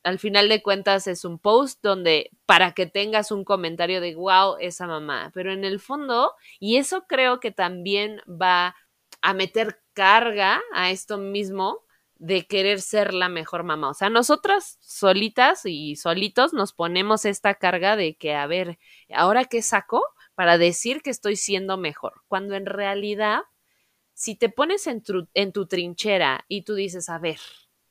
al 0.02 0.18
final 0.18 0.48
de 0.48 0.62
cuentas 0.62 1.06
es 1.06 1.24
un 1.24 1.38
post 1.38 1.80
donde 1.82 2.30
para 2.46 2.72
que 2.72 2.86
tengas 2.86 3.30
un 3.30 3.44
comentario 3.44 4.00
de 4.00 4.14
wow, 4.14 4.56
esa 4.58 4.86
mamá, 4.86 5.30
pero 5.34 5.52
en 5.52 5.64
el 5.64 5.78
fondo, 5.78 6.32
y 6.58 6.76
eso 6.76 7.04
creo 7.06 7.38
que 7.38 7.52
también 7.52 8.20
va 8.28 8.74
a 9.20 9.34
meter 9.34 9.80
carga 9.92 10.60
a 10.74 10.90
esto 10.90 11.18
mismo 11.18 11.84
de 12.22 12.46
querer 12.46 12.80
ser 12.80 13.14
la 13.14 13.28
mejor 13.28 13.64
mamá. 13.64 13.90
O 13.90 13.94
sea, 13.94 14.08
nosotras 14.08 14.78
solitas 14.80 15.62
y 15.64 15.96
solitos 15.96 16.52
nos 16.52 16.72
ponemos 16.72 17.24
esta 17.24 17.54
carga 17.54 17.96
de 17.96 18.14
que, 18.14 18.32
a 18.32 18.46
ver, 18.46 18.78
¿ahora 19.12 19.44
qué 19.46 19.60
saco 19.60 20.04
para 20.36 20.56
decir 20.56 21.02
que 21.02 21.10
estoy 21.10 21.34
siendo 21.34 21.78
mejor? 21.78 22.22
Cuando 22.28 22.54
en 22.54 22.66
realidad, 22.66 23.40
si 24.14 24.36
te 24.36 24.50
pones 24.50 24.86
en 24.86 25.02
tu, 25.02 25.66
trinchera 25.66 26.44
y 26.46 26.62
tú 26.62 26.76
dices, 26.76 27.08
a 27.08 27.18
ver, 27.18 27.40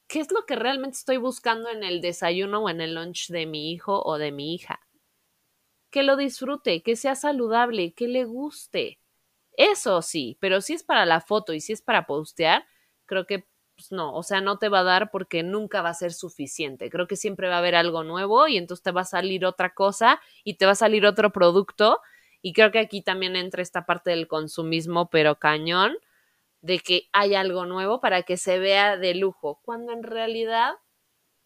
¿qué 0.08 0.22
es 0.22 0.32
lo 0.32 0.46
que 0.46 0.56
realmente 0.56 0.96
estoy 0.96 1.18
buscando 1.18 1.70
en 1.70 1.84
el 1.84 2.00
desayuno 2.00 2.64
o 2.64 2.70
en 2.70 2.80
el 2.80 2.96
lunch 2.96 3.28
de 3.32 3.46
mi 3.46 3.74
hijo 3.74 4.02
o 4.02 4.18
de 4.18 4.32
mi 4.32 4.56
hija? 4.56 4.80
Que 5.90 6.04
lo 6.04 6.16
disfrute, 6.16 6.84
que 6.84 6.96
sea 6.96 7.16
saludable, 7.16 7.94
que 7.94 8.08
le 8.08 8.24
guste. 8.24 8.98
Eso 9.58 10.02
sí, 10.02 10.38
pero 10.40 10.62
si 10.62 10.72
es 10.72 10.84
para 10.84 11.06
la 11.06 11.20
foto 11.20 11.52
y 11.52 11.60
si 11.60 11.74
es 11.74 11.82
para 11.82 12.06
postear, 12.06 12.66
creo 13.06 13.28
que 13.28 13.51
pues, 13.82 13.92
no, 13.92 14.14
o 14.14 14.22
sea, 14.22 14.42
no 14.42 14.60
te 14.60 14.70
va 14.70 14.82
a 14.82 14.84
dar 14.84 15.10
porque 15.10 15.42
nunca 15.42 15.82
va 15.82 15.90
a 15.90 15.94
ser 15.96 16.14
suficiente. 16.14 16.92
Creo 16.92 17.08
que 17.08 17.16
siempre 17.16 17.48
va 17.48 17.56
a 17.56 17.58
haber 17.58 17.74
algo 17.74 18.04
nuevo 18.04 18.48
y 18.48 18.58
entonces 18.58 18.84
te 18.84 18.92
va 18.92 19.02
a 19.02 19.06
salir 19.06 19.44
otra 19.44 19.74
cosa 19.74 20.22
y 20.44 20.56
te 20.56 20.68
va 20.68 20.74
a 20.74 20.76
salir 20.76 21.04
otro 21.06 21.32
producto. 21.32 22.00
Y 22.44 22.54
creo 22.54 22.72
que 22.72 22.78
aquí 22.78 23.02
también 23.02 23.36
entra 23.36 23.64
esta 23.64 23.88
parte 23.88 24.12
del 24.12 24.28
consumismo, 24.28 25.10
pero 25.10 25.40
cañón, 25.40 25.98
de 26.62 26.80
que 26.80 27.10
hay 27.12 27.34
algo 27.34 27.66
nuevo 27.66 28.02
para 28.02 28.22
que 28.22 28.38
se 28.38 28.60
vea 28.60 28.98
de 28.98 29.16
lujo, 29.16 29.60
cuando 29.64 29.94
en 29.94 30.04
realidad 30.04 30.74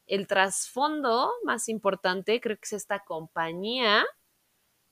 el 0.06 0.28
trasfondo 0.28 1.32
más 1.46 1.70
importante 1.70 2.42
creo 2.42 2.58
que 2.58 2.66
es 2.66 2.74
esta 2.74 3.00
compañía 3.00 4.06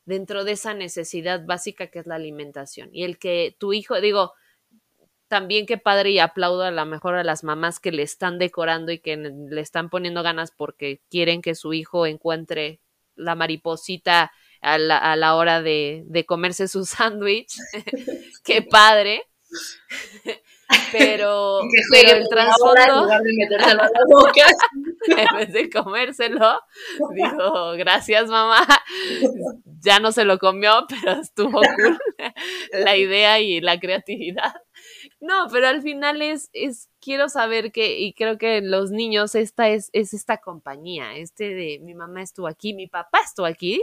dentro 0.06 0.46
de 0.46 0.54
esa 0.54 0.74
necesidad 0.74 1.46
básica 1.46 1.88
que 1.88 2.00
es 2.00 2.08
la 2.08 2.16
alimentación. 2.16 2.90
Y 2.94 3.04
el 3.04 3.20
que 3.20 3.56
tu 3.60 3.74
hijo, 3.74 4.00
digo, 4.00 4.34
también 5.34 5.66
qué 5.66 5.80
padre 5.80 6.12
y 6.12 6.20
aplaudo 6.20 6.62
a 6.62 6.70
lo 6.70 6.86
mejor 6.86 7.16
a 7.16 7.24
las 7.24 7.44
mamás 7.44 7.80
que 7.80 7.92
le 7.92 8.04
están 8.04 8.38
decorando 8.38 8.92
y 8.92 9.00
que 9.00 9.18
le 9.18 9.62
están 9.62 9.90
poniendo 9.90 10.22
ganas 10.22 10.52
porque 10.52 11.02
quieren 11.10 11.42
que 11.42 11.56
su 11.56 11.74
hijo 11.74 12.06
encuentre 12.06 12.82
la 13.16 13.34
mariposita 13.34 14.32
a 14.62 14.78
la, 14.78 15.00
a 15.00 15.16
la 15.16 15.34
hora 15.34 15.64
de, 15.64 16.04
de 16.06 16.26
comerse 16.28 16.68
su 16.68 16.86
sándwich. 16.86 17.56
qué 18.44 18.62
padre. 18.62 19.24
pero, 20.92 21.62
pero 21.92 22.18
el 22.18 22.30
trasfondo 22.30 23.10
en 25.08 25.36
vez 25.38 25.54
de 25.54 25.70
comérselo 25.70 26.62
dijo 27.14 27.72
gracias 27.74 28.28
mamá 28.30 28.66
ya 29.82 30.00
no 30.00 30.12
se 30.12 30.26
lo 30.26 30.40
comió 30.40 30.88
pero 30.88 31.20
estuvo 31.20 31.62
cool 31.62 32.00
la 32.74 32.96
idea 32.98 33.40
y 33.40 33.62
la 33.62 33.80
creatividad 33.80 34.54
no 35.24 35.48
pero 35.50 35.70
al 35.70 35.82
final 35.82 36.22
es, 36.22 36.50
es 36.52 36.90
quiero 37.00 37.30
saber 37.30 37.72
que 37.72 37.98
y 38.00 38.14
creo 38.14 38.38
que 38.38 38.60
los 38.62 38.92
niños 38.92 39.36
esta 39.36 39.70
es, 39.70 39.90
es 39.94 40.14
esta 40.14 40.38
compañía 40.38 41.16
este 41.16 41.56
de 41.56 41.80
mi 41.82 41.96
mamá 41.96 42.22
estuvo 42.22 42.48
aquí 42.48 42.74
mi 42.74 42.88
papá 42.88 43.20
estuvo 43.26 43.46
aquí 43.46 43.82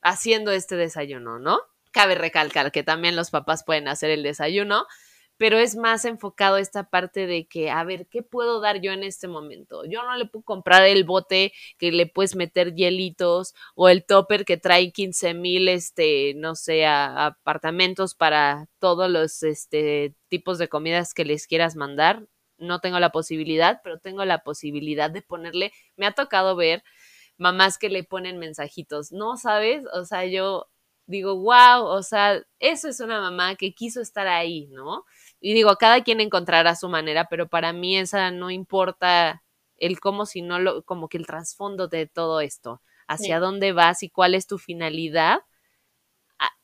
haciendo 0.00 0.52
este 0.52 0.76
desayuno 0.76 1.38
no 1.38 1.60
cabe 1.92 2.14
recalcar 2.14 2.72
que 2.72 2.82
también 2.82 3.16
los 3.16 3.30
papás 3.30 3.64
pueden 3.64 3.86
hacer 3.86 4.08
el 4.08 4.22
desayuno 4.22 4.86
pero 5.36 5.58
es 5.58 5.76
más 5.76 6.04
enfocado 6.04 6.56
esta 6.56 6.88
parte 6.88 7.26
de 7.26 7.46
que, 7.46 7.70
a 7.70 7.84
ver, 7.84 8.06
¿qué 8.08 8.22
puedo 8.22 8.60
dar 8.60 8.80
yo 8.80 8.92
en 8.92 9.04
este 9.04 9.28
momento? 9.28 9.84
Yo 9.84 10.02
no 10.02 10.16
le 10.16 10.26
puedo 10.26 10.44
comprar 10.44 10.84
el 10.86 11.04
bote 11.04 11.52
que 11.78 11.92
le 11.92 12.06
puedes 12.06 12.36
meter 12.36 12.74
hielitos 12.74 13.54
o 13.74 13.88
el 13.88 14.04
topper 14.04 14.44
que 14.44 14.56
trae 14.56 14.92
15 14.92 15.34
mil, 15.34 15.68
este, 15.68 16.34
no 16.36 16.54
sé, 16.54 16.86
apartamentos 16.86 18.14
para 18.14 18.66
todos 18.78 19.10
los, 19.10 19.42
este, 19.42 20.14
tipos 20.28 20.58
de 20.58 20.68
comidas 20.68 21.14
que 21.14 21.24
les 21.24 21.46
quieras 21.46 21.76
mandar. 21.76 22.26
No 22.58 22.80
tengo 22.80 22.98
la 22.98 23.10
posibilidad, 23.12 23.80
pero 23.84 23.98
tengo 23.98 24.24
la 24.24 24.42
posibilidad 24.42 25.10
de 25.10 25.22
ponerle, 25.22 25.72
me 25.96 26.06
ha 26.06 26.12
tocado 26.12 26.56
ver 26.56 26.82
mamás 27.38 27.78
que 27.78 27.88
le 27.90 28.04
ponen 28.04 28.38
mensajitos, 28.38 29.12
¿no 29.12 29.36
sabes? 29.36 29.84
O 29.92 30.04
sea, 30.04 30.24
yo 30.26 30.68
digo, 31.06 31.36
wow, 31.36 31.84
o 31.84 32.02
sea, 32.02 32.42
eso 32.58 32.88
es 32.88 33.00
una 33.00 33.20
mamá 33.20 33.56
que 33.56 33.74
quiso 33.74 34.00
estar 34.00 34.26
ahí, 34.26 34.66
¿no? 34.68 35.04
Y 35.40 35.54
digo, 35.54 35.76
cada 35.76 36.02
quien 36.02 36.20
encontrará 36.20 36.74
su 36.76 36.88
manera, 36.88 37.26
pero 37.28 37.48
para 37.48 37.72
mí 37.72 37.98
esa 37.98 38.30
no 38.30 38.50
importa 38.50 39.42
el 39.76 40.00
cómo, 40.00 40.26
sino 40.26 40.58
lo, 40.58 40.82
como 40.84 41.08
que 41.08 41.18
el 41.18 41.26
trasfondo 41.26 41.88
de 41.88 42.06
todo 42.06 42.40
esto, 42.40 42.82
hacia 43.06 43.38
dónde 43.38 43.72
vas 43.72 44.02
y 44.02 44.10
cuál 44.10 44.34
es 44.34 44.46
tu 44.46 44.58
finalidad 44.58 45.40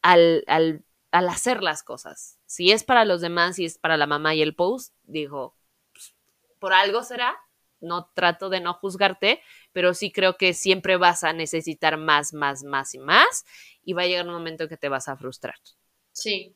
al, 0.03 0.45
al, 0.47 0.85
al, 1.11 1.29
hacer 1.29 1.63
las 1.63 1.83
cosas. 1.83 2.39
Si 2.47 2.73
es 2.73 2.85
para 2.85 3.05
los 3.05 3.21
demás, 3.21 3.57
si 3.57 3.65
es 3.65 3.79
para 3.79 3.97
la 3.97 4.07
mamá 4.07 4.35
y 4.35 4.43
el 4.43 4.55
post, 4.55 4.95
digo, 5.05 5.57
pues, 5.93 6.15
por 6.59 6.73
algo 6.73 7.03
será, 7.03 7.37
no 7.81 8.11
trato 8.15 8.49
de 8.49 8.61
no 8.61 8.75
juzgarte, 8.75 9.43
pero 9.73 9.95
sí 9.95 10.13
creo 10.13 10.37
que 10.37 10.55
siempre 10.55 10.97
vas 10.97 11.25
a 11.25 11.33
necesitar 11.33 11.97
más, 11.97 12.33
más, 12.33 12.65
más 12.65 12.95
y 12.95 12.99
más, 12.99 13.45
y 13.85 13.93
va 13.93 14.03
a 14.03 14.07
llegar 14.07 14.27
un 14.27 14.35
momento 14.35 14.69
que 14.69 14.77
te 14.77 14.89
vas 14.89 15.09
a 15.09 15.17
frustrar. 15.17 15.57
Sí, 16.13 16.55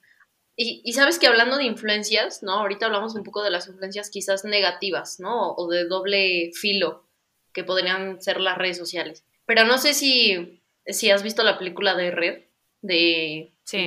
y, 0.59 0.93
sabes 0.95 1.19
que 1.19 1.27
hablando 1.27 1.59
de 1.59 1.65
influencias, 1.65 2.43
¿no? 2.43 2.53
Ahorita 2.53 2.87
hablamos 2.87 3.15
un 3.15 3.25
poco 3.25 3.43
de 3.43 3.51
las 3.51 3.69
influencias 3.69 4.09
quizás 4.09 4.45
negativas, 4.45 5.21
¿no? 5.21 5.53
O 5.53 5.69
de 5.69 5.85
doble 5.85 6.51
filo 6.55 7.05
que 7.53 7.63
podrían 7.63 8.23
ser 8.23 8.41
las 8.41 8.57
redes 8.57 8.79
sociales. 8.79 9.23
Pero 9.45 9.65
no 9.65 9.77
sé 9.77 9.93
si, 9.93 10.63
si 10.87 11.11
has 11.11 11.23
visto 11.23 11.43
la 11.43 11.59
película 11.59 11.95
de 11.95 12.11
Red, 12.11 12.45
de 12.81 13.53
sí. 13.65 13.87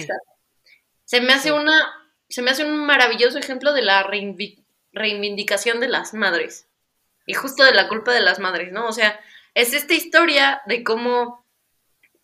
Se 1.06 1.22
me 1.22 1.34
hace 1.34 1.52
una, 1.52 1.92
se 2.30 2.44
me 2.44 2.52
hace 2.52 2.64
un 2.64 2.86
maravilloso 2.86 3.40
ejemplo 3.40 3.74
de 3.74 3.82
la 3.82 4.04
reivindicación 4.04 5.80
de 5.80 5.88
las 5.88 6.14
madres. 6.14 6.68
Y 7.26 7.34
justo 7.34 7.64
de 7.64 7.74
la 7.74 7.88
culpa 7.88 8.14
de 8.14 8.22
las 8.22 8.38
madres, 8.38 8.72
¿no? 8.72 8.88
O 8.88 8.92
sea, 8.92 9.20
es 9.56 9.74
esta 9.74 9.96
historia 9.96 10.62
de 10.68 10.84
cómo 10.84 11.46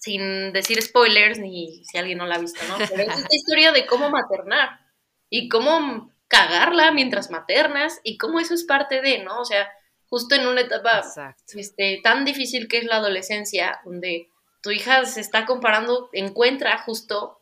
sin 0.06 0.54
decir 0.54 0.80
spoilers 0.84 1.40
ni 1.40 1.84
si 1.84 1.98
alguien 1.98 2.20
no 2.20 2.28
la 2.28 2.36
ha 2.36 2.40
visto, 2.40 2.60
¿no? 2.68 2.78
Pero 2.78 3.02
es 3.02 3.18
esta 3.18 3.36
historia 3.36 3.72
de 3.72 3.88
cómo 3.88 4.12
maternar 4.12 4.80
y 5.32 5.50
cómo 5.50 6.14
cagarla 6.28 6.92
mientras 6.92 7.32
maternas 7.32 8.02
y 8.04 8.20
cómo 8.20 8.40
eso 8.40 8.54
es 8.54 8.66
parte 8.66 9.02
de, 9.02 9.24
¿no? 9.24 9.42
O 9.42 9.46
sea, 9.46 9.68
justo 10.08 10.36
en 10.36 10.46
una 10.46 10.62
etapa 10.62 11.04
este, 11.56 12.02
tan 12.04 12.24
difícil 12.24 12.68
que 12.68 12.78
es 12.78 12.86
la 12.86 12.98
adolescencia, 12.98 13.82
donde 13.84 14.30
tu 14.62 14.70
hija 14.70 15.06
se 15.06 15.22
está 15.22 15.48
comparando, 15.48 16.12
encuentra 16.14 16.78
justo 16.78 17.42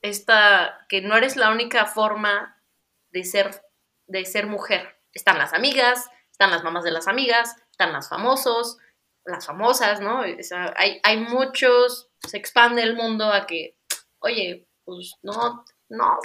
esta, 0.00 0.86
que 0.88 1.00
no 1.00 1.16
eres 1.16 1.34
la 1.34 1.50
única 1.50 1.86
forma 1.86 2.62
de 3.10 3.24
ser, 3.24 3.62
de 4.06 4.24
ser 4.26 4.46
mujer. 4.46 4.96
Están 5.12 5.38
las 5.38 5.54
amigas, 5.54 6.08
están 6.30 6.52
las 6.52 6.62
mamás 6.62 6.84
de 6.84 6.92
las 6.92 7.08
amigas, 7.08 7.56
están 7.72 7.92
los 7.92 8.08
famosos, 8.08 8.78
las 9.26 9.46
famosas, 9.46 10.00
¿no? 10.00 10.20
hay, 10.20 11.00
hay 11.02 11.16
muchos, 11.18 12.08
se 12.26 12.36
expande 12.36 12.82
el 12.82 12.96
mundo 12.96 13.32
a 13.32 13.46
que, 13.46 13.76
oye, 14.20 14.66
pues 14.84 15.14
no, 15.22 15.64
no 15.88 16.18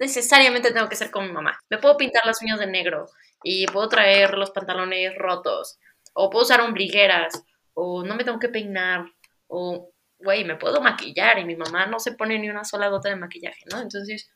necesariamente 0.00 0.72
tengo 0.72 0.88
que 0.88 0.96
ser 0.96 1.10
con 1.10 1.26
mi 1.26 1.32
mamá. 1.32 1.60
Me 1.68 1.78
puedo 1.78 1.96
pintar 1.96 2.24
las 2.26 2.42
uñas 2.42 2.58
de 2.58 2.66
negro 2.66 3.06
y 3.44 3.66
puedo 3.66 3.88
traer 3.88 4.36
los 4.36 4.50
pantalones 4.50 5.14
rotos, 5.16 5.78
o 6.14 6.30
puedo 6.30 6.44
usar 6.44 6.62
ombligueras, 6.62 7.44
o 7.74 8.02
no 8.02 8.16
me 8.16 8.24
tengo 8.24 8.38
que 8.38 8.48
peinar, 8.48 9.04
o, 9.46 9.92
güey, 10.18 10.44
me 10.44 10.56
puedo 10.56 10.80
maquillar 10.80 11.38
y 11.38 11.44
mi 11.44 11.54
mamá 11.54 11.86
no 11.86 12.00
se 12.00 12.12
pone 12.12 12.38
ni 12.38 12.48
una 12.48 12.64
sola 12.64 12.88
gota 12.88 13.10
de 13.10 13.16
maquillaje, 13.16 13.64
¿no? 13.70 13.80
Entonces, 13.80 14.30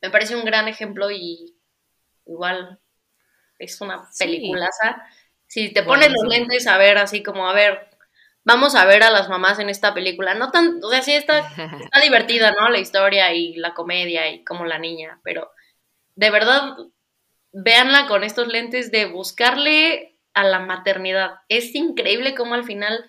me 0.00 0.10
parece 0.10 0.36
un 0.36 0.44
gran 0.44 0.68
ejemplo 0.68 1.10
y 1.10 1.56
igual 2.26 2.78
es 3.58 3.80
una 3.80 4.08
peliculaza. 4.18 5.06
Si 5.52 5.68
te 5.68 5.82
pones 5.82 6.08
los 6.08 6.32
lentes 6.32 6.66
a 6.66 6.78
ver 6.78 6.96
así 6.96 7.22
como, 7.22 7.46
a 7.46 7.52
ver, 7.52 7.86
vamos 8.42 8.74
a 8.74 8.86
ver 8.86 9.02
a 9.02 9.10
las 9.10 9.28
mamás 9.28 9.58
en 9.58 9.68
esta 9.68 9.92
película. 9.92 10.32
No 10.32 10.50
tan, 10.50 10.82
o 10.82 10.88
sea, 10.88 11.02
sí 11.02 11.12
está, 11.12 11.40
está 11.84 12.00
divertida, 12.00 12.52
¿no? 12.52 12.70
La 12.70 12.78
historia 12.78 13.34
y 13.34 13.56
la 13.56 13.74
comedia 13.74 14.30
y 14.30 14.44
como 14.44 14.64
la 14.64 14.78
niña, 14.78 15.20
pero 15.22 15.50
de 16.14 16.30
verdad, 16.30 16.74
véanla 17.52 18.06
con 18.06 18.24
estos 18.24 18.48
lentes 18.48 18.90
de 18.90 19.04
buscarle 19.04 20.16
a 20.32 20.42
la 20.42 20.60
maternidad. 20.60 21.32
Es 21.50 21.74
increíble 21.74 22.34
cómo 22.34 22.54
al 22.54 22.64
final 22.64 23.04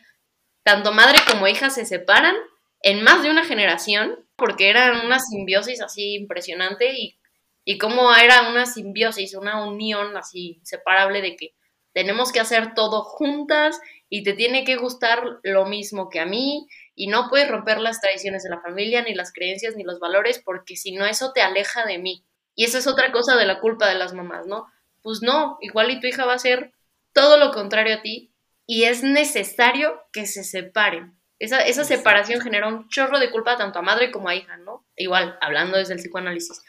tanto 0.63 0.91
madre 0.91 1.19
como 1.31 1.47
hija 1.47 1.69
se 1.69 1.85
separan 1.85 2.35
en 2.81 3.03
más 3.03 3.23
de 3.23 3.29
una 3.29 3.45
generación, 3.45 4.19
porque 4.35 4.69
eran 4.69 5.05
una 5.05 5.19
simbiosis 5.19 5.81
así 5.81 6.15
impresionante 6.15 6.91
y, 6.91 7.17
y 7.63 7.77
cómo 7.77 8.13
era 8.13 8.49
una 8.49 8.65
simbiosis, 8.65 9.33
una 9.33 9.65
unión 9.65 10.17
así 10.17 10.57
inseparable 10.59 11.21
de 11.21 11.37
que 11.37 11.55
tenemos 11.93 12.31
que 12.31 12.39
hacer 12.39 12.73
todo 12.73 13.03
juntas 13.03 13.79
y 14.09 14.23
te 14.23 14.33
tiene 14.33 14.63
que 14.63 14.75
gustar 14.75 15.23
lo 15.43 15.65
mismo 15.65 16.09
que 16.09 16.19
a 16.19 16.25
mí 16.25 16.67
y 16.95 17.07
no 17.07 17.29
puedes 17.29 17.49
romper 17.49 17.79
las 17.79 18.01
tradiciones 18.01 18.43
de 18.43 18.49
la 18.49 18.61
familia, 18.61 19.01
ni 19.01 19.13
las 19.13 19.31
creencias, 19.31 19.75
ni 19.75 19.83
los 19.83 19.99
valores, 19.99 20.41
porque 20.43 20.75
si 20.75 20.91
no 20.91 21.05
eso 21.05 21.31
te 21.33 21.41
aleja 21.41 21.85
de 21.85 21.97
mí. 21.97 22.25
Y 22.55 22.65
esa 22.65 22.77
es 22.77 22.87
otra 22.87 23.11
cosa 23.11 23.35
de 23.35 23.45
la 23.45 23.59
culpa 23.59 23.87
de 23.87 23.95
las 23.95 24.13
mamás, 24.13 24.45
¿no? 24.45 24.67
Pues 25.01 25.21
no, 25.21 25.57
igual 25.61 25.91
y 25.91 25.99
tu 25.99 26.07
hija 26.07 26.25
va 26.25 26.33
a 26.33 26.39
ser 26.39 26.73
todo 27.13 27.37
lo 27.37 27.51
contrario 27.51 27.95
a 27.95 28.01
ti 28.01 28.33
y 28.65 28.83
es 28.83 29.03
necesario 29.03 30.01
que 30.11 30.25
se 30.25 30.43
separen. 30.43 31.19
Esa, 31.39 31.61
esa 31.61 31.83
separación 31.83 32.39
genera 32.41 32.67
un 32.67 32.87
chorro 32.89 33.19
de 33.19 33.31
culpa 33.31 33.57
tanto 33.57 33.79
a 33.79 33.81
madre 33.81 34.11
como 34.11 34.29
a 34.29 34.35
hija, 34.35 34.57
¿no? 34.57 34.85
Igual, 34.95 35.37
hablando 35.41 35.77
desde 35.77 35.93
el 35.93 35.99
psicoanálisis. 35.99 36.61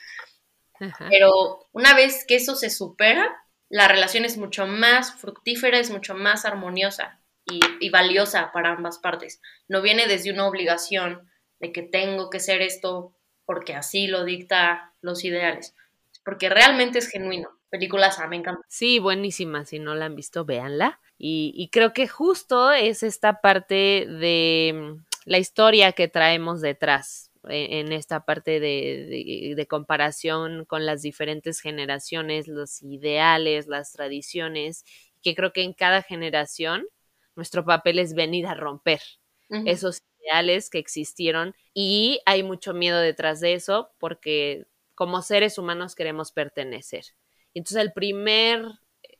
Pero 0.78 1.68
una 1.72 1.94
vez 1.94 2.24
que 2.26 2.36
eso 2.36 2.56
se 2.56 2.70
supera, 2.70 3.43
la 3.68 3.88
relación 3.88 4.24
es 4.24 4.36
mucho 4.36 4.66
más 4.66 5.14
fructífera, 5.14 5.78
es 5.78 5.90
mucho 5.90 6.14
más 6.14 6.44
armoniosa 6.44 7.20
y, 7.46 7.90
valiosa 7.90 8.50
para 8.52 8.72
ambas 8.72 8.98
partes. 8.98 9.40
No 9.68 9.82
viene 9.82 10.06
desde 10.06 10.32
una 10.32 10.46
obligación 10.46 11.28
de 11.60 11.72
que 11.72 11.82
tengo 11.82 12.30
que 12.30 12.40
ser 12.40 12.62
esto 12.62 13.14
porque 13.44 13.74
así 13.74 14.06
lo 14.06 14.24
dicta 14.24 14.94
los 15.00 15.24
ideales, 15.24 15.74
porque 16.24 16.48
realmente 16.48 16.98
es 16.98 17.08
genuino. 17.08 17.50
Películas, 17.68 18.18
me 18.28 18.36
encanta. 18.36 18.62
Sí, 18.68 19.00
buenísima. 19.00 19.64
Si 19.64 19.80
no 19.80 19.96
la 19.96 20.04
han 20.04 20.14
visto, 20.14 20.44
véanla. 20.44 21.00
Y, 21.18 21.52
y 21.56 21.70
creo 21.70 21.92
que 21.92 22.06
justo 22.06 22.70
es 22.70 23.02
esta 23.02 23.40
parte 23.40 24.06
de 24.08 24.72
mm, 24.74 25.04
la 25.24 25.38
historia 25.38 25.92
que 25.92 26.06
traemos 26.06 26.60
detrás 26.60 27.32
en, 27.48 27.92
esta 27.92 28.24
parte 28.24 28.60
de, 28.60 29.54
de, 29.56 29.66
comparación 29.66 30.64
con 30.64 30.86
las 30.86 31.02
diferentes 31.02 31.60
generaciones, 31.60 32.48
los 32.48 32.82
ideales, 32.82 33.66
las 33.66 33.92
tradiciones, 33.92 34.84
que 35.22 35.34
creo 35.34 35.52
que 35.52 35.62
en 35.62 35.72
cada 35.72 36.02
generación 36.02 36.86
nuestro 37.36 37.64
papel 37.64 37.98
es 37.98 38.14
venir 38.14 38.46
a 38.46 38.54
romper 38.54 39.00
esos 39.66 40.02
ideales 40.20 40.68
que 40.68 40.78
existieron 40.78 41.54
y 41.74 42.20
hay 42.26 42.42
mucho 42.42 42.74
miedo 42.74 42.98
detrás 42.98 43.40
de 43.40 43.54
eso 43.54 43.90
porque 43.98 44.66
como 44.94 45.22
seres 45.22 45.58
humanos 45.58 45.94
queremos 45.94 46.32
pertenecer. 46.32 47.04
Entonces 47.52 47.82
el 47.82 47.92
primer 47.92 48.64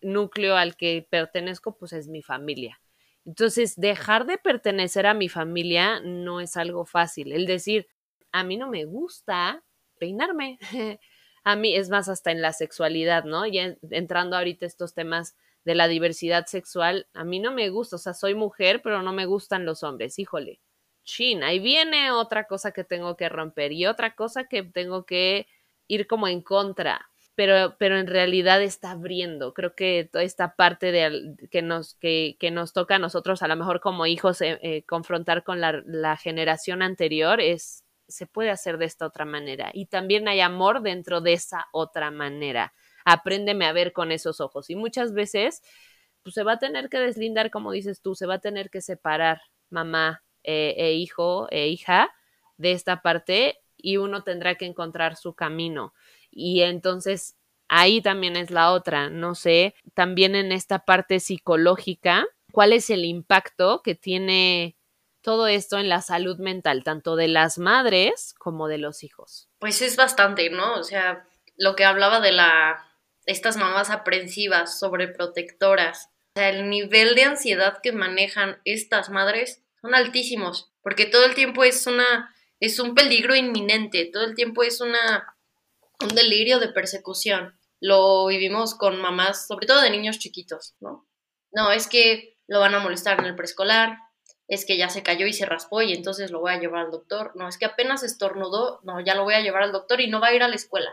núcleo 0.01 0.57
al 0.57 0.77
que 0.77 1.07
pertenezco 1.09 1.77
pues 1.77 1.93
es 1.93 2.09
mi 2.09 2.23
familia 2.23 2.81
Entonces, 3.25 3.77
dejar 3.77 4.27
de 4.27 4.39
pertenecer 4.39 5.07
a 5.07 5.15
mi 5.15 5.29
familia 5.29 6.01
no 6.01 6.41
es 6.41 6.57
algo 6.57 6.85
fácil. 6.85 7.33
El 7.33 7.47
decir, 7.47 7.87
a 8.35 8.43
mí 8.43 8.57
no 8.57 8.69
me 8.69 8.85
gusta 8.85 9.63
peinarme. 9.99 10.59
a 11.45 11.57
mí 11.57 11.77
es 11.77 11.89
más 11.89 12.09
hasta 12.09 12.33
en 12.33 12.43
la 12.43 12.53
sexualidad, 12.53 13.25
¿no? 13.25 13.47
Ya 13.47 13.77
entrando 13.91 14.37
ahorita 14.37 14.67
estos 14.67 14.93
temas 14.93 15.37
de 15.65 15.75
la 15.75 15.89
diversidad 15.89 16.47
sexual, 16.47 17.07
a 17.15 17.25
mí 17.25 17.39
no 17.39 17.53
me 17.53 17.71
gusta, 17.71 17.97
o 17.97 17.99
sea, 17.99 18.13
soy 18.13 18.35
mujer, 18.35 18.83
pero 18.83 19.03
no 19.03 19.13
me 19.13 19.27
gustan 19.27 19.65
los 19.65 19.83
hombres, 19.83 20.19
híjole. 20.19 20.61
Chin, 21.05 21.45
ahí 21.45 21.59
viene 21.61 22.11
otra 22.11 22.47
cosa 22.47 22.73
que 22.73 22.83
tengo 22.83 23.17
que 23.17 23.29
romper 23.29 23.73
y 23.73 23.87
otra 23.87 24.15
cosa 24.17 24.45
que 24.45 24.63
tengo 24.63 25.07
que 25.07 25.47
ir 25.87 26.07
como 26.07 26.29
en 26.29 26.43
contra 26.43 27.09
pero, 27.35 27.77
pero 27.79 27.99
en 27.99 28.07
realidad 28.07 28.63
está 28.63 28.93
abriendo. 28.93 29.55
Creo 29.55 29.75
que 29.75 30.09
toda 30.11 30.25
esta 30.25 30.55
parte 30.57 30.93
de, 30.93 31.35
que, 31.51 31.63
nos, 31.63 31.95
que, 31.95 32.37
que 32.39 32.51
nos 32.51 32.73
toca 32.73 32.97
a 32.97 32.99
nosotros, 32.99 33.43
a 33.43 33.49
lo 33.49 33.57
mejor 33.57 33.81
como 33.81 34.07
hijos, 34.07 34.41
eh, 34.41 34.59
eh, 34.63 34.85
confrontar 34.85 35.45
con 35.45 35.61
la, 35.61 35.83
la, 35.87 36.17
generación 36.17 36.83
anterior, 36.83 37.41
es, 37.41 37.84
se 38.09 38.27
puede 38.27 38.51
hacer 38.51 38.79
de 38.79 38.87
esta 38.87 39.07
otra 39.07 39.25
manera. 39.25 39.71
Y 39.73 39.87
también 39.87 40.29
hay 40.29 40.41
amor 40.41 40.83
dentro 40.83 41.21
de 41.21 41.35
esa 41.35 41.67
otra 41.73 42.11
manera. 42.11 42.75
Apréndeme 43.05 43.67
a 43.67 43.73
ver 43.73 43.93
con 43.93 44.13
esos 44.13 44.41
ojos. 44.41 44.71
Y 44.71 44.77
muchas 44.77 45.13
veces, 45.13 45.63
pues 46.23 46.35
se 46.35 46.43
va 46.43 46.53
a 46.53 46.59
tener 46.59 46.89
que 46.89 46.99
deslindar, 46.99 47.51
como 47.51 47.73
dices 47.73 48.01
tú, 48.01 48.15
se 48.15 48.27
va 48.27 48.35
a 48.35 48.41
tener 48.41 48.71
que 48.71 48.81
separar 48.81 49.43
mamá 49.71 50.23
eh, 50.43 50.75
e 50.77 50.93
hijo 50.95 51.49
e 51.51 51.69
hija 51.69 52.13
de 52.57 52.73
esta 52.73 53.03
parte 53.03 53.59
y 53.77 53.97
uno 53.97 54.23
tendrá 54.23 54.55
que 54.55 54.67
encontrar 54.67 55.17
su 55.17 55.35
camino 55.35 55.93
y 56.35 56.63
entonces 56.63 57.37
ahí 57.69 58.03
también 58.03 58.37
es 58.37 58.51
la 58.51 58.73
otra, 58.73 59.09
no 59.09 59.35
sé, 59.35 59.75
también 59.95 60.35
en 60.35 60.53
esta 60.53 60.81
parte 60.81 61.21
psicológica, 61.21 62.27
¿cuál 62.53 62.73
es 62.73 62.91
el 62.91 63.05
impacto 63.05 63.83
que 63.83 63.95
tiene 63.95 64.77
todo 65.25 65.47
esto 65.47 65.79
en 65.79 65.89
la 65.89 66.03
salud 66.03 66.39
mental, 66.39 66.85
tanto 66.85 67.17
de 67.17 67.29
las 67.29 67.59
madres 67.59 68.35
como 68.39 68.69
de 68.69 68.77
los 68.77 69.03
hijos? 69.03 69.49
Pues 69.59 69.81
es 69.81 69.97
bastante, 69.97 70.51
¿no? 70.51 70.75
O 70.75 70.85
sea, 70.85 71.27
lo 71.57 71.75
que 71.75 71.87
hablaba 71.87 72.21
de 72.21 72.31
la 72.31 72.87
estas 73.25 73.57
mamás 73.57 73.89
aprensivas, 73.89 74.79
sobreprotectoras, 74.79 76.11
o 76.37 76.41
sea, 76.41 76.51
el 76.51 76.69
nivel 76.69 77.15
de 77.15 77.25
ansiedad 77.25 77.79
que 77.83 77.93
manejan 77.93 78.61
estas 78.67 79.09
madres 79.09 79.63
son 79.81 79.95
altísimos, 79.95 80.71
porque 80.83 81.07
todo 81.07 81.25
el 81.25 81.35
tiempo 81.35 81.65
es 81.65 81.87
una 81.87 82.35
es 82.61 82.79
un 82.79 82.95
peligro 82.95 83.35
inminente, 83.35 84.05
todo 84.13 84.25
el 84.25 84.35
tiempo 84.35 84.63
es 84.63 84.83
una 84.83 85.35
un 86.03 86.09
delirio 86.09 86.59
de 86.59 86.69
persecución. 86.69 87.59
Lo 87.81 88.27
vivimos 88.27 88.75
con 88.75 89.01
mamás, 89.01 89.47
sobre 89.47 89.67
todo 89.67 89.81
de 89.81 89.91
niños 89.91 90.19
chiquitos, 90.19 90.75
¿no? 90.81 91.07
No, 91.51 91.71
es 91.71 91.89
que 91.89 92.37
lo 92.47 92.61
van 92.61 92.75
a 92.75 92.81
molestar 92.81 93.19
en 93.21 93.27
el 93.27 93.37
preescolar, 93.37 93.97
es 94.49 94.67
que 94.67 94.77
ya 94.77 94.89
se 94.89 95.03
cayó 95.03 95.27
y 95.27 95.33
se 95.33 95.47
raspó 95.47 95.83
y 95.83 95.93
entonces 95.93 96.31
lo 96.31 96.41
voy 96.41 96.53
a 96.53 96.59
llevar 96.59 96.87
al 96.87 96.91
doctor. 96.91 97.33
No, 97.35 97.49
es 97.49 97.59
que 97.59 97.65
apenas 97.65 98.03
estornudó, 98.03 98.81
no, 98.83 99.01
ya 99.01 99.15
lo 99.15 99.25
voy 99.25 99.35
a 99.35 99.41
llevar 99.41 99.63
al 99.63 99.73
doctor 99.73 100.01
y 100.01 100.09
no 100.09 100.21
va 100.21 100.29
a 100.29 100.35
ir 100.35 100.43
a 100.43 100.49
la 100.49 100.57
escuela. 100.57 100.93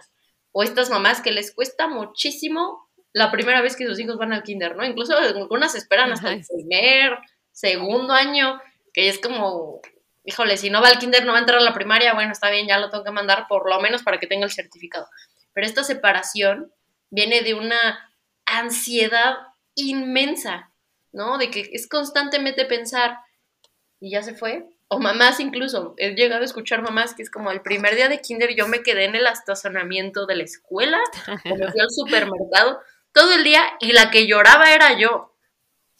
O 0.51 0.63
estas 0.63 0.89
mamás 0.89 1.21
que 1.21 1.31
les 1.31 1.53
cuesta 1.53 1.87
muchísimo 1.87 2.89
la 3.13 3.31
primera 3.31 3.61
vez 3.61 3.75
que 3.75 3.85
sus 3.85 3.99
hijos 3.99 4.17
van 4.17 4.33
al 4.33 4.43
kinder, 4.43 4.75
¿no? 4.75 4.85
Incluso 4.85 5.17
algunas 5.17 5.75
esperan 5.75 6.13
hasta 6.13 6.31
el 6.31 6.45
primer, 6.45 7.17
segundo 7.51 8.13
año, 8.13 8.61
que 8.93 9.09
es 9.09 9.19
como, 9.19 9.81
híjole, 10.23 10.57
si 10.57 10.69
no 10.69 10.81
va 10.81 10.89
al 10.89 10.99
kinder, 10.99 11.25
no 11.25 11.33
va 11.33 11.39
a 11.39 11.41
entrar 11.41 11.59
a 11.59 11.63
la 11.63 11.73
primaria, 11.73 12.13
bueno, 12.13 12.31
está 12.31 12.49
bien, 12.49 12.67
ya 12.67 12.79
lo 12.79 12.89
tengo 12.89 13.03
que 13.03 13.11
mandar 13.11 13.47
por 13.47 13.69
lo 13.69 13.79
menos 13.81 14.03
para 14.03 14.19
que 14.19 14.27
tenga 14.27 14.45
el 14.45 14.51
certificado. 14.51 15.07
Pero 15.53 15.67
esta 15.67 15.83
separación 15.83 16.71
viene 17.09 17.41
de 17.41 17.53
una 17.53 18.13
ansiedad 18.45 19.35
inmensa, 19.75 20.71
¿no? 21.11 21.37
De 21.37 21.51
que 21.51 21.69
es 21.73 21.87
constantemente 21.87 22.65
pensar, 22.65 23.19
y 24.01 24.09
ya 24.09 24.23
se 24.23 24.33
fue. 24.33 24.65
O 24.89 24.99
mamás 24.99 25.39
incluso, 25.39 25.93
he 25.97 26.15
llegado 26.15 26.41
a 26.41 26.45
escuchar 26.45 26.81
mamás 26.81 27.13
que 27.13 27.21
es 27.21 27.29
como 27.29 27.51
el 27.51 27.61
primer 27.61 27.95
día 27.95 28.09
de 28.09 28.19
kinder 28.19 28.53
yo 28.53 28.67
me 28.67 28.83
quedé 28.83 29.05
en 29.05 29.15
el 29.15 29.25
estacionamiento 29.25 30.25
de 30.25 30.35
la 30.35 30.43
escuela, 30.43 30.99
o 31.45 31.55
me 31.55 31.71
fui 31.71 31.79
al 31.79 31.91
supermercado 31.91 32.81
todo 33.13 33.31
el 33.31 33.45
día 33.45 33.63
y 33.79 33.93
la 33.93 34.11
que 34.11 34.27
lloraba 34.27 34.73
era 34.73 34.97
yo. 34.99 35.29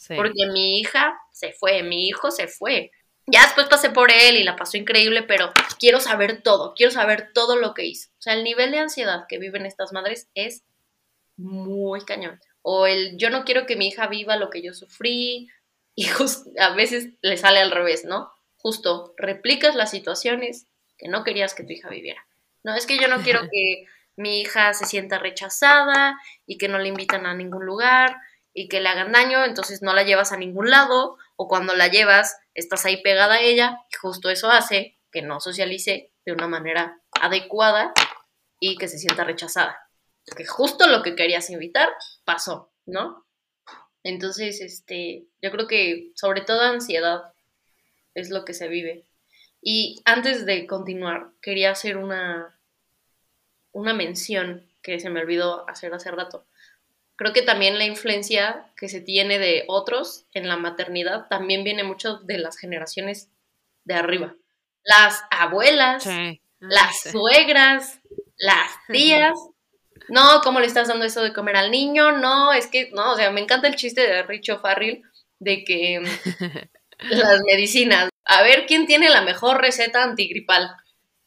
Porque 0.08 0.48
mi 0.52 0.80
hija 0.80 1.16
se 1.32 1.54
fue, 1.54 1.84
mi 1.84 2.08
hijo 2.08 2.32
se 2.32 2.48
fue. 2.48 2.92
Ya 3.28 3.44
después 3.44 3.68
pasé 3.68 3.92
por 3.92 4.12
él 4.12 4.36
y 4.36 4.44
la 4.44 4.56
pasó 4.56 4.78
increíble, 4.78 5.22
pero 5.22 5.52
quiero 5.80 6.00
saber 6.00 6.42
todo, 6.42 6.74
quiero 6.76 6.92
saber 6.92 7.30
todo 7.34 7.56
lo 7.56 7.76
que 7.76 7.86
hizo. 7.86 8.10
O 8.18 8.22
sea, 8.22 8.34
el 8.34 8.44
nivel 8.44 8.72
de 8.72 8.80
ansiedad 8.80 9.26
que 9.30 9.38
viven 9.38 9.68
estas 9.68 9.94
madres 9.94 10.28
es 10.34 10.64
muy 11.38 12.02
cañón. 12.02 12.42
O 12.64 12.88
el 12.88 13.16
yo 13.18 13.30
no 13.30 13.46
quiero 13.46 13.68
que 13.68 13.76
mi 13.76 13.90
hija 13.90 14.08
viva 14.08 14.38
lo 14.38 14.50
que 14.50 14.64
yo 14.64 14.74
sufrí 14.74 15.50
y 15.96 16.08
a 16.60 16.74
veces 16.74 17.10
le 17.22 17.38
sale 17.38 17.60
al 17.60 17.72
revés, 17.72 18.06
¿no? 18.06 18.32
Justo 18.58 19.14
replicas 19.18 19.76
las 19.76 19.92
situaciones 19.92 20.68
que 20.98 21.08
no 21.08 21.24
querías 21.24 21.54
que 21.54 21.64
tu 21.64 21.74
hija 21.74 21.90
viviera. 21.90 22.26
No, 22.64 22.76
es 22.76 22.86
que 22.86 22.98
yo 23.00 23.08
no 23.08 23.22
quiero 23.22 23.42
que 23.52 23.86
mi 24.16 24.42
hija 24.42 24.74
se 24.74 24.86
sienta 24.86 25.20
rechazada 25.20 26.20
y 26.46 26.58
que 26.58 26.68
no 26.68 26.78
le 26.78 26.90
invitan 26.90 27.26
a 27.26 27.34
ningún 27.34 27.66
lugar 27.66 28.18
y 28.54 28.68
que 28.68 28.82
le 28.82 28.90
hagan 28.90 29.12
daño, 29.12 29.46
entonces 29.46 29.82
no 29.82 29.94
la 29.94 30.04
llevas 30.04 30.32
a 30.32 30.38
ningún 30.38 30.70
lado 30.70 31.18
o 31.38 31.48
cuando 31.48 31.74
la 31.74 31.88
llevas 31.88 32.38
estás 32.54 32.86
ahí 32.86 33.02
pegada 33.02 33.36
a 33.36 33.42
ella 33.42 33.80
y 33.90 33.96
justo 33.96 34.30
eso 34.30 34.50
hace 34.50 35.00
que 35.12 35.22
no 35.22 35.40
socialice 35.40 36.12
de 36.26 36.34
una 36.34 36.48
manera 36.48 37.02
adecuada 37.20 37.94
y 38.60 38.78
que 38.78 38.88
se 38.88 39.00
sienta 39.00 39.24
rechazada. 39.24 39.90
Que 40.38 40.46
justo 40.46 40.88
lo 40.88 41.02
que 41.02 41.16
querías 41.16 41.50
invitar 41.50 41.90
pasó, 42.24 42.72
¿no? 42.86 43.26
Entonces, 44.04 44.62
este, 44.62 45.26
yo 45.42 45.52
creo 45.52 45.68
que 45.68 46.12
sobre 46.16 46.42
todo 46.42 46.62
ansiedad 46.62 47.34
es 48.14 48.30
lo 48.30 48.46
que 48.46 48.54
se 48.54 48.68
vive. 48.68 49.06
Y 49.62 50.02
antes 50.06 50.46
de 50.46 50.66
continuar, 50.66 51.32
quería 51.42 51.72
hacer 51.72 51.98
una, 51.98 52.60
una 53.72 53.94
mención 53.94 54.66
que 54.82 55.00
se 55.00 55.10
me 55.10 55.22
olvidó 55.22 55.70
hacer 55.70 55.94
hace 55.94 56.12
rato 56.12 56.46
creo 57.22 57.34
que 57.34 57.44
también 57.44 57.78
la 57.78 57.86
influencia 57.86 58.66
que 58.76 58.90
se 58.90 59.00
tiene 59.00 59.38
de 59.38 59.66
otros 59.68 60.26
en 60.34 60.48
la 60.48 60.58
maternidad 60.58 61.28
también 61.28 61.64
viene 61.64 61.84
mucho 61.84 62.16
de 62.18 62.40
las 62.40 62.58
generaciones 62.58 63.30
de 63.84 63.94
arriba. 63.94 64.34
Las 64.84 65.22
abuelas, 65.30 66.10
las 66.58 67.02
suegras, 67.12 68.00
las 68.38 68.72
tías. 68.88 69.38
No, 70.12 70.42
¿cómo 70.44 70.60
le 70.60 70.68
estás 70.68 70.90
dando 70.90 71.06
eso 71.06 71.24
de 71.24 71.32
comer 71.32 71.56
al 71.56 71.72
niño? 71.72 72.12
No, 72.12 72.52
es 72.52 72.68
que, 72.68 72.90
no, 72.92 73.14
o 73.14 73.16
sea, 73.16 73.32
me 73.32 73.40
encanta 73.40 73.70
el 73.70 73.78
chiste 73.78 74.02
de 74.02 74.24
Richo 74.24 74.60
Farrell 74.60 75.02
de 75.40 75.64
que 75.64 76.02
las 77.00 77.42
medicinas, 77.46 78.10
a 78.26 78.44
ver 78.44 78.66
quién 78.66 78.86
tiene 78.86 79.10
la 79.10 79.22
mejor 79.22 79.62
receta 79.62 80.04
antigripal. 80.04 80.70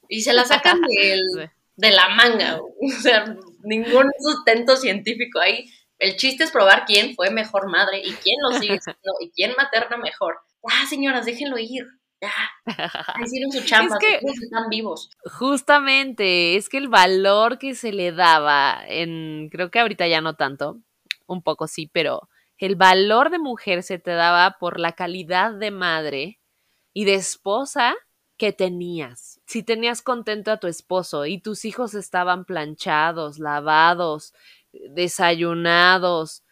Y 0.06 0.20
se 0.20 0.34
la 0.34 0.44
sacan 0.44 0.80
de 1.76 1.90
la 1.90 2.10
manga, 2.10 2.60
o 2.60 2.90
sea, 3.00 3.24
ningún 3.62 4.10
sustento 4.20 4.76
científico 4.76 5.40
ahí. 5.40 5.64
El 5.98 6.16
chiste 6.16 6.44
es 6.44 6.50
probar 6.50 6.84
quién 6.84 7.14
fue 7.14 7.30
mejor 7.30 7.70
madre 7.70 8.00
y 8.00 8.12
quién 8.12 8.36
lo 8.42 8.58
sigue 8.58 8.78
siendo 8.82 9.14
y 9.20 9.30
quién 9.30 9.54
materna 9.56 9.96
mejor. 9.96 10.40
Ah, 10.68 10.84
señoras, 10.86 11.24
déjenlo 11.24 11.56
ir. 11.56 11.86
Ya. 12.20 12.32
Hicieron 13.22 13.52
su 13.52 13.64
chamba, 13.64 13.96
es 13.96 14.00
que, 14.00 14.26
están 14.26 14.68
vivos. 14.70 15.10
Justamente, 15.24 16.56
es 16.56 16.68
que 16.68 16.78
el 16.78 16.88
valor 16.88 17.58
que 17.58 17.74
se 17.74 17.92
le 17.92 18.12
daba 18.12 18.82
en, 18.86 19.48
creo 19.50 19.70
que 19.70 19.80
ahorita 19.80 20.06
ya 20.06 20.20
no 20.20 20.34
tanto, 20.34 20.80
un 21.26 21.42
poco 21.42 21.66
sí, 21.66 21.90
pero 21.92 22.28
el 22.58 22.76
valor 22.76 23.30
de 23.30 23.38
mujer 23.38 23.82
se 23.82 23.98
te 23.98 24.12
daba 24.12 24.56
por 24.58 24.80
la 24.80 24.92
calidad 24.92 25.52
de 25.52 25.70
madre 25.70 26.40
y 26.92 27.04
de 27.04 27.14
esposa 27.14 27.94
que 28.36 28.52
tenías. 28.52 29.40
Si 29.46 29.62
tenías 29.62 30.02
contento 30.02 30.50
a 30.50 30.58
tu 30.58 30.66
esposo 30.66 31.26
y 31.26 31.40
tus 31.40 31.64
hijos 31.64 31.94
estaban 31.94 32.44
planchados, 32.44 33.38
lavados, 33.38 34.32
desayunados, 34.72 36.42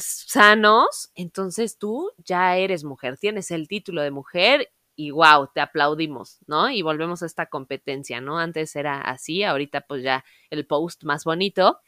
sanos, 0.00 1.10
entonces 1.14 1.78
tú 1.78 2.12
ya 2.18 2.56
eres 2.56 2.84
mujer, 2.84 3.18
tienes 3.18 3.50
el 3.50 3.68
título 3.68 4.02
de 4.02 4.10
mujer 4.10 4.72
y 4.94 5.10
wow, 5.10 5.48
te 5.54 5.60
aplaudimos, 5.60 6.38
¿no? 6.46 6.70
Y 6.70 6.82
volvemos 6.82 7.22
a 7.22 7.26
esta 7.26 7.46
competencia, 7.46 8.20
¿no? 8.20 8.38
Antes 8.38 8.76
era 8.76 9.00
así, 9.00 9.42
ahorita 9.42 9.82
pues 9.82 10.02
ya 10.02 10.24
el 10.50 10.66
post 10.66 11.04
más 11.04 11.24
bonito, 11.24 11.80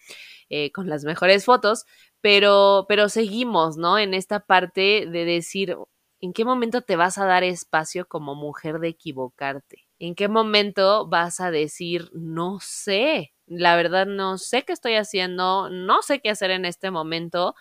eh, 0.48 0.72
con 0.72 0.88
las 0.88 1.05
mejores 1.05 1.44
fotos, 1.44 1.84
pero, 2.20 2.86
pero 2.88 3.09
seguimos, 3.09 3.76
¿no? 3.76 3.98
En 3.98 4.14
esta 4.14 4.40
parte 4.40 5.07
de 5.07 5.24
decir, 5.24 5.76
¿en 6.20 6.32
qué 6.32 6.44
momento 6.44 6.80
te 6.82 6.96
vas 6.96 7.18
a 7.18 7.26
dar 7.26 7.44
espacio 7.44 8.09
como 8.09 8.34
mujer 8.34 8.78
de 8.78 8.88
equivocarte? 8.88 9.86
¿En 9.98 10.14
qué 10.14 10.28
momento 10.28 11.07
vas 11.07 11.40
a 11.40 11.50
decir, 11.50 12.11
no 12.14 12.59
sé, 12.61 13.34
la 13.47 13.76
verdad 13.76 14.07
no 14.07 14.38
sé 14.38 14.62
qué 14.64 14.72
estoy 14.72 14.95
haciendo, 14.95 15.68
no 15.70 16.03
sé 16.03 16.20
qué 16.20 16.30
hacer 16.30 16.51
en 16.51 16.64
este 16.64 16.90
momento. 16.90 17.55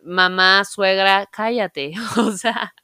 Mamá, 0.00 0.64
suegra, 0.64 1.26
cállate. 1.30 1.92
O 2.18 2.32
sea, 2.32 2.74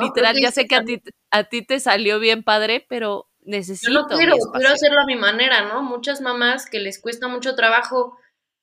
literal, 0.00 0.36
ya 0.40 0.50
sé 0.52 0.66
que 0.66 0.76
a 0.76 0.84
ti, 0.84 1.02
a 1.30 1.44
ti 1.44 1.64
te 1.64 1.80
salió 1.80 2.18
bien 2.18 2.42
padre, 2.42 2.86
pero 2.88 3.28
necesito. 3.40 3.90
Yo 3.92 4.00
no 4.00 4.06
quiero, 4.06 4.36
quiero 4.54 4.72
hacerlo 4.72 5.00
a 5.00 5.06
mi 5.06 5.16
manera, 5.16 5.66
¿no? 5.68 5.82
Muchas 5.82 6.20
mamás 6.20 6.66
que 6.68 6.80
les 6.80 7.00
cuesta 7.00 7.28
mucho 7.28 7.54
trabajo. 7.54 8.18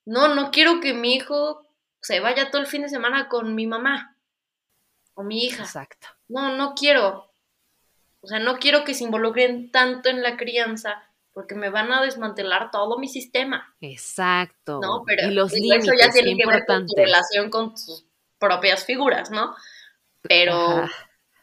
No, 0.05 0.33
no 0.33 0.51
quiero 0.51 0.79
que 0.79 0.93
mi 0.93 1.15
hijo 1.15 1.67
se 2.01 2.19
vaya 2.19 2.49
todo 2.49 2.61
el 2.61 2.67
fin 2.67 2.83
de 2.83 2.89
semana 2.89 3.27
con 3.27 3.53
mi 3.55 3.67
mamá. 3.67 4.15
o 5.13 5.23
mi 5.23 5.43
hija. 5.45 5.63
Exacto. 5.63 6.07
No, 6.29 6.55
no 6.55 6.73
quiero. 6.73 7.31
O 8.21 8.27
sea, 8.27 8.39
no 8.39 8.57
quiero 8.59 8.83
que 8.83 8.93
se 8.93 9.03
involucren 9.03 9.71
tanto 9.71 10.09
en 10.09 10.23
la 10.23 10.37
crianza 10.37 11.08
porque 11.33 11.55
me 11.55 11.69
van 11.69 11.91
a 11.91 12.01
desmantelar 12.01 12.71
todo 12.71 12.97
mi 12.97 13.07
sistema. 13.07 13.75
Exacto. 13.81 14.79
¿no? 14.81 15.03
Pero 15.05 15.29
y 15.29 15.33
los 15.33 15.51
límites, 15.51 15.83
eso 15.83 15.93
ya 15.97 16.11
tiene 16.11 16.35
que 16.37 16.47
ver 16.47 16.65
con 16.65 16.85
tu 16.85 16.95
relación 16.95 17.49
con 17.49 17.71
tus 17.71 18.05
propias 18.37 18.85
figuras, 18.85 19.31
¿no? 19.31 19.55
Pero 20.21 20.53
Ajá. 20.53 20.91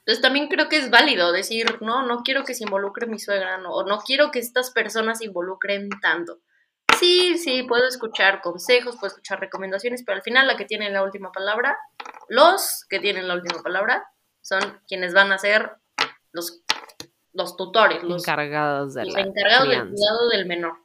entonces 0.01 0.21
también 0.23 0.49
creo 0.49 0.69
que 0.69 0.77
es 0.79 0.91
válido 0.91 1.33
decir, 1.33 1.79
no, 1.81 2.07
no 2.07 2.23
quiero 2.23 2.45
que 2.45 2.55
se 2.55 2.65
involucre 2.65 3.07
mi 3.07 3.19
suegra, 3.19 3.59
no, 3.59 3.71
o 3.73 3.85
no 3.85 3.99
quiero 3.99 4.31
que 4.31 4.39
estas 4.39 4.71
personas 4.71 5.19
se 5.19 5.27
involucren 5.27 5.89
tanto. 6.01 6.41
Sí, 6.99 7.37
sí, 7.37 7.63
puedo 7.63 7.87
escuchar 7.87 8.41
consejos, 8.41 8.97
puedo 8.97 9.09
escuchar 9.09 9.39
recomendaciones, 9.39 10.03
pero 10.05 10.17
al 10.17 10.23
final 10.23 10.47
la 10.47 10.57
que 10.57 10.65
tiene 10.65 10.91
la 10.91 11.03
última 11.03 11.31
palabra, 11.31 11.77
los 12.29 12.87
que 12.89 13.01
tienen 13.01 13.29
la 13.29 13.35
última 13.35 13.63
palabra, 13.63 14.09
son 14.41 14.81
quienes 14.89 15.13
van 15.13 15.31
a 15.33 15.39
ser 15.39 15.73
los, 16.33 16.63
los 17.37 17.57
tutores, 17.57 18.03
los, 18.03 18.23
encargados 18.23 18.95
de 18.95 19.05
los 19.05 19.15
la 19.15 19.21
encargados 19.21 19.69
del 19.69 19.89
cuidado 19.91 20.29
del 20.31 20.47
menor. 20.47 20.79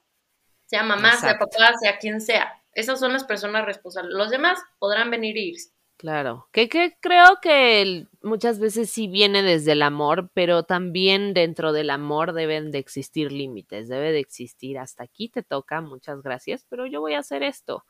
Sea 0.65 0.83
mamá, 0.83 1.13
sea 1.13 1.37
papá, 1.37 1.73
sea 1.79 1.97
quien 1.97 2.21
sea. 2.21 2.61
Esas 2.73 2.99
son 2.99 3.11
las 3.13 3.23
personas 3.23 3.65
responsables. 3.65 4.13
Los 4.13 4.29
demás 4.29 4.59
podrán 4.79 5.11
venir 5.11 5.37
e 5.37 5.41
irse. 5.41 5.71
Claro, 5.97 6.47
que, 6.51 6.67
que 6.67 6.97
creo 6.99 7.37
que 7.43 7.81
el- 7.83 8.09
muchas 8.23 8.59
veces 8.59 8.89
sí 8.89 9.07
viene 9.07 9.43
desde 9.43 9.73
el 9.73 9.83
amor, 9.83 10.31
pero 10.33 10.63
también 10.63 11.35
dentro 11.35 11.73
del 11.73 11.91
amor 11.91 12.33
deben 12.33 12.71
de 12.71 12.79
existir 12.79 13.31
límites, 13.31 13.87
debe 13.87 14.11
de 14.11 14.19
existir 14.19 14.79
hasta 14.79 15.03
aquí 15.03 15.29
te 15.29 15.43
toca, 15.43 15.79
muchas 15.79 16.23
gracias, 16.23 16.65
pero 16.67 16.87
yo 16.87 17.01
voy 17.01 17.13
a 17.13 17.19
hacer 17.19 17.43
esto, 17.43 17.85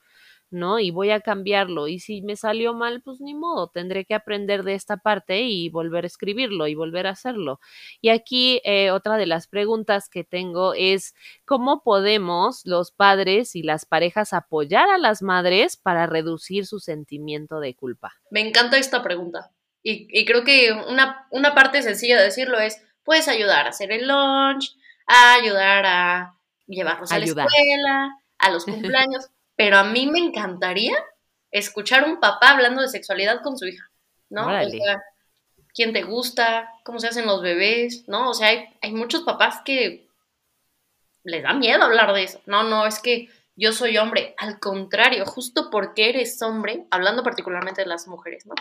¿no? 0.52 0.80
Y 0.80 0.92
voy 0.92 1.12
a 1.12 1.22
cambiarlo, 1.22 1.88
y 1.88 2.00
si 2.00 2.22
me 2.22 2.36
salió 2.36 2.74
mal, 2.74 3.02
pues 3.02 3.22
ni 3.22 3.34
modo, 3.34 3.70
tendré 3.70 4.06
que 4.06 4.14
aprender 4.14 4.64
de 4.64 4.76
esta 4.76 4.98
parte 4.98 5.42
y 5.42 5.70
volver 5.70 6.04
a 6.04 6.08
escribirlo 6.08 6.68
y 6.68 6.76
volver 6.76 7.08
a 7.08 7.12
hacerlo. 7.12 7.60
Y 8.02 8.10
aquí 8.10 8.62
eh, 8.64 8.92
otra 8.92 9.18
de 9.18 9.26
las 9.26 9.48
preguntas 9.48 10.10
que 10.10 10.24
tengo 10.24 10.74
es, 10.74 11.16
¿cómo 11.46 11.82
podemos 11.84 12.62
los 12.66 12.92
padres 12.92 13.56
y 13.56 13.64
las 13.64 13.86
parejas 13.86 14.34
apoyar 14.34 14.90
a 14.90 14.98
las 14.98 15.22
madres 15.22 15.78
para 15.78 16.06
reducir 16.06 16.66
su 16.66 16.80
sentimiento 16.80 17.60
de 17.60 17.76
culpa? 17.76 18.14
Me 18.30 18.42
encanta 18.42 18.78
esta 18.78 19.02
pregunta. 19.02 19.52
Y, 19.84 20.08
y 20.12 20.26
creo 20.26 20.44
que 20.44 20.72
una, 20.72 21.28
una 21.32 21.56
parte 21.56 21.82
sencilla 21.82 22.18
de 22.18 22.26
decirlo 22.26 22.60
es, 22.60 22.82
puedes 23.04 23.28
ayudar 23.28 23.66
a 23.66 23.70
hacer 23.70 23.92
el 23.92 24.08
lunch, 24.08 24.76
a 25.08 25.34
ayudar 25.36 25.86
a 25.86 26.38
llevarlos 26.68 27.12
a 27.12 27.20
la 27.20 27.26
escuela, 27.26 28.20
a 28.38 28.52
los 28.52 28.66
cumpleaños, 28.66 29.30
pero 29.62 29.78
a 29.78 29.84
mí 29.84 30.08
me 30.08 30.18
encantaría 30.18 30.98
escuchar 31.52 32.04
un 32.04 32.20
papá 32.20 32.50
hablando 32.50 32.82
de 32.82 32.88
sexualidad 32.88 33.44
con 33.44 33.60
su 33.60 33.68
hija, 33.68 33.92
¿no? 34.28 34.48
O 34.48 34.50
sea, 34.50 35.04
quién 35.72 35.94
te 35.94 36.02
gusta, 36.02 36.68
cómo 36.84 36.98
se 36.98 37.10
hacen 37.10 37.28
los 37.28 37.44
bebés, 37.44 38.06
¿no? 38.08 38.32
O 38.32 38.34
sea, 38.34 38.48
hay, 38.48 38.66
hay 38.82 38.92
muchos 38.92 39.22
papás 39.22 39.62
que 39.64 40.08
les 41.24 41.44
da 41.44 41.54
miedo 41.54 41.84
hablar 41.84 42.12
de 42.14 42.24
eso. 42.24 42.42
No, 42.48 42.64
no, 42.64 42.88
es 42.88 43.00
que 43.00 43.30
yo 43.56 43.72
soy 43.72 44.00
hombre. 44.00 44.34
Al 44.40 44.60
contrario, 44.60 45.28
justo 45.28 45.70
porque 45.70 46.10
eres 46.10 46.42
hombre, 46.42 46.88
hablando 46.90 47.22
particularmente 47.22 47.84
de 47.84 47.88
las 47.88 48.08
mujeres, 48.08 48.48
¿no? 48.48 48.56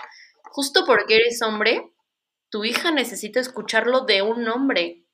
Justo 0.51 0.85
porque 0.85 1.17
eres 1.17 1.41
hombre, 1.41 1.95
tu 2.51 2.63
hija 2.67 2.91
necesita 2.91 3.41
escucharlo 3.41 4.03
de 4.03 4.21
un 4.21 4.47
hombre 4.51 5.07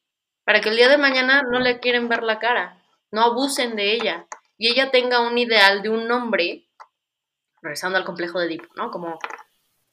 para 0.42 0.60
que 0.60 0.70
el 0.70 0.76
día 0.78 0.88
de 0.88 0.98
mañana 0.98 1.42
no 1.48 1.60
le 1.60 1.78
quieren 1.78 2.08
ver 2.08 2.24
la 2.24 2.40
cara, 2.40 2.82
no 3.12 3.22
abusen 3.22 3.76
de 3.76 3.92
ella 3.92 4.26
y 4.58 4.68
ella 4.68 4.90
tenga 4.90 5.20
un 5.20 5.36
ideal 5.38 5.82
de 5.82 5.90
un 5.90 6.10
hombre, 6.10 6.66
regresando 7.62 7.98
al 7.98 8.04
complejo 8.04 8.38
de 8.38 8.46
Edipo, 8.46 8.66
¿no? 8.76 8.90
Como 8.90 9.18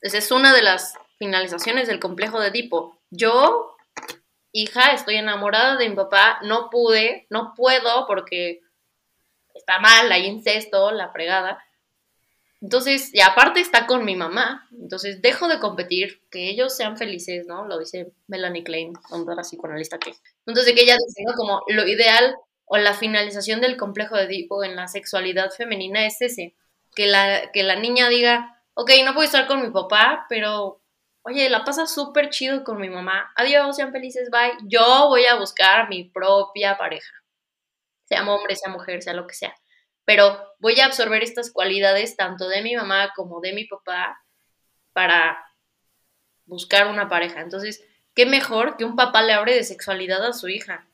esa 0.01 0.17
es 0.17 0.31
una 0.31 0.53
de 0.53 0.61
las 0.61 0.95
finalizaciones 1.17 1.87
del 1.87 1.99
complejo 1.99 2.39
de 2.39 2.49
Edipo. 2.49 3.01
Yo, 3.09 3.75
hija, 4.51 4.91
estoy 4.91 5.15
enamorada 5.15 5.77
de 5.77 5.89
mi 5.89 5.95
papá, 5.95 6.39
no 6.43 6.69
pude, 6.69 7.27
no 7.29 7.53
puedo 7.55 8.05
porque 8.07 8.61
está 9.53 9.79
mal, 9.79 10.11
hay 10.11 10.25
incesto, 10.25 10.91
la 10.91 11.11
fregada. 11.11 11.63
Entonces, 12.61 13.13
y 13.13 13.19
aparte 13.19 13.59
está 13.59 13.87
con 13.87 14.05
mi 14.05 14.15
mamá, 14.15 14.69
entonces 14.71 15.21
dejo 15.21 15.49
de 15.49 15.59
competir, 15.59 16.21
que 16.29 16.49
ellos 16.49 16.75
sean 16.75 16.97
felices, 16.97 17.45
¿no? 17.45 17.65
Lo 17.65 17.77
dice 17.77 18.13
Melanie 18.27 18.63
Klein, 18.63 18.93
otra 19.09 19.41
psicoanalista 19.41 19.99
que. 19.99 20.13
Entonces, 20.45 20.73
que 20.73 20.81
ella 20.81 20.95
dice, 20.95 21.23
¿no? 21.25 21.33
Como 21.33 21.63
lo 21.67 21.85
ideal 21.85 22.37
o 22.65 22.77
la 22.77 22.93
finalización 22.93 23.61
del 23.61 23.77
complejo 23.77 24.15
de 24.15 24.23
Edipo 24.23 24.63
en 24.63 24.75
la 24.75 24.87
sexualidad 24.87 25.51
femenina 25.51 26.05
es 26.05 26.21
ese, 26.21 26.55
que 26.95 27.07
la, 27.07 27.51
que 27.51 27.63
la 27.63 27.75
niña 27.75 28.09
diga, 28.09 28.61
ok, 28.73 28.91
no 29.05 29.13
puedo 29.13 29.25
estar 29.25 29.47
con 29.47 29.61
mi 29.61 29.69
papá, 29.69 30.25
pero, 30.29 30.81
oye, 31.23 31.49
la 31.49 31.63
pasa 31.63 31.87
súper 31.87 32.29
chido 32.29 32.63
con 32.63 32.79
mi 32.79 32.89
mamá, 32.89 33.31
adiós, 33.35 33.75
sean 33.75 33.91
felices, 33.91 34.29
bye, 34.29 34.57
yo 34.63 35.07
voy 35.07 35.25
a 35.25 35.35
buscar 35.35 35.89
mi 35.89 36.05
propia 36.05 36.77
pareja, 36.77 37.13
sea 38.05 38.27
hombre, 38.27 38.55
sea 38.55 38.71
mujer, 38.71 39.01
sea 39.01 39.13
lo 39.13 39.27
que 39.27 39.35
sea, 39.35 39.55
pero 40.05 40.55
voy 40.59 40.79
a 40.79 40.85
absorber 40.85 41.23
estas 41.23 41.51
cualidades 41.51 42.15
tanto 42.15 42.47
de 42.47 42.61
mi 42.61 42.75
mamá 42.75 43.11
como 43.15 43.39
de 43.41 43.53
mi 43.53 43.65
papá 43.65 44.19
para 44.93 45.37
buscar 46.45 46.87
una 46.87 47.07
pareja. 47.07 47.41
Entonces, 47.41 47.83
¿qué 48.13 48.25
mejor 48.25 48.77
que 48.77 48.85
un 48.85 48.95
papá 48.95 49.21
le 49.21 49.33
hable 49.33 49.55
de 49.55 49.63
sexualidad 49.63 50.25
a 50.25 50.33
su 50.33 50.49
hija? 50.49 50.87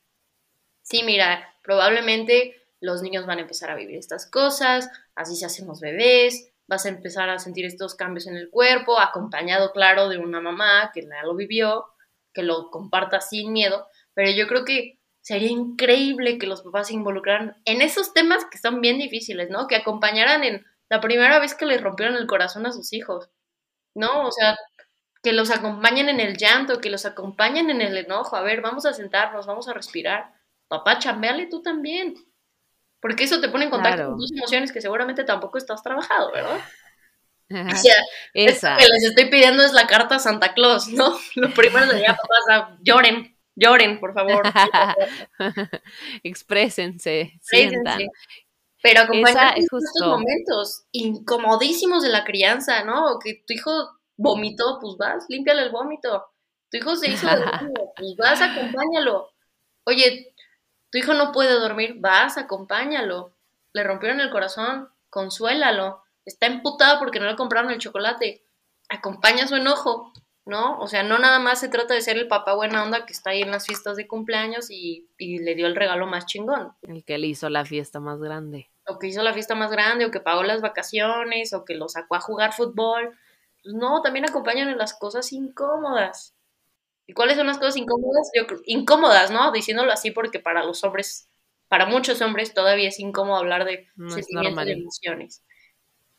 Sí, 0.82 1.02
mira, 1.02 1.49
probablemente 1.70 2.60
los 2.80 3.00
niños 3.00 3.26
van 3.26 3.38
a 3.38 3.42
empezar 3.42 3.70
a 3.70 3.76
vivir 3.76 3.96
estas 3.96 4.28
cosas, 4.28 4.90
así 5.14 5.36
se 5.36 5.46
hacen 5.46 5.68
los 5.68 5.78
bebés, 5.78 6.52
vas 6.66 6.84
a 6.84 6.88
empezar 6.88 7.30
a 7.30 7.38
sentir 7.38 7.64
estos 7.64 7.94
cambios 7.94 8.26
en 8.26 8.34
el 8.34 8.50
cuerpo, 8.50 8.98
acompañado, 8.98 9.70
claro, 9.70 10.08
de 10.08 10.18
una 10.18 10.40
mamá 10.40 10.90
que 10.92 11.02
ya 11.02 11.22
lo 11.22 11.36
vivió, 11.36 11.86
que 12.34 12.42
lo 12.42 12.72
comparta 12.72 13.20
sin 13.20 13.52
miedo, 13.52 13.86
pero 14.14 14.32
yo 14.32 14.48
creo 14.48 14.64
que 14.64 14.98
sería 15.20 15.48
increíble 15.48 16.38
que 16.38 16.48
los 16.48 16.62
papás 16.62 16.88
se 16.88 16.94
involucraran 16.94 17.56
en 17.66 17.82
esos 17.82 18.12
temas 18.14 18.44
que 18.50 18.58
son 18.58 18.80
bien 18.80 18.98
difíciles, 18.98 19.48
¿no? 19.48 19.68
Que 19.68 19.76
acompañaran 19.76 20.42
en 20.42 20.66
la 20.88 21.00
primera 21.00 21.38
vez 21.38 21.54
que 21.54 21.66
les 21.66 21.80
rompieron 21.80 22.16
el 22.16 22.26
corazón 22.26 22.66
a 22.66 22.72
sus 22.72 22.92
hijos, 22.92 23.30
¿no? 23.94 24.26
O 24.26 24.32
sea, 24.32 24.56
que 25.22 25.32
los 25.32 25.52
acompañen 25.52 26.08
en 26.08 26.18
el 26.18 26.36
llanto, 26.36 26.80
que 26.80 26.90
los 26.90 27.06
acompañen 27.06 27.70
en 27.70 27.80
el 27.80 27.96
enojo, 27.96 28.34
a 28.34 28.42
ver, 28.42 28.60
vamos 28.60 28.86
a 28.86 28.92
sentarnos, 28.92 29.46
vamos 29.46 29.68
a 29.68 29.72
respirar. 29.72 30.39
Papá, 30.70 30.98
chambeale 31.00 31.46
tú 31.46 31.60
también. 31.62 32.14
Porque 33.00 33.24
eso 33.24 33.40
te 33.40 33.48
pone 33.48 33.64
en 33.64 33.70
contacto 33.70 33.96
Claro. 33.96 34.10
con 34.12 34.20
tus 34.20 34.30
emociones 34.32 34.70
que 34.72 34.80
seguramente 34.80 35.24
tampoco 35.24 35.58
estás 35.58 35.82
trabajado, 35.82 36.30
¿verdad? 36.32 36.58
O 37.50 37.76
sea, 37.76 37.94
esto 38.32 38.68
Esa. 38.68 38.76
que 38.76 38.86
les 38.86 39.02
estoy 39.02 39.28
pidiendo 39.28 39.64
es 39.64 39.72
la 39.72 39.88
carta 39.88 40.14
a 40.14 40.18
Santa 40.20 40.54
Claus, 40.54 40.86
¿no? 40.86 41.18
Lo 41.34 41.50
primero 41.52 41.84
sería, 41.90 42.14
papás, 42.16 42.44
ah, 42.52 42.76
lloren, 42.80 43.36
lloren, 43.56 43.98
por 43.98 44.14
favor. 44.14 44.42
Exprésense, 46.22 47.20
Exprésense. 47.34 47.38
sientan. 47.42 48.00
Pero 48.82 49.00
acompañar 49.02 49.58
es 49.58 49.64
estos 49.64 50.06
momentos 50.08 50.84
incomodísimos 50.92 52.02
de 52.04 52.08
la 52.10 52.24
crianza, 52.24 52.84
¿no? 52.84 53.18
Que 53.22 53.42
tu 53.46 53.52
hijo 53.52 53.72
vomitó, 54.16 54.78
pues 54.80 54.96
vas, 54.96 55.24
límpiale 55.28 55.62
el 55.62 55.70
vómito. 55.70 56.26
Tu 56.70 56.78
hijo 56.78 56.94
se 56.94 57.10
hizo 57.10 57.26
daño, 57.26 57.68
pues 57.96 58.14
vas, 58.16 58.40
acompáñalo. 58.40 59.28
Oye, 59.84 60.29
tu 60.90 60.98
hijo 60.98 61.14
no 61.14 61.32
puede 61.32 61.58
dormir, 61.58 61.96
vas, 61.98 62.36
acompáñalo. 62.38 63.32
Le 63.72 63.84
rompieron 63.84 64.20
el 64.20 64.30
corazón, 64.30 64.88
consuélalo. 65.08 66.02
Está 66.24 66.46
emputado 66.46 66.98
porque 66.98 67.20
no 67.20 67.26
le 67.26 67.36
compraron 67.36 67.70
el 67.70 67.78
chocolate. 67.78 68.44
Acompaña 68.88 69.46
su 69.46 69.54
enojo, 69.56 70.12
¿no? 70.44 70.78
O 70.80 70.88
sea, 70.88 71.02
no 71.02 71.18
nada 71.18 71.38
más 71.38 71.60
se 71.60 71.68
trata 71.68 71.94
de 71.94 72.00
ser 72.02 72.16
el 72.16 72.26
papá 72.28 72.54
buena 72.54 72.82
onda 72.82 73.06
que 73.06 73.12
está 73.12 73.30
ahí 73.30 73.42
en 73.42 73.50
las 73.52 73.66
fiestas 73.66 73.96
de 73.96 74.08
cumpleaños 74.08 74.70
y, 74.70 75.08
y 75.16 75.38
le 75.38 75.54
dio 75.54 75.66
el 75.66 75.76
regalo 75.76 76.06
más 76.06 76.26
chingón 76.26 76.72
El 76.82 77.04
que 77.04 77.18
le 77.18 77.28
hizo 77.28 77.48
la 77.50 77.64
fiesta 77.64 78.00
más 78.00 78.18
grande. 78.20 78.68
o 78.86 78.98
que 78.98 79.06
hizo 79.06 79.22
la 79.22 79.32
fiesta 79.32 79.54
más 79.54 79.70
grande, 79.70 80.06
o 80.06 80.10
que 80.10 80.18
pagó 80.20 80.42
las 80.42 80.60
vacaciones, 80.60 81.52
o 81.52 81.64
que 81.64 81.74
lo 81.74 81.88
sacó 81.88 82.16
a 82.16 82.20
jugar 82.20 82.52
fútbol. 82.52 83.16
Pues 83.62 83.74
no, 83.74 84.02
también 84.02 84.28
acompañan 84.28 84.68
en 84.68 84.78
las 84.78 84.94
cosas 84.98 85.32
incómodas. 85.32 86.34
¿Y 87.10 87.12
cuáles 87.12 87.36
son 87.36 87.48
las 87.48 87.58
cosas 87.58 87.76
incómodas? 87.76 88.30
Yo 88.36 88.46
creo, 88.46 88.60
incómodas, 88.66 89.32
¿no? 89.32 89.50
Diciéndolo 89.50 89.90
así 89.90 90.12
porque 90.12 90.38
para 90.38 90.62
los 90.62 90.84
hombres, 90.84 91.28
para 91.66 91.84
muchos 91.84 92.22
hombres 92.22 92.54
todavía 92.54 92.86
es 92.86 93.00
incómodo 93.00 93.36
hablar 93.36 93.64
de 93.64 93.88
No 93.96 94.10
sentimientos 94.10 94.64
y 94.64 94.70
emociones. 94.70 95.42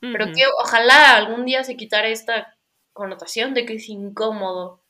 Pero 0.02 0.26
que 0.34 0.44
ojalá 0.62 1.16
algún 1.16 1.46
día 1.46 1.64
se 1.64 1.78
quitara 1.78 2.10
esta 2.10 2.58
connotación 2.92 3.54
de 3.54 3.66
que 3.66 3.76
es 3.76 3.88
incómodo 3.88 4.82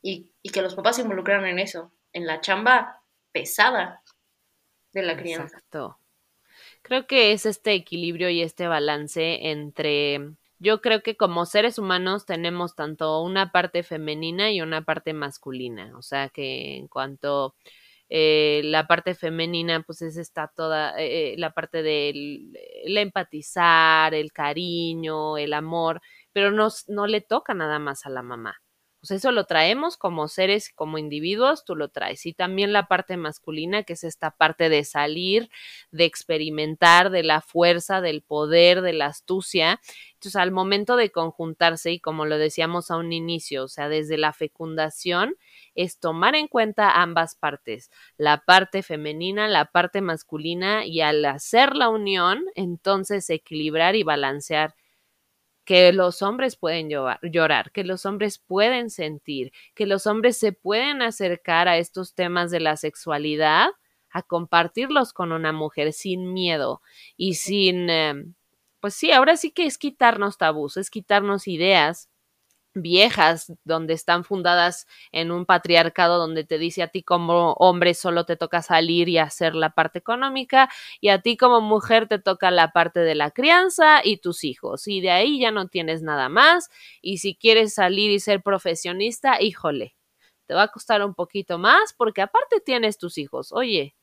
y, 0.00 0.30
y 0.40 0.48
que 0.48 0.62
los 0.62 0.74
papás 0.74 0.96
se 0.96 1.02
involucraran 1.02 1.44
en 1.44 1.58
eso, 1.58 1.92
en 2.14 2.26
la 2.26 2.40
chamba 2.40 3.02
pesada 3.30 4.02
de 4.92 5.02
la 5.02 5.18
crianza. 5.18 5.58
Exacto. 5.58 5.98
Creo 6.80 7.06
que 7.06 7.32
es 7.32 7.44
este 7.44 7.74
equilibrio 7.74 8.30
y 8.30 8.40
este 8.40 8.66
balance 8.66 9.50
entre, 9.50 10.30
yo 10.60 10.80
creo 10.82 11.02
que 11.02 11.16
como 11.16 11.46
seres 11.46 11.78
humanos 11.78 12.26
tenemos 12.26 12.76
tanto 12.76 13.22
una 13.22 13.50
parte 13.52 13.82
femenina 13.82 14.52
y 14.52 14.60
una 14.62 14.82
parte 14.84 15.14
masculina, 15.14 15.92
o 15.98 16.02
sea 16.02 16.28
que 16.28 16.76
en 16.76 16.86
cuanto 16.88 17.54
eh, 18.10 18.62
la 18.64 18.86
parte 18.86 19.14
femenina 19.14 19.82
pues 19.82 20.02
es 20.02 20.16
está 20.18 20.48
toda 20.54 20.94
eh, 20.98 21.34
la 21.38 21.52
parte 21.52 21.82
del 21.82 22.52
el 22.84 22.98
empatizar, 22.98 24.14
el 24.14 24.32
cariño, 24.32 25.38
el 25.38 25.54
amor, 25.54 26.00
pero 26.32 26.50
no, 26.52 26.68
no 26.88 27.06
le 27.06 27.20
toca 27.22 27.54
nada 27.54 27.78
más 27.78 28.06
a 28.06 28.10
la 28.10 28.22
mamá. 28.22 28.56
Pues 29.02 29.12
eso 29.12 29.32
lo 29.32 29.44
traemos 29.44 29.96
como 29.96 30.28
seres, 30.28 30.70
como 30.74 30.98
individuos, 30.98 31.64
tú 31.64 31.74
lo 31.74 31.88
traes. 31.88 32.26
Y 32.26 32.34
también 32.34 32.74
la 32.74 32.86
parte 32.86 33.16
masculina, 33.16 33.82
que 33.82 33.94
es 33.94 34.04
esta 34.04 34.30
parte 34.30 34.68
de 34.68 34.84
salir, 34.84 35.48
de 35.90 36.04
experimentar, 36.04 37.08
de 37.08 37.22
la 37.22 37.40
fuerza, 37.40 38.02
del 38.02 38.20
poder, 38.20 38.82
de 38.82 38.92
la 38.92 39.06
astucia. 39.06 39.80
Entonces, 40.14 40.36
al 40.36 40.50
momento 40.52 40.96
de 40.96 41.10
conjuntarse, 41.10 41.92
y 41.92 41.98
como 42.00 42.26
lo 42.26 42.36
decíamos 42.36 42.90
a 42.90 42.98
un 42.98 43.14
inicio, 43.14 43.64
o 43.64 43.68
sea, 43.68 43.88
desde 43.88 44.18
la 44.18 44.34
fecundación, 44.34 45.34
es 45.74 45.98
tomar 45.98 46.34
en 46.34 46.46
cuenta 46.46 47.00
ambas 47.00 47.36
partes, 47.36 47.90
la 48.18 48.44
parte 48.44 48.82
femenina, 48.82 49.48
la 49.48 49.64
parte 49.64 50.02
masculina, 50.02 50.84
y 50.84 51.00
al 51.00 51.24
hacer 51.24 51.74
la 51.74 51.88
unión, 51.88 52.44
entonces 52.54 53.30
equilibrar 53.30 53.96
y 53.96 54.02
balancear 54.02 54.74
que 55.70 55.92
los 55.92 56.20
hombres 56.20 56.56
pueden 56.56 56.88
llorar, 56.90 57.70
que 57.70 57.84
los 57.84 58.04
hombres 58.04 58.40
pueden 58.40 58.90
sentir, 58.90 59.52
que 59.76 59.86
los 59.86 60.08
hombres 60.08 60.36
se 60.36 60.50
pueden 60.50 61.00
acercar 61.00 61.68
a 61.68 61.78
estos 61.78 62.16
temas 62.16 62.50
de 62.50 62.58
la 62.58 62.76
sexualidad, 62.76 63.68
a 64.10 64.22
compartirlos 64.24 65.12
con 65.12 65.30
una 65.30 65.52
mujer 65.52 65.92
sin 65.92 66.32
miedo 66.32 66.82
y 67.16 67.34
sin, 67.34 67.88
em, 67.88 68.34
pues 68.80 68.94
sí, 68.94 69.12
ahora 69.12 69.36
sí 69.36 69.52
que 69.52 69.64
es 69.64 69.78
quitarnos 69.78 70.38
tabús, 70.38 70.76
es 70.76 70.90
quitarnos 70.90 71.46
ideas 71.46 72.10
viejas, 72.74 73.52
donde 73.64 73.94
están 73.94 74.24
fundadas 74.24 74.86
en 75.12 75.32
un 75.32 75.46
patriarcado 75.46 76.18
donde 76.18 76.44
te 76.44 76.58
dice 76.58 76.82
a 76.82 76.88
ti 76.88 77.02
como 77.02 77.52
hombre 77.54 77.94
solo 77.94 78.24
te 78.24 78.36
toca 78.36 78.62
salir 78.62 79.08
y 79.08 79.18
hacer 79.18 79.54
la 79.54 79.70
parte 79.70 79.98
económica 79.98 80.70
y 81.00 81.08
a 81.08 81.20
ti 81.20 81.36
como 81.36 81.60
mujer 81.60 82.06
te 82.08 82.18
toca 82.18 82.50
la 82.50 82.72
parte 82.72 83.00
de 83.00 83.14
la 83.14 83.30
crianza 83.32 84.00
y 84.04 84.18
tus 84.18 84.44
hijos 84.44 84.86
y 84.88 85.00
de 85.00 85.10
ahí 85.10 85.40
ya 85.40 85.50
no 85.50 85.68
tienes 85.68 86.02
nada 86.02 86.28
más 86.28 86.70
y 87.02 87.18
si 87.18 87.34
quieres 87.34 87.74
salir 87.74 88.10
y 88.10 88.20
ser 88.20 88.42
profesionista, 88.42 89.40
híjole, 89.42 89.96
te 90.46 90.54
va 90.54 90.64
a 90.64 90.68
costar 90.68 91.04
un 91.04 91.14
poquito 91.14 91.58
más 91.58 91.92
porque 91.96 92.22
aparte 92.22 92.60
tienes 92.60 92.98
tus 92.98 93.18
hijos. 93.18 93.52
Oye, 93.52 93.96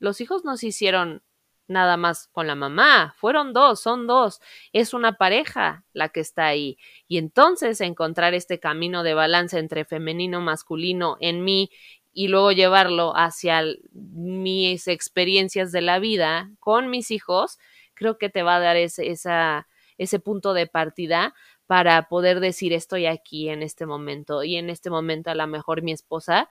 los 0.00 0.20
hijos 0.20 0.44
no 0.44 0.56
se 0.56 0.68
hicieron 0.68 1.22
nada 1.68 1.96
más 1.96 2.28
con 2.28 2.46
la 2.46 2.54
mamá, 2.54 3.14
fueron 3.16 3.52
dos, 3.52 3.80
son 3.80 4.06
dos, 4.06 4.40
es 4.72 4.94
una 4.94 5.14
pareja 5.14 5.84
la 5.92 6.08
que 6.08 6.20
está 6.20 6.46
ahí. 6.46 6.78
Y 7.08 7.18
entonces 7.18 7.80
encontrar 7.80 8.34
este 8.34 8.60
camino 8.60 9.02
de 9.02 9.14
balance 9.14 9.58
entre 9.58 9.84
femenino, 9.84 10.40
masculino 10.40 11.16
en 11.20 11.44
mí 11.44 11.70
y 12.12 12.28
luego 12.28 12.52
llevarlo 12.52 13.16
hacia 13.16 13.64
mis 13.92 14.86
experiencias 14.88 15.72
de 15.72 15.80
la 15.80 15.98
vida 15.98 16.50
con 16.60 16.90
mis 16.90 17.10
hijos, 17.10 17.58
creo 17.94 18.18
que 18.18 18.28
te 18.28 18.42
va 18.42 18.56
a 18.56 18.60
dar 18.60 18.76
ese, 18.76 19.10
esa, 19.10 19.66
ese 19.98 20.18
punto 20.20 20.52
de 20.54 20.66
partida 20.66 21.34
para 21.66 22.08
poder 22.08 22.40
decir 22.40 22.72
estoy 22.72 23.06
aquí 23.06 23.48
en 23.48 23.62
este 23.62 23.86
momento 23.86 24.44
y 24.44 24.56
en 24.56 24.68
este 24.68 24.90
momento 24.90 25.30
a 25.30 25.34
lo 25.34 25.46
mejor 25.46 25.82
mi 25.82 25.92
esposa 25.92 26.50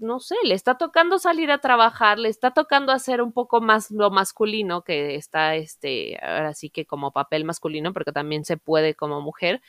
no 0.00 0.20
sé, 0.20 0.34
le 0.44 0.54
está 0.54 0.76
tocando 0.76 1.18
salir 1.18 1.50
a 1.50 1.58
trabajar, 1.58 2.18
le 2.18 2.28
está 2.28 2.52
tocando 2.52 2.92
hacer 2.92 3.22
un 3.22 3.32
poco 3.32 3.60
más 3.60 3.90
lo 3.90 4.10
masculino, 4.10 4.82
que 4.82 5.14
está, 5.14 5.54
este, 5.56 6.18
ahora 6.22 6.54
sí 6.54 6.70
que 6.70 6.86
como 6.86 7.12
papel 7.12 7.44
masculino, 7.44 7.92
porque 7.92 8.12
también 8.12 8.44
se 8.44 8.56
puede 8.56 8.94
como 8.94 9.20
mujer, 9.20 9.60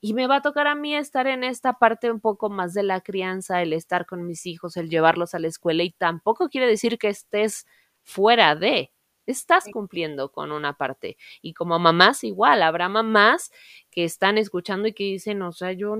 y 0.00 0.14
me 0.14 0.26
va 0.26 0.36
a 0.36 0.42
tocar 0.42 0.66
a 0.66 0.74
mí 0.74 0.94
estar 0.94 1.26
en 1.26 1.44
esta 1.44 1.74
parte 1.74 2.10
un 2.10 2.20
poco 2.20 2.50
más 2.50 2.74
de 2.74 2.82
la 2.82 3.00
crianza, 3.00 3.62
el 3.62 3.72
estar 3.72 4.06
con 4.06 4.26
mis 4.26 4.46
hijos, 4.46 4.76
el 4.76 4.88
llevarlos 4.88 5.34
a 5.34 5.38
la 5.38 5.48
escuela, 5.48 5.82
y 5.82 5.90
tampoco 5.92 6.48
quiere 6.48 6.66
decir 6.66 6.98
que 6.98 7.08
estés 7.08 7.66
fuera 8.02 8.54
de, 8.56 8.92
estás 9.26 9.66
cumpliendo 9.72 10.32
con 10.32 10.52
una 10.52 10.76
parte. 10.76 11.16
Y 11.42 11.54
como 11.54 11.78
mamás 11.78 12.24
igual, 12.24 12.62
habrá 12.62 12.88
mamás 12.88 13.52
que 13.90 14.04
están 14.04 14.38
escuchando 14.38 14.88
y 14.88 14.94
que 14.94 15.04
dicen, 15.04 15.42
o 15.42 15.52
sea, 15.52 15.72
yo 15.72 15.96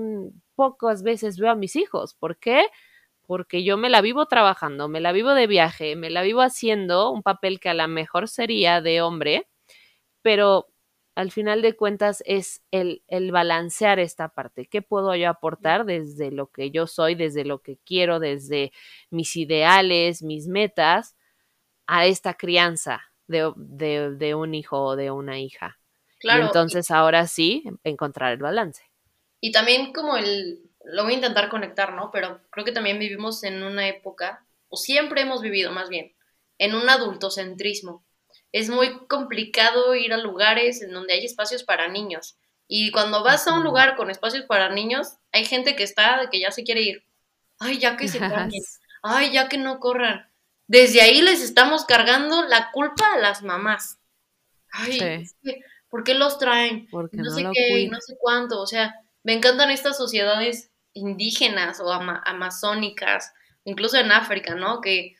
pocas 0.55 1.03
veces 1.03 1.37
veo 1.37 1.51
a 1.51 1.55
mis 1.55 1.75
hijos, 1.75 2.13
¿por 2.15 2.37
qué? 2.37 2.63
porque 2.63 2.69
yo 3.63 3.77
me 3.77 3.89
la 3.89 4.01
vivo 4.01 4.25
trabajando, 4.25 4.87
me 4.87 4.99
la 4.99 5.11
vivo 5.11 5.33
de 5.33 5.47
viaje, 5.47 5.95
me 5.95 6.09
la 6.09 6.21
vivo 6.21 6.41
haciendo 6.41 7.11
un 7.11 7.23
papel 7.23 7.59
que 7.59 7.69
a 7.69 7.73
lo 7.73 7.87
mejor 7.87 8.27
sería 8.27 8.81
de 8.81 9.01
hombre, 9.01 9.47
pero 10.21 10.67
al 11.15 11.31
final 11.31 11.61
de 11.61 11.75
cuentas 11.75 12.23
es 12.25 12.61
el, 12.71 13.03
el, 13.07 13.31
balancear 13.31 13.99
esta 13.99 14.29
parte. 14.29 14.65
¿Qué 14.65 14.81
puedo 14.81 15.13
yo 15.15 15.29
aportar 15.29 15.85
desde 15.85 16.31
lo 16.31 16.47
que 16.47 16.71
yo 16.71 16.87
soy, 16.87 17.15
desde 17.15 17.43
lo 17.43 17.61
que 17.61 17.77
quiero, 17.85 18.19
desde 18.19 18.71
mis 19.09 19.35
ideales, 19.35 20.23
mis 20.23 20.47
metas, 20.47 21.15
a 21.87 22.05
esta 22.05 22.35
crianza 22.35 23.01
de, 23.27 23.51
de, 23.57 24.11
de 24.15 24.35
un 24.35 24.53
hijo 24.53 24.81
o 24.81 24.95
de 24.95 25.11
una 25.11 25.39
hija? 25.39 25.79
Claro. 26.19 26.43
Y 26.43 26.45
entonces 26.47 26.91
ahora 26.91 27.27
sí, 27.27 27.63
encontrar 27.83 28.31
el 28.31 28.39
balance. 28.39 28.83
Y 29.41 29.51
también 29.51 29.91
como 29.91 30.15
el, 30.17 30.70
lo 30.85 31.03
voy 31.03 31.13
a 31.13 31.15
intentar 31.15 31.49
conectar, 31.49 31.93
¿no? 31.93 32.11
Pero 32.11 32.41
creo 32.49 32.65
que 32.65 32.71
también 32.71 32.99
vivimos 32.99 33.43
en 33.43 33.63
una 33.63 33.87
época, 33.87 34.45
o 34.69 34.77
siempre 34.77 35.21
hemos 35.21 35.41
vivido 35.41 35.71
más 35.71 35.89
bien, 35.89 36.13
en 36.57 36.75
un 36.75 36.89
adultocentrismo. 36.89 38.03
Es 38.51 38.69
muy 38.69 39.05
complicado 39.07 39.95
ir 39.95 40.13
a 40.13 40.17
lugares 40.17 40.81
en 40.81 40.91
donde 40.91 41.13
hay 41.13 41.25
espacios 41.25 41.63
para 41.63 41.87
niños. 41.87 42.37
Y 42.67 42.91
cuando 42.91 43.23
vas 43.23 43.47
a 43.47 43.53
un 43.53 43.63
lugar 43.63 43.95
con 43.95 44.09
espacios 44.09 44.45
para 44.45 44.69
niños, 44.69 45.15
hay 45.31 45.45
gente 45.45 45.75
que 45.75 45.83
está, 45.83 46.29
que 46.31 46.39
ya 46.39 46.51
se 46.51 46.63
quiere 46.63 46.81
ir. 46.81 47.05
Ay, 47.59 47.79
ya 47.79 47.97
que 47.97 48.07
se 48.07 48.19
cambien. 48.19 48.63
Ay, 49.03 49.31
ya 49.31 49.49
que 49.49 49.57
no 49.57 49.79
corran. 49.79 50.29
Desde 50.67 51.01
ahí 51.01 51.21
les 51.21 51.41
estamos 51.41 51.85
cargando 51.85 52.43
la 52.43 52.71
culpa 52.71 53.13
a 53.13 53.19
las 53.19 53.43
mamás. 53.43 53.99
Ay, 54.71 55.25
¿por 55.89 56.03
qué 56.03 56.13
los 56.13 56.39
traen? 56.39 56.87
Porque 56.89 57.17
no, 57.17 57.29
sé 57.29 57.45
qué, 57.53 57.89
no 57.91 57.99
sé 57.99 58.15
cuánto. 58.17 58.61
O 58.61 58.67
sea, 58.67 58.95
me 59.23 59.33
encantan 59.33 59.69
estas 59.69 59.97
sociedades 59.97 60.70
indígenas 60.93 61.79
o 61.79 61.91
amazónicas, 61.91 63.33
incluso 63.63 63.97
en 63.97 64.11
África, 64.11 64.55
¿no? 64.55 64.81
Que 64.81 65.15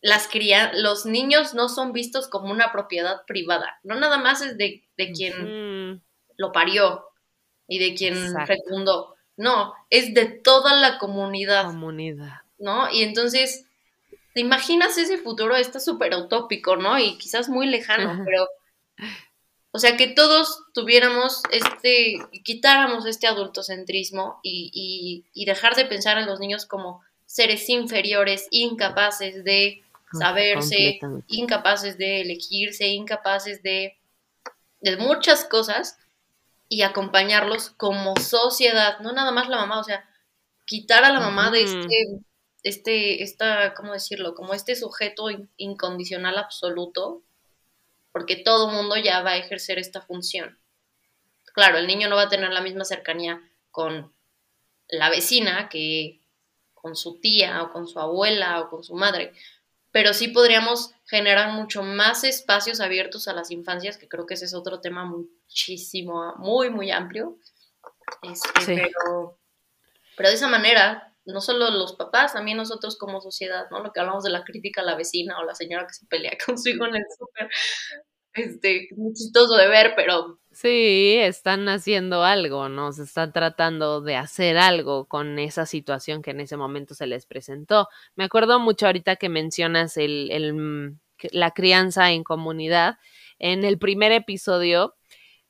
las 0.00 0.28
cría 0.28 0.72
los 0.74 1.06
niños 1.06 1.54
no 1.54 1.68
son 1.68 1.92
vistos 1.92 2.28
como 2.28 2.52
una 2.52 2.70
propiedad 2.70 3.22
privada, 3.26 3.78
no 3.82 3.96
nada 3.96 4.18
más 4.18 4.42
es 4.42 4.56
de, 4.56 4.84
quien 4.96 6.02
lo 6.36 6.52
parió 6.52 7.06
y 7.66 7.78
de 7.78 7.94
quien 7.94 8.14
fecundó, 8.46 9.16
no, 9.38 9.72
es 9.88 10.14
de 10.14 10.26
toda 10.26 10.74
la 10.74 10.98
comunidad. 10.98 11.66
Comunidad. 11.66 12.42
¿No? 12.58 12.90
Y 12.90 13.04
entonces, 13.04 13.66
¿te 14.34 14.40
imaginas 14.40 14.98
ese 14.98 15.16
futuro? 15.16 15.54
Está 15.54 15.78
súper 15.78 16.12
utópico, 16.14 16.76
¿no? 16.76 16.98
Y 16.98 17.16
quizás 17.18 17.48
muy 17.48 17.66
lejano, 17.66 18.24
pero 18.26 18.48
o 19.70 19.78
sea, 19.78 19.96
que 19.96 20.08
todos 20.08 20.62
tuviéramos 20.72 21.42
este, 21.52 22.18
quitáramos 22.42 23.06
este 23.06 23.26
adultocentrismo 23.26 24.40
y, 24.42 25.24
y, 25.34 25.44
dejar 25.44 25.76
de 25.76 25.84
pensar 25.84 26.18
en 26.18 26.26
los 26.26 26.40
niños 26.40 26.64
como 26.64 27.02
seres 27.26 27.68
inferiores, 27.68 28.48
incapaces 28.50 29.44
de 29.44 29.82
saberse, 30.12 31.00
incapaces 31.26 31.98
de 31.98 32.22
elegirse, 32.22 32.88
incapaces 32.88 33.62
de, 33.62 33.98
de 34.80 34.96
muchas 34.96 35.44
cosas 35.44 35.98
y 36.70 36.82
acompañarlos 36.82 37.70
como 37.70 38.14
sociedad, 38.16 39.00
no 39.00 39.12
nada 39.12 39.32
más 39.32 39.48
la 39.50 39.58
mamá, 39.58 39.80
o 39.80 39.84
sea, 39.84 40.08
quitar 40.64 41.04
a 41.04 41.12
la 41.12 41.20
mamá 41.20 41.50
de 41.50 41.62
este, 41.62 42.20
este, 42.62 43.22
esta, 43.22 43.74
¿cómo 43.74 43.92
decirlo? 43.92 44.34
Como 44.34 44.54
este 44.54 44.76
sujeto 44.76 45.28
incondicional 45.56 46.38
absoluto 46.38 47.22
porque 48.12 48.36
todo 48.36 48.68
mundo 48.68 48.96
ya 48.96 49.22
va 49.22 49.32
a 49.32 49.36
ejercer 49.36 49.78
esta 49.78 50.00
función. 50.00 50.58
Claro, 51.54 51.78
el 51.78 51.86
niño 51.86 52.08
no 52.08 52.16
va 52.16 52.22
a 52.22 52.28
tener 52.28 52.52
la 52.52 52.60
misma 52.60 52.84
cercanía 52.84 53.40
con 53.70 54.12
la 54.88 55.10
vecina 55.10 55.68
que 55.68 56.20
con 56.74 56.96
su 56.96 57.20
tía 57.20 57.62
o 57.62 57.72
con 57.72 57.86
su 57.86 57.98
abuela 57.98 58.60
o 58.60 58.70
con 58.70 58.84
su 58.84 58.94
madre, 58.94 59.32
pero 59.90 60.14
sí 60.14 60.28
podríamos 60.28 60.92
generar 61.06 61.52
mucho 61.52 61.82
más 61.82 62.24
espacios 62.24 62.80
abiertos 62.80 63.26
a 63.26 63.32
las 63.32 63.50
infancias, 63.50 63.96
que 63.96 64.08
creo 64.08 64.26
que 64.26 64.34
ese 64.34 64.44
es 64.44 64.54
otro 64.54 64.80
tema 64.80 65.04
muchísimo, 65.04 66.34
muy, 66.36 66.70
muy 66.70 66.90
amplio. 66.90 67.38
Este, 68.22 68.50
pero, 68.64 69.38
pero 70.16 70.28
de 70.28 70.34
esa 70.34 70.48
manera, 70.48 71.14
no 71.28 71.40
solo 71.40 71.70
los 71.70 71.94
papás, 71.94 72.32
también 72.32 72.56
nosotros 72.56 72.96
como 72.96 73.20
sociedad, 73.20 73.66
¿no? 73.70 73.82
Lo 73.82 73.92
que 73.92 74.00
hablamos 74.00 74.24
de 74.24 74.30
la 74.30 74.44
crítica 74.44 74.80
a 74.80 74.84
la 74.84 74.96
vecina 74.96 75.38
o 75.38 75.44
la 75.44 75.54
señora 75.54 75.86
que 75.86 75.94
se 75.94 76.06
pelea 76.06 76.32
con 76.46 76.58
su 76.58 76.70
hijo 76.70 76.86
en 76.86 76.96
el 76.96 77.04
súper, 77.16 77.48
este, 78.32 78.88
muy 78.96 79.12
chistoso 79.12 79.54
de 79.56 79.68
ver, 79.68 79.92
pero... 79.94 80.38
Sí, 80.50 81.16
están 81.18 81.68
haciendo 81.68 82.24
algo, 82.24 82.68
¿no? 82.68 82.92
Se 82.92 83.02
están 83.04 83.32
tratando 83.32 84.00
de 84.00 84.16
hacer 84.16 84.58
algo 84.58 85.06
con 85.06 85.38
esa 85.38 85.66
situación 85.66 86.22
que 86.22 86.30
en 86.30 86.40
ese 86.40 86.56
momento 86.56 86.94
se 86.94 87.06
les 87.06 87.26
presentó. 87.26 87.88
Me 88.16 88.24
acuerdo 88.24 88.58
mucho 88.58 88.86
ahorita 88.86 89.16
que 89.16 89.28
mencionas 89.28 89.96
el, 89.96 90.30
el, 90.32 90.54
mm, 90.54 90.98
la 91.30 91.52
crianza 91.52 92.10
en 92.10 92.24
comunidad. 92.24 92.96
En 93.38 93.64
el 93.64 93.78
primer 93.78 94.10
episodio, 94.12 94.96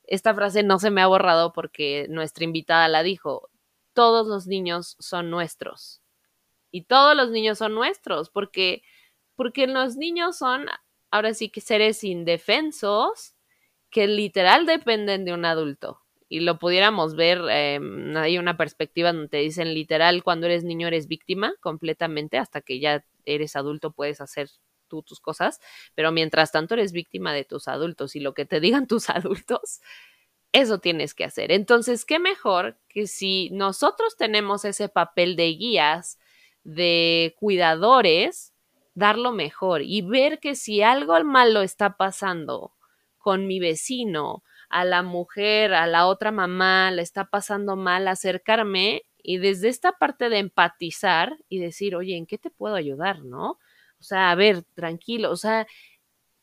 esta 0.03 0.35
frase 0.35 0.63
no 0.63 0.77
se 0.77 0.91
me 0.91 1.01
ha 1.01 1.07
borrado 1.07 1.53
porque 1.53 2.05
nuestra 2.09 2.43
invitada 2.43 2.87
la 2.87 3.01
dijo, 3.01 3.49
todos 3.93 4.27
los 4.27 4.47
niños 4.47 4.95
son 4.99 5.29
nuestros. 5.29 6.01
Y 6.71 6.83
todos 6.83 7.15
los 7.15 7.31
niños 7.31 7.57
son 7.57 7.73
nuestros, 7.75 8.29
porque, 8.29 8.83
porque 9.35 9.67
los 9.67 9.95
niños 9.97 10.37
son 10.37 10.67
ahora 11.11 11.33
sí 11.33 11.49
que 11.49 11.61
seres 11.61 12.03
indefensos 12.03 13.35
que 13.89 14.07
literal 14.07 14.65
dependen 14.65 15.25
de 15.25 15.33
un 15.33 15.45
adulto. 15.45 16.01
y 16.31 16.41
lo 16.41 16.59
pudiéramos 16.59 17.15
ver, 17.15 17.41
eh, 17.49 17.79
hay 18.15 18.37
una 18.37 18.55
perspectiva 18.55 19.11
donde 19.11 19.29
te 19.29 19.37
dicen 19.37 19.73
literal, 19.73 20.23
cuando 20.23 20.45
eres 20.45 20.63
niño 20.63 20.87
eres 20.87 21.07
víctima 21.07 21.55
completamente, 21.59 22.37
hasta 22.37 22.61
que 22.61 22.79
ya 22.79 23.03
eres 23.25 23.55
adulto 23.55 23.91
puedes 23.91 24.21
hacer 24.21 24.49
tú 24.87 25.01
tus 25.03 25.19
cosas, 25.21 25.59
pero 25.95 26.11
mientras 26.11 26.51
tanto 26.51 26.75
eres 26.75 26.91
víctima 26.91 27.33
de 27.33 27.45
tus 27.45 27.67
adultos 27.67 28.15
y 28.15 28.19
lo 28.19 28.33
que 28.33 28.45
te 28.45 28.59
digan 28.59 28.87
tus 28.87 29.09
adultos, 29.09 29.81
eso 30.51 30.79
tienes 30.79 31.13
que 31.13 31.25
hacer. 31.25 31.51
Entonces, 31.51 32.05
¿qué 32.05 32.19
mejor 32.19 32.77
que 32.87 33.07
si 33.07 33.49
nosotros 33.51 34.15
tenemos 34.17 34.65
ese 34.65 34.89
papel 34.89 35.35
de 35.35 35.47
guías, 35.49 36.19
de 36.63 37.35
cuidadores, 37.39 38.53
darlo 38.93 39.31
mejor 39.31 39.81
y 39.83 40.01
ver 40.01 40.39
que 40.39 40.55
si 40.55 40.81
algo 40.81 41.21
malo 41.23 41.61
está 41.61 41.97
pasando 41.97 42.73
con 43.17 43.47
mi 43.47 43.59
vecino, 43.59 44.43
a 44.69 44.85
la 44.85 45.01
mujer, 45.01 45.73
a 45.73 45.87
la 45.87 46.07
otra 46.07 46.31
mamá, 46.31 46.91
le 46.91 47.01
está 47.01 47.25
pasando 47.25 47.75
mal, 47.75 48.07
acercarme 48.07 49.03
y 49.17 49.39
desde 49.39 49.67
esta 49.67 49.93
parte 49.93 50.29
de 50.29 50.37
empatizar 50.37 51.37
y 51.49 51.59
decir, 51.59 51.95
oye, 51.95 52.15
¿en 52.15 52.27
qué 52.27 52.37
te 52.37 52.51
puedo 52.51 52.75
ayudar? 52.75 53.25
¿No? 53.25 53.59
O 53.99 54.03
sea, 54.03 54.31
a 54.31 54.35
ver, 54.35 54.63
tranquilo, 54.75 55.31
o 55.31 55.35
sea, 55.35 55.67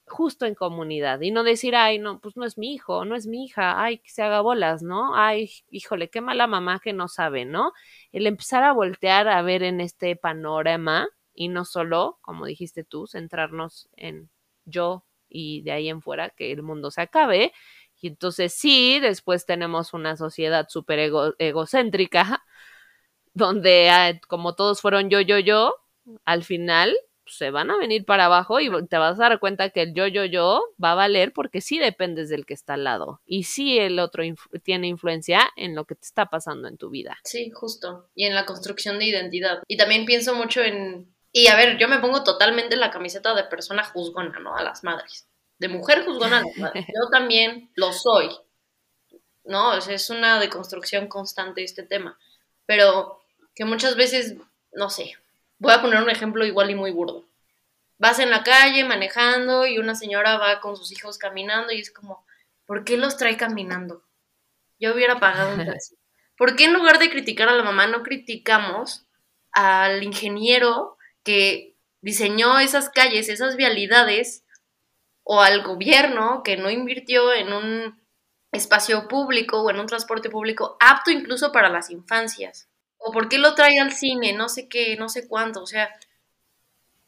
justo 0.06 0.46
en 0.46 0.54
comunidad 0.54 1.20
y 1.20 1.30
no 1.30 1.42
decir, 1.44 1.74
ay, 1.76 1.98
no, 1.98 2.20
pues 2.20 2.36
no 2.36 2.44
es 2.44 2.58
mi 2.58 2.74
hijo, 2.74 3.04
no 3.04 3.16
es 3.16 3.26
mi 3.26 3.44
hija, 3.44 3.82
ay, 3.82 3.98
que 3.98 4.10
se 4.10 4.22
haga 4.22 4.40
bolas, 4.40 4.82
¿no? 4.82 5.16
Ay, 5.16 5.50
híjole, 5.70 6.10
qué 6.10 6.20
mala 6.20 6.46
mamá 6.46 6.80
que 6.82 6.92
no 6.92 7.08
sabe, 7.08 7.44
¿no? 7.44 7.72
El 8.12 8.26
empezar 8.26 8.62
a 8.64 8.72
voltear 8.72 9.28
a 9.28 9.42
ver 9.42 9.62
en 9.62 9.80
este 9.80 10.16
panorama 10.16 11.08
y 11.34 11.48
no 11.48 11.64
solo, 11.64 12.18
como 12.22 12.46
dijiste 12.46 12.84
tú, 12.84 13.06
centrarnos 13.06 13.88
en 13.96 14.30
yo 14.64 15.04
y 15.28 15.62
de 15.62 15.72
ahí 15.72 15.88
en 15.88 16.02
fuera 16.02 16.30
que 16.30 16.52
el 16.52 16.62
mundo 16.62 16.90
se 16.90 17.02
acabe. 17.02 17.52
Y 18.00 18.08
entonces 18.08 18.54
sí, 18.54 19.00
después 19.00 19.46
tenemos 19.46 19.92
una 19.94 20.16
sociedad 20.16 20.66
súper 20.68 21.10
egocéntrica, 21.38 22.44
donde 23.34 23.90
ah, 23.90 24.20
como 24.28 24.54
todos 24.54 24.80
fueron 24.80 25.10
yo, 25.10 25.20
yo, 25.20 25.38
yo, 25.38 25.74
al 26.24 26.44
final 26.44 26.96
se 27.26 27.50
van 27.50 27.70
a 27.70 27.76
venir 27.76 28.04
para 28.04 28.26
abajo 28.26 28.60
y 28.60 28.70
te 28.86 28.98
vas 28.98 29.18
a 29.18 29.28
dar 29.28 29.40
cuenta 29.40 29.70
que 29.70 29.82
el 29.82 29.94
yo, 29.94 30.06
yo, 30.06 30.24
yo 30.24 30.62
va 30.82 30.92
a 30.92 30.94
valer 30.94 31.32
porque 31.32 31.60
sí 31.60 31.78
dependes 31.78 32.28
del 32.28 32.46
que 32.46 32.54
está 32.54 32.74
al 32.74 32.84
lado 32.84 33.20
y 33.26 33.44
sí 33.44 33.78
el 33.78 33.98
otro 33.98 34.22
tiene 34.62 34.86
influencia 34.86 35.40
en 35.56 35.74
lo 35.74 35.84
que 35.84 35.94
te 35.94 36.06
está 36.06 36.26
pasando 36.26 36.68
en 36.68 36.76
tu 36.76 36.90
vida. 36.90 37.18
Sí, 37.24 37.50
justo. 37.50 38.08
Y 38.14 38.26
en 38.26 38.34
la 38.34 38.46
construcción 38.46 38.98
de 38.98 39.06
identidad. 39.06 39.62
Y 39.68 39.76
también 39.76 40.06
pienso 40.06 40.34
mucho 40.34 40.62
en... 40.62 41.14
Y 41.32 41.48
a 41.48 41.56
ver, 41.56 41.76
yo 41.78 41.88
me 41.88 41.98
pongo 41.98 42.24
totalmente 42.24 42.76
la 42.76 42.90
camiseta 42.90 43.34
de 43.34 43.44
persona 43.44 43.84
juzgona, 43.84 44.38
¿no? 44.38 44.56
A 44.56 44.62
las 44.62 44.84
madres. 44.84 45.28
De 45.58 45.68
mujer 45.68 46.04
juzgona 46.04 46.38
a 46.38 46.44
las 46.44 46.56
madres. 46.56 46.86
Yo 46.94 47.10
también 47.10 47.70
lo 47.74 47.92
soy. 47.92 48.30
¿No? 49.44 49.76
O 49.76 49.80
sea, 49.80 49.94
es 49.94 50.08
una 50.08 50.40
deconstrucción 50.40 51.08
constante 51.08 51.62
este 51.62 51.82
tema. 51.82 52.18
Pero 52.64 53.22
que 53.54 53.64
muchas 53.64 53.96
veces, 53.96 54.36
no 54.72 54.88
sé, 54.88 55.14
Voy 55.58 55.72
a 55.72 55.80
poner 55.80 56.02
un 56.02 56.10
ejemplo 56.10 56.44
igual 56.44 56.70
y 56.70 56.74
muy 56.74 56.90
burdo. 56.90 57.24
Vas 57.98 58.18
en 58.18 58.30
la 58.30 58.42
calle 58.42 58.84
manejando 58.84 59.66
y 59.66 59.78
una 59.78 59.94
señora 59.94 60.36
va 60.36 60.60
con 60.60 60.76
sus 60.76 60.92
hijos 60.92 61.16
caminando 61.16 61.72
y 61.72 61.80
es 61.80 61.90
como, 61.90 62.26
¿por 62.66 62.84
qué 62.84 62.96
los 62.96 63.16
trae 63.16 63.36
caminando? 63.36 64.04
Yo 64.78 64.94
hubiera 64.94 65.18
pagado 65.18 65.54
un 65.54 65.64
taxi. 65.64 65.96
¿Por 66.36 66.54
qué 66.54 66.64
en 66.64 66.74
lugar 66.74 66.98
de 66.98 67.08
criticar 67.08 67.48
a 67.48 67.54
la 67.54 67.62
mamá 67.62 67.86
no 67.86 68.02
criticamos 68.02 69.06
al 69.52 70.02
ingeniero 70.02 70.98
que 71.22 71.76
diseñó 72.02 72.58
esas 72.58 72.90
calles, 72.90 73.30
esas 73.30 73.56
vialidades, 73.56 74.44
o 75.28 75.40
al 75.40 75.62
gobierno 75.62 76.42
que 76.44 76.56
no 76.56 76.70
invirtió 76.70 77.32
en 77.32 77.52
un 77.52 78.00
espacio 78.52 79.08
público 79.08 79.62
o 79.62 79.70
en 79.70 79.80
un 79.80 79.86
transporte 79.86 80.30
público 80.30 80.76
apto 80.78 81.10
incluso 81.10 81.50
para 81.50 81.70
las 81.70 81.90
infancias? 81.90 82.68
O 83.06 83.12
por 83.12 83.28
qué 83.28 83.38
lo 83.38 83.54
trae 83.54 83.78
al 83.78 83.92
cine, 83.92 84.32
no 84.32 84.48
sé 84.48 84.68
qué, 84.68 84.96
no 84.96 85.08
sé 85.08 85.28
cuánto, 85.28 85.62
o 85.62 85.66
sea, 85.66 85.88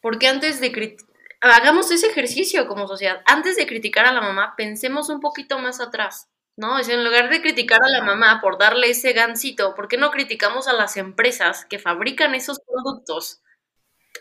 porque 0.01 0.29
antes 0.29 0.61
de 0.61 0.97
hagamos 1.41 1.91
ese 1.91 2.07
ejercicio 2.07 2.69
como 2.69 2.87
sociedad, 2.87 3.21
antes 3.27 3.57
de 3.57 3.67
criticar 3.67 4.07
a 4.07 4.13
la 4.13 4.21
mamá, 4.21 4.55
pensemos 4.57 5.09
un 5.09 5.19
poquito 5.19 5.59
más 5.59 5.81
atrás, 5.81 6.29
¿no? 6.57 6.79
Es 6.79 6.89
en 6.89 7.03
lugar 7.03 7.31
de 7.31 7.43
criticar 7.43 7.81
a 7.83 7.89
la 7.89 8.05
mamá 8.05 8.41
por 8.41 8.59
darle 8.59 8.91
ese 8.91 9.13
gancito, 9.13 9.75
¿por 9.75 9.89
qué 9.89 9.97
no 9.97 10.13
criticamos 10.13 10.69
a 10.69 10.73
las 10.73 10.97
empresas 10.97 11.65
que 11.65 11.81
fabrican 11.81 12.37
esos 12.37 12.61
productos 12.61 13.43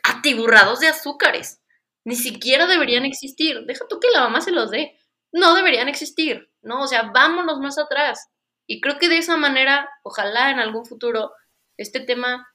atiburrados 0.02 0.80
de 0.80 0.88
azúcares? 0.88 1.62
Ni 2.06 2.16
siquiera 2.16 2.66
deberían 2.66 3.06
existir. 3.06 3.66
Deja 3.68 3.86
tú 3.88 4.00
que 4.00 4.10
la 4.12 4.22
mamá 4.22 4.42
se 4.42 4.52
los 4.52 4.72
dé. 4.72 4.98
No 5.32 5.54
deberían 5.54 5.90
existir, 5.90 6.50
¿no? 6.64 6.82
O 6.82 6.88
sea, 6.88 7.12
vámonos 7.14 7.60
más 7.60 7.78
atrás. 7.78 8.30
Y 8.66 8.82
creo 8.82 8.98
que 8.98 9.10
de 9.10 9.20
esa 9.20 9.38
manera, 9.38 9.90
ojalá 10.02 10.50
en 10.50 10.60
algún 10.60 10.86
futuro 10.86 11.34
este 11.78 12.00
tema 12.00 12.54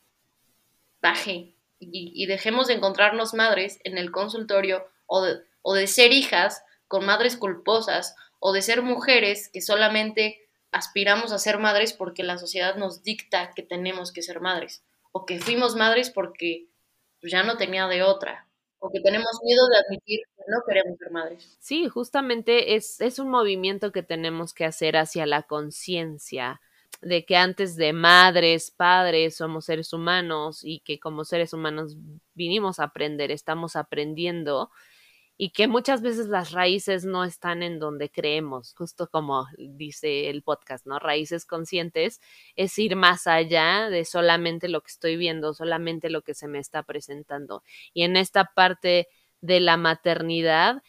baje 1.01 1.55
y, 1.79 2.27
dejemos 2.27 2.69
de 2.69 2.75
encontrarnos 2.75 3.35
madres 3.35 3.81
en 3.83 3.99
el 3.99 4.13
consultorio 4.13 4.87
o 5.07 5.23
de, 5.23 5.41
o 5.63 5.75
de 5.75 5.89
ser 5.89 6.13
hijas 6.13 6.63
con 6.87 7.05
madres 7.05 7.37
culposas 7.37 8.15
o 8.39 8.53
de 8.53 8.63
ser 8.63 8.83
mujeres 8.83 9.49
que 9.49 9.61
solamente 9.61 10.49
aspiramos 10.71 11.33
a 11.33 11.39
ser 11.39 11.59
madres 11.59 11.93
porque 11.93 12.23
la 12.23 12.39
sociedad 12.39 12.77
nos 12.77 13.03
dicta 13.03 13.53
que 13.55 13.63
tenemos 13.63 14.13
que 14.13 14.23
ser 14.23 14.41
madres 14.41 14.85
o 15.11 15.27
que 15.27 15.41
fuimos 15.41 15.75
madres 15.75 16.11
porque 16.11 16.69
pues, 17.21 17.33
ya 17.33 17.43
no 17.43 17.57
tenía 17.57 17.89
de 17.89 18.03
otra 18.03 18.47
o 18.79 18.91
que 18.91 19.01
tenemos 19.01 19.41
miedo 19.45 19.69
de 19.69 19.79
admitir 19.79 20.21
que 20.37 20.43
no 20.49 20.59
queremos 20.67 20.99
ser 20.99 21.11
madres. 21.13 21.57
Sí, 21.61 21.89
justamente 21.89 22.75
es, 22.75 23.01
es 23.01 23.21
un 23.21 23.31
movimiento 23.31 23.93
que 23.93 24.03
tenemos 24.03 24.55
que 24.55 24.65
hacer 24.65 24.97
hacia 24.97 25.25
la 25.25 25.45
conciencia 25.45 26.61
de 27.03 27.25
que 27.25 27.37
antes 27.37 27.77
de 27.77 27.93
madres, 27.93 28.71
padres, 28.71 29.37
somos 29.37 29.67
seres 29.67 29.93
humanos 29.93 30.61
y 30.63 30.81
que 30.81 30.99
como 31.01 31.25
seres 31.25 31.53
humanos 31.53 31.97
vinimos 32.35 32.79
a 32.79 32.85
aprender, 32.85 33.31
estamos 33.31 33.77
aprendiendo 33.77 34.71
y 35.37 35.51
que 35.51 35.67
muchas 35.67 36.03
veces 36.03 36.29
las 36.29 36.53
raíces 36.53 37.05
no 37.05 37.25
están 37.25 37.65
en 37.65 37.81
donde 37.81 38.11
creemos, 38.11 38.75
justo 38.77 39.09
como 39.09 39.47
dice 39.59 40.31
el 40.31 40.43
podcast, 40.43 40.87
¿no? 40.87 41.01
Raíces 41.01 41.45
conscientes 41.47 42.21
es 42.55 42.79
ir 42.79 42.95
más 42.95 43.27
allá 43.27 43.89
de 43.91 44.05
solamente 44.05 44.69
lo 44.69 44.83
que 44.83 44.93
estoy 44.93 45.17
viendo, 45.17 45.53
solamente 45.55 46.11
lo 46.11 46.23
que 46.23 46.35
se 46.35 46.47
me 46.47 46.61
está 46.61 46.85
presentando. 46.85 47.65
Y 47.93 48.05
en 48.05 48.17
esta 48.17 48.45
parte 48.55 49.09
de 49.41 49.59
la 49.59 49.77
maternidad, 49.77 50.83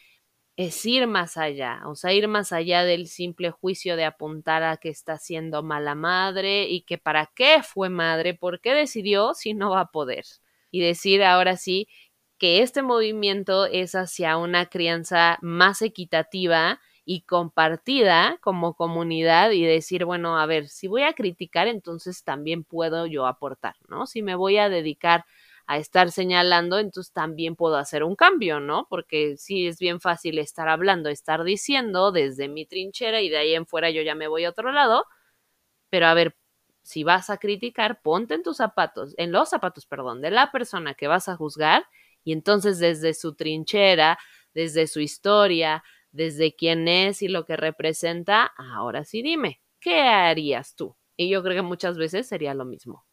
es 0.56 0.84
ir 0.86 1.06
más 1.08 1.36
allá, 1.36 1.82
o 1.86 1.96
sea, 1.96 2.12
ir 2.12 2.28
más 2.28 2.52
allá 2.52 2.84
del 2.84 3.08
simple 3.08 3.50
juicio 3.50 3.96
de 3.96 4.04
apuntar 4.04 4.62
a 4.62 4.76
que 4.76 4.88
está 4.88 5.18
siendo 5.18 5.62
mala 5.64 5.94
madre 5.96 6.68
y 6.68 6.82
que 6.82 6.96
para 6.98 7.30
qué 7.34 7.62
fue 7.64 7.88
madre, 7.88 8.34
por 8.34 8.60
qué 8.60 8.72
decidió 8.74 9.34
si 9.34 9.52
no 9.54 9.70
va 9.70 9.80
a 9.80 9.90
poder. 9.90 10.24
Y 10.70 10.80
decir 10.80 11.24
ahora 11.24 11.56
sí 11.56 11.88
que 12.38 12.62
este 12.62 12.82
movimiento 12.82 13.66
es 13.66 13.94
hacia 13.94 14.36
una 14.36 14.66
crianza 14.66 15.38
más 15.42 15.82
equitativa 15.82 16.80
y 17.04 17.22
compartida 17.22 18.38
como 18.40 18.74
comunidad 18.74 19.50
y 19.50 19.64
decir, 19.64 20.04
bueno, 20.04 20.38
a 20.38 20.46
ver, 20.46 20.68
si 20.68 20.88
voy 20.88 21.02
a 21.02 21.12
criticar, 21.12 21.68
entonces 21.68 22.24
también 22.24 22.64
puedo 22.64 23.06
yo 23.06 23.26
aportar, 23.26 23.74
¿no? 23.88 24.06
Si 24.06 24.22
me 24.22 24.34
voy 24.36 24.56
a 24.58 24.68
dedicar 24.68 25.24
a 25.66 25.78
estar 25.78 26.10
señalando, 26.12 26.78
entonces 26.78 27.12
también 27.12 27.56
puedo 27.56 27.76
hacer 27.76 28.04
un 28.04 28.16
cambio, 28.16 28.60
¿no? 28.60 28.86
Porque 28.90 29.36
sí 29.38 29.66
es 29.66 29.78
bien 29.78 30.00
fácil 30.00 30.38
estar 30.38 30.68
hablando, 30.68 31.08
estar 31.08 31.44
diciendo 31.44 32.12
desde 32.12 32.48
mi 32.48 32.66
trinchera 32.66 33.20
y 33.22 33.28
de 33.30 33.38
ahí 33.38 33.54
en 33.54 33.66
fuera 33.66 33.90
yo 33.90 34.02
ya 34.02 34.14
me 34.14 34.28
voy 34.28 34.44
a 34.44 34.50
otro 34.50 34.72
lado, 34.72 35.04
pero 35.90 36.06
a 36.06 36.14
ver, 36.14 36.36
si 36.82 37.04
vas 37.04 37.30
a 37.30 37.38
criticar, 37.38 38.00
ponte 38.02 38.34
en 38.34 38.42
tus 38.42 38.58
zapatos, 38.58 39.14
en 39.16 39.32
los 39.32 39.48
zapatos, 39.50 39.86
perdón, 39.86 40.20
de 40.20 40.30
la 40.30 40.52
persona 40.52 40.94
que 40.94 41.08
vas 41.08 41.28
a 41.28 41.36
juzgar 41.36 41.86
y 42.24 42.32
entonces 42.32 42.78
desde 42.78 43.14
su 43.14 43.34
trinchera, 43.34 44.18
desde 44.54 44.86
su 44.86 45.00
historia, 45.00 45.82
desde 46.12 46.54
quién 46.54 46.88
es 46.88 47.22
y 47.22 47.28
lo 47.28 47.44
que 47.44 47.56
representa, 47.56 48.52
ahora 48.56 49.04
sí 49.04 49.22
dime, 49.22 49.60
¿qué 49.80 50.00
harías 50.02 50.74
tú? 50.76 50.96
Y 51.16 51.28
yo 51.30 51.42
creo 51.42 51.56
que 51.56 51.62
muchas 51.62 51.96
veces 51.98 52.28
sería 52.28 52.54
lo 52.54 52.64
mismo. 52.64 53.04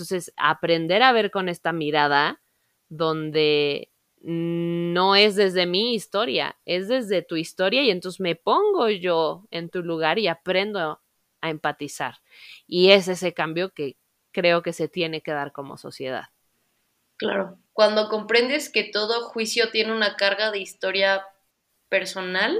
Entonces, 0.00 0.32
aprender 0.38 1.02
a 1.02 1.12
ver 1.12 1.30
con 1.30 1.50
esta 1.50 1.72
mirada 1.72 2.40
donde 2.88 3.92
no 4.22 5.14
es 5.14 5.36
desde 5.36 5.66
mi 5.66 5.94
historia, 5.94 6.56
es 6.64 6.88
desde 6.88 7.20
tu 7.20 7.36
historia 7.36 7.82
y 7.82 7.90
entonces 7.90 8.18
me 8.18 8.34
pongo 8.34 8.88
yo 8.88 9.46
en 9.50 9.68
tu 9.68 9.82
lugar 9.82 10.18
y 10.18 10.26
aprendo 10.26 11.00
a 11.42 11.50
empatizar. 11.50 12.16
Y 12.66 12.92
es 12.92 13.08
ese 13.08 13.34
cambio 13.34 13.70
que 13.74 13.96
creo 14.32 14.62
que 14.62 14.72
se 14.72 14.88
tiene 14.88 15.20
que 15.20 15.32
dar 15.32 15.52
como 15.52 15.76
sociedad. 15.76 16.28
Claro, 17.18 17.58
cuando 17.74 18.08
comprendes 18.08 18.70
que 18.70 18.84
todo 18.84 19.28
juicio 19.28 19.70
tiene 19.70 19.92
una 19.92 20.16
carga 20.16 20.50
de 20.50 20.60
historia 20.60 21.26
personal, 21.90 22.58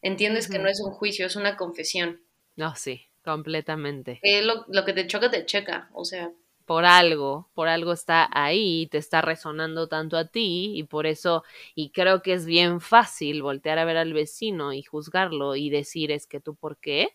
entiendes 0.00 0.48
que 0.48 0.58
no 0.58 0.68
es 0.68 0.80
un 0.82 0.92
juicio, 0.92 1.26
es 1.26 1.36
una 1.36 1.58
confesión. 1.58 2.22
No, 2.56 2.74
sí, 2.74 3.06
completamente. 3.22 4.20
lo, 4.22 4.64
lo 4.68 4.84
que 4.86 4.94
te 4.94 5.06
choca, 5.06 5.30
te 5.30 5.44
checa, 5.44 5.90
o 5.92 6.06
sea, 6.06 6.30
por 6.70 6.84
algo, 6.84 7.50
por 7.54 7.66
algo 7.66 7.92
está 7.92 8.28
ahí, 8.32 8.86
te 8.92 8.98
está 8.98 9.22
resonando 9.22 9.88
tanto 9.88 10.16
a 10.16 10.26
ti 10.26 10.70
y 10.78 10.84
por 10.84 11.04
eso, 11.08 11.42
y 11.74 11.90
creo 11.90 12.22
que 12.22 12.32
es 12.32 12.46
bien 12.46 12.80
fácil 12.80 13.42
voltear 13.42 13.80
a 13.80 13.84
ver 13.84 13.96
al 13.96 14.12
vecino 14.12 14.72
y 14.72 14.84
juzgarlo 14.84 15.56
y 15.56 15.68
decir 15.68 16.12
es 16.12 16.28
que 16.28 16.38
tú 16.40 16.54
por 16.54 16.78
qué. 16.78 17.08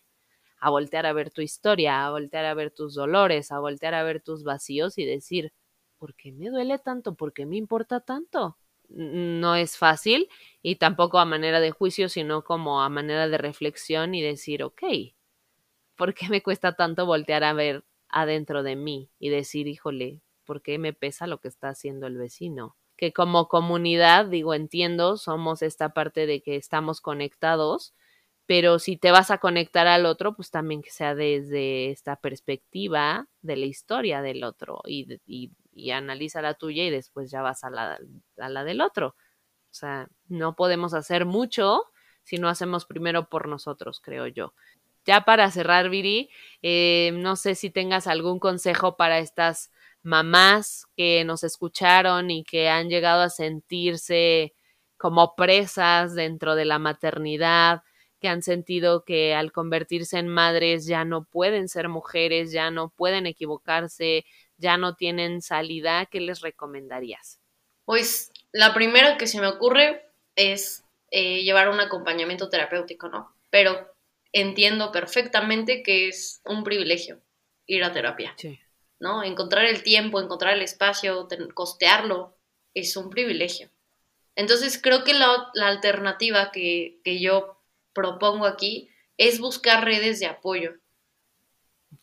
a 0.60 0.70
voltear 0.70 1.06
a 1.06 1.14
ver 1.14 1.30
tu 1.30 1.42
historia, 1.42 2.06
a 2.06 2.10
voltear 2.10 2.46
a 2.46 2.54
ver 2.54 2.70
tus 2.72 2.94
dolores, 2.94 3.52
a 3.52 3.60
voltear 3.60 3.94
a 3.94 4.04
ver 4.04 4.22
tus 4.22 4.44
vacíos 4.44 4.98
y 4.98 5.06
decir, 5.06 5.52
¿por 5.98 6.14
qué 6.16 6.32
me 6.32 6.50
duele 6.50 6.78
tanto? 6.78 7.14
¿Por 7.16 7.32
qué 7.34 7.46
me 7.46 7.56
importa 7.56 8.00
tanto? 8.00 8.58
No 8.90 9.56
es 9.56 9.78
fácil 9.78 10.28
y 10.62 10.76
tampoco 10.76 11.18
a 11.18 11.26
manera 11.26 11.60
de 11.60 11.72
juicio, 11.72 12.08
sino 12.10 12.44
como 12.44 12.82
a 12.82 12.90
manera 12.90 13.28
de 13.28 13.38
reflexión 13.38 14.14
y 14.14 14.22
decir, 14.22 14.64
ok, 14.64 14.82
¿por 15.96 16.14
qué 16.14 16.28
me 16.28 16.42
cuesta 16.42 16.74
tanto 16.74 17.06
voltear 17.06 17.44
a 17.44 17.52
ver 17.52 17.84
adentro 18.20 18.62
de 18.62 18.76
mí 18.76 19.10
y 19.18 19.28
decir, 19.30 19.68
híjole, 19.68 20.22
¿por 20.44 20.62
qué 20.62 20.78
me 20.78 20.92
pesa 20.92 21.26
lo 21.26 21.38
que 21.40 21.48
está 21.48 21.68
haciendo 21.68 22.06
el 22.06 22.16
vecino? 22.16 22.76
Que 22.96 23.12
como 23.12 23.48
comunidad, 23.48 24.26
digo, 24.26 24.54
entiendo, 24.54 25.16
somos 25.18 25.62
esta 25.62 25.90
parte 25.90 26.26
de 26.26 26.42
que 26.42 26.56
estamos 26.56 27.00
conectados, 27.00 27.94
pero 28.46 28.78
si 28.78 28.96
te 28.96 29.10
vas 29.10 29.30
a 29.30 29.38
conectar 29.38 29.86
al 29.86 30.06
otro, 30.06 30.34
pues 30.36 30.50
también 30.50 30.82
que 30.82 30.90
sea 30.90 31.14
desde 31.14 31.90
esta 31.90 32.16
perspectiva 32.16 33.28
de 33.42 33.56
la 33.56 33.66
historia 33.66 34.22
del 34.22 34.44
otro 34.44 34.80
y, 34.86 35.20
y, 35.26 35.50
y 35.72 35.90
analiza 35.90 36.40
la 36.42 36.54
tuya 36.54 36.84
y 36.84 36.90
después 36.90 37.30
ya 37.30 37.42
vas 37.42 37.64
a 37.64 37.70
la, 37.70 37.98
a 38.38 38.48
la 38.48 38.64
del 38.64 38.80
otro. 38.80 39.08
O 39.70 39.74
sea, 39.78 40.08
no 40.28 40.56
podemos 40.56 40.94
hacer 40.94 41.26
mucho 41.26 41.82
si 42.22 42.38
no 42.38 42.48
hacemos 42.48 42.86
primero 42.86 43.28
por 43.28 43.48
nosotros, 43.48 44.00
creo 44.00 44.26
yo. 44.26 44.54
Ya 45.06 45.20
para 45.20 45.50
cerrar, 45.50 45.88
Viri, 45.88 46.30
eh, 46.62 47.12
no 47.14 47.36
sé 47.36 47.54
si 47.54 47.70
tengas 47.70 48.08
algún 48.08 48.40
consejo 48.40 48.96
para 48.96 49.20
estas 49.20 49.70
mamás 50.02 50.86
que 50.96 51.24
nos 51.24 51.44
escucharon 51.44 52.30
y 52.30 52.44
que 52.44 52.68
han 52.68 52.88
llegado 52.88 53.22
a 53.22 53.30
sentirse 53.30 54.54
como 54.96 55.34
presas 55.36 56.14
dentro 56.14 56.54
de 56.54 56.64
la 56.64 56.78
maternidad, 56.78 57.82
que 58.20 58.28
han 58.28 58.42
sentido 58.42 59.04
que 59.04 59.34
al 59.34 59.52
convertirse 59.52 60.18
en 60.18 60.28
madres 60.28 60.86
ya 60.86 61.04
no 61.04 61.24
pueden 61.24 61.68
ser 61.68 61.88
mujeres, 61.88 62.50
ya 62.50 62.70
no 62.70 62.88
pueden 62.88 63.26
equivocarse, 63.26 64.24
ya 64.56 64.76
no 64.76 64.94
tienen 64.94 65.42
salida, 65.42 66.06
¿qué 66.06 66.20
les 66.20 66.40
recomendarías? 66.40 67.40
Pues 67.84 68.32
la 68.52 68.74
primera 68.74 69.16
que 69.18 69.26
se 69.26 69.40
me 69.40 69.46
ocurre 69.46 70.02
es 70.34 70.84
eh, 71.10 71.42
llevar 71.42 71.68
un 71.68 71.80
acompañamiento 71.80 72.48
terapéutico, 72.48 73.08
¿no? 73.08 73.34
Pero 73.50 73.95
entiendo 74.32 74.92
perfectamente 74.92 75.82
que 75.82 76.08
es 76.08 76.40
un 76.44 76.64
privilegio 76.64 77.20
ir 77.66 77.84
a 77.84 77.92
terapia. 77.92 78.34
¿No? 78.98 79.22
Encontrar 79.22 79.66
el 79.66 79.82
tiempo, 79.82 80.20
encontrar 80.20 80.54
el 80.54 80.62
espacio, 80.62 81.28
costearlo, 81.54 82.36
es 82.74 82.96
un 82.96 83.10
privilegio. 83.10 83.70
Entonces 84.34 84.80
creo 84.80 85.04
que 85.04 85.14
la, 85.14 85.50
alternativa 85.62 86.50
que, 86.52 87.00
yo 87.04 87.58
propongo 87.92 88.46
aquí 88.46 88.90
es 89.16 89.40
buscar 89.40 89.84
redes 89.84 90.20
de 90.20 90.26
apoyo. 90.26 90.74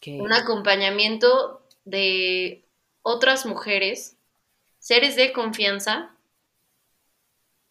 Un 0.05 0.33
acompañamiento 0.33 1.65
de 1.85 2.65
otras 3.03 3.45
mujeres, 3.45 4.17
seres 4.79 5.15
de 5.15 5.31
confianza, 5.31 6.13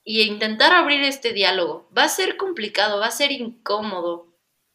y 0.04 0.22
intentar 0.22 0.72
abrir 0.72 1.02
este 1.02 1.32
diálogo. 1.32 1.88
Va 1.96 2.04
a 2.04 2.08
ser 2.08 2.36
complicado, 2.36 3.00
va 3.00 3.06
a 3.06 3.12
ser 3.12 3.32
incómodo, 3.32 4.31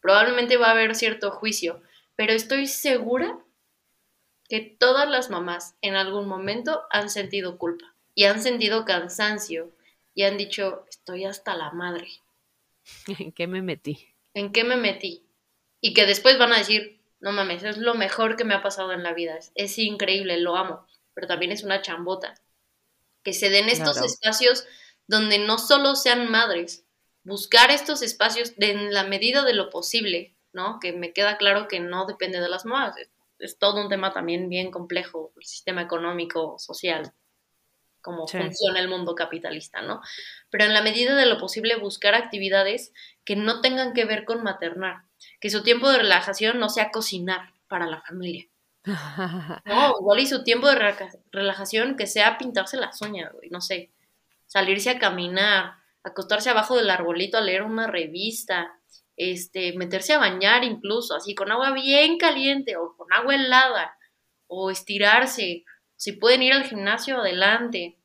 Probablemente 0.07 0.55
va 0.55 0.67
a 0.67 0.71
haber 0.71 0.95
cierto 0.95 1.31
juicio, 1.31 1.81
pero 2.15 2.31
estoy 2.31 2.67
segura 2.67 3.37
que 4.47 4.61
todas 4.61 5.09
las 5.09 5.29
mamás 5.29 5.75
en 5.81 5.95
algún 5.95 6.29
momento 6.29 6.83
han 6.91 7.09
sentido 7.09 7.57
culpa 7.57 7.93
y 8.15 8.23
han 8.23 8.41
sentido 8.41 8.85
cansancio 8.85 9.69
y 10.13 10.23
han 10.23 10.37
dicho, 10.37 10.85
estoy 10.89 11.25
hasta 11.25 11.57
la 11.57 11.71
madre. 11.71 12.07
¿En 13.19 13.33
qué 13.33 13.47
me 13.47 13.61
metí? 13.61 14.07
¿En 14.33 14.53
qué 14.53 14.63
me 14.63 14.77
metí? 14.77 15.25
Y 15.81 15.93
que 15.93 16.05
después 16.05 16.39
van 16.39 16.53
a 16.53 16.59
decir, 16.59 17.01
no 17.19 17.33
mames, 17.33 17.63
es 17.63 17.75
lo 17.75 17.93
mejor 17.93 18.37
que 18.37 18.45
me 18.45 18.53
ha 18.53 18.63
pasado 18.63 18.93
en 18.93 19.03
la 19.03 19.13
vida, 19.13 19.37
es, 19.55 19.77
increíble, 19.77 20.39
lo 20.39 20.55
amo, 20.55 20.87
pero 21.15 21.27
también 21.27 21.51
es 21.51 21.63
una 21.63 21.81
chambota. 21.81 22.33
Que 23.23 23.33
se 23.33 23.49
den 23.49 23.67
estos 23.67 23.97
espacios 23.97 24.65
donde 25.05 25.37
no 25.37 25.57
solo 25.57 25.97
sean 25.97 26.31
madres, 26.31 26.86
buscar 27.27 27.71
estos 27.71 28.01
espacios 28.01 28.53
en 28.57 28.93
la 28.93 29.03
medida 29.03 29.43
de 29.43 29.53
lo 29.53 29.69
posible, 29.69 30.33
¿no? 30.53 30.79
Que 30.79 30.93
me 30.93 31.11
queda 31.11 31.37
claro 31.37 31.67
que 31.67 31.81
no 31.81 32.05
depende 32.05 32.39
de 32.39 32.47
las 32.47 32.65
mamás, 32.65 32.95
es, 33.37 33.59
todo 33.59 33.81
un 33.81 33.89
tema 33.89 34.13
también 34.13 34.47
bien 34.47 34.71
complejo, 34.71 35.33
el 35.35 35.43
sistema 35.43 35.81
económico, 35.81 36.57
social, 36.57 37.11
cómo 38.01 38.27
funciona 38.27 38.79
el 38.79 38.87
mundo 38.87 39.13
capitalista, 39.13 39.81
¿no? 39.81 40.01
Pero 40.49 40.63
en 40.63 40.73
la 40.73 40.81
medida 40.81 41.15
de 41.15 41.25
lo 41.25 41.37
posible 41.37 41.75
buscar 41.75 42.15
actividades 42.15 42.93
que 43.25 43.35
no 43.35 43.59
tengan 43.59 43.93
que 43.93 44.05
ver 44.05 44.23
con 44.23 44.41
maternar, 44.41 45.03
que 45.41 45.49
su 45.49 45.63
tiempo 45.63 45.89
de 45.89 45.97
relajación 45.97 46.59
no 46.59 46.69
sea 46.69 46.91
cocinar 46.91 47.53
para 47.67 47.87
la 47.87 48.01
familia. 48.01 48.47
No, 49.65 49.95
igual 49.99 50.21
y 50.21 50.27
su 50.27 50.45
tiempo 50.45 50.67
de 50.69 50.95
relajación 51.33 51.97
que 51.97 52.07
sea 52.07 52.37
pintarse 52.37 52.77
las 52.77 53.01
uñas, 53.01 53.33
no 53.51 53.59
sé, 53.59 53.91
salirse 54.45 54.91
a 54.91 54.97
caminar, 54.97 55.75
acostarse 56.07 56.49
abajo 56.49 56.75
del 56.75 56.89
arbolito 56.89 57.37
a 57.37 57.41
leer 57.41 57.63
una 57.63 57.87
revista, 57.87 58.79
este, 59.15 59.73
meterse 59.77 60.13
a 60.13 60.19
bañar 60.19 60.63
incluso, 60.63 61.15
así 61.15 61.35
con 61.35 61.51
agua 61.51 61.71
bien 61.71 62.17
caliente 62.17 62.77
o 62.77 62.95
con 62.95 63.11
agua 63.13 63.35
helada, 63.35 63.97
o 64.47 64.71
estirarse, 64.71 65.65
si 65.95 66.11
pueden 66.13 66.43
ir 66.43 66.53
al 66.53 66.63
gimnasio, 66.63 67.17
adelante. 67.17 67.97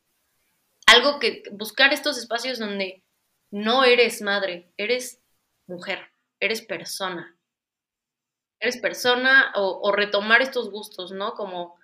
Algo 0.86 1.18
que 1.18 1.42
buscar 1.52 1.92
estos 1.92 2.18
espacios 2.18 2.58
donde 2.58 3.04
no 3.50 3.84
eres 3.84 4.22
madre, 4.22 4.72
eres 4.76 5.20
mujer, 5.66 6.10
eres 6.40 6.62
persona. 6.62 7.36
Eres 8.58 8.78
persona 8.78 9.52
o, 9.54 9.80
o 9.82 9.92
retomar 9.92 10.40
estos 10.40 10.70
gustos, 10.70 11.12
¿no? 11.12 11.34
Como 11.34 11.78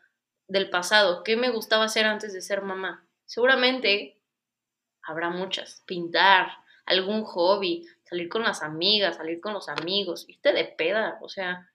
del 0.49 0.71
pasado. 0.71 1.23
¿Qué 1.23 1.37
me 1.37 1.51
gustaba 1.51 1.85
hacer 1.85 2.07
antes 2.07 2.33
de 2.33 2.41
ser 2.41 2.63
mamá? 2.63 3.07
Seguramente 3.27 4.18
habrá 5.03 5.31
muchas. 5.31 5.83
Pintar, 5.87 6.51
algún 6.87 7.23
hobby, 7.25 7.87
salir 8.05 8.29
con 8.29 8.43
las 8.43 8.63
amigas, 8.63 9.17
salir 9.17 9.41
con 9.41 9.53
los 9.53 9.69
amigos, 9.69 10.25
irte 10.29 10.53
de 10.53 10.65
peda, 10.65 11.19
o 11.21 11.29
sea, 11.29 11.71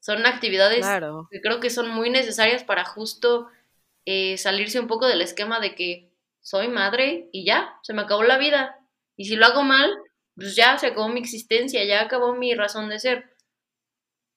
son 0.00 0.24
actividades 0.24 0.86
que 1.30 1.40
creo 1.42 1.60
que 1.60 1.68
son 1.68 1.90
muy 1.90 2.08
necesarias 2.08 2.64
para 2.64 2.84
justo 2.84 3.48
eh, 4.06 4.38
salirse 4.38 4.80
un 4.80 4.86
poco 4.86 5.06
del 5.06 5.20
esquema 5.20 5.60
de 5.60 5.74
que 5.74 6.10
soy 6.40 6.68
madre 6.68 7.28
y 7.32 7.44
ya, 7.44 7.78
se 7.82 7.92
me 7.92 8.02
acabó 8.02 8.22
la 8.22 8.38
vida. 8.38 8.78
Y 9.16 9.26
si 9.26 9.36
lo 9.36 9.44
hago 9.44 9.62
mal, 9.62 9.94
pues 10.34 10.56
ya 10.56 10.78
se 10.78 10.86
acabó 10.86 11.08
mi 11.08 11.20
existencia, 11.20 11.84
ya 11.84 12.00
acabó 12.00 12.34
mi 12.34 12.54
razón 12.54 12.88
de 12.88 12.98
ser. 12.98 13.36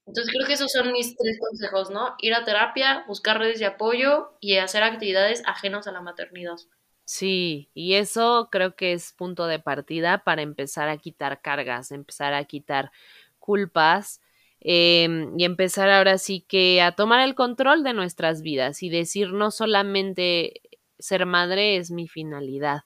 Entonces 0.05 0.34
creo 0.34 0.45
que 0.45 0.53
esos 0.53 0.70
son 0.70 0.91
mis 0.91 1.16
tres 1.16 1.39
consejos, 1.39 1.89
¿no? 1.89 2.16
Ir 2.20 2.34
a 2.34 2.43
terapia, 2.43 3.05
buscar 3.07 3.39
redes 3.39 3.59
de 3.59 3.66
apoyo 3.68 4.36
y 4.41 4.57
hacer 4.57 4.84
actividades 4.84 5.43
ajenas 5.45 5.88
a 5.88 5.93
la 5.93 6.01
maternidad. 6.01 6.57
Sí, 7.05 7.69
y 7.73 7.95
eso 7.95 8.47
creo 8.51 8.75
que 8.75 8.93
es 8.93 9.11
punto 9.13 9.45
de 9.47 9.59
partida 9.59 10.23
para 10.23 10.41
empezar 10.41 10.87
a 10.89 10.97
quitar 10.97 11.41
cargas, 11.41 11.91
empezar 11.91 12.33
a 12.33 12.45
quitar 12.45 12.91
culpas 13.39 14.21
em, 14.61 15.37
y 15.37 15.43
empezar 15.43 15.89
ahora 15.89 16.17
sí 16.17 16.41
que 16.47 16.81
a 16.81 16.93
tomar 16.93 17.19
el 17.27 17.35
control 17.35 17.83
de 17.83 17.93
nuestras 17.93 18.41
vidas 18.41 18.81
y 18.83 18.89
decir 18.89 19.33
no 19.33 19.51
solamente 19.51 20.61
ser 20.97 21.25
madre 21.25 21.75
es 21.77 21.91
mi 21.91 22.07
finalidad, 22.07 22.83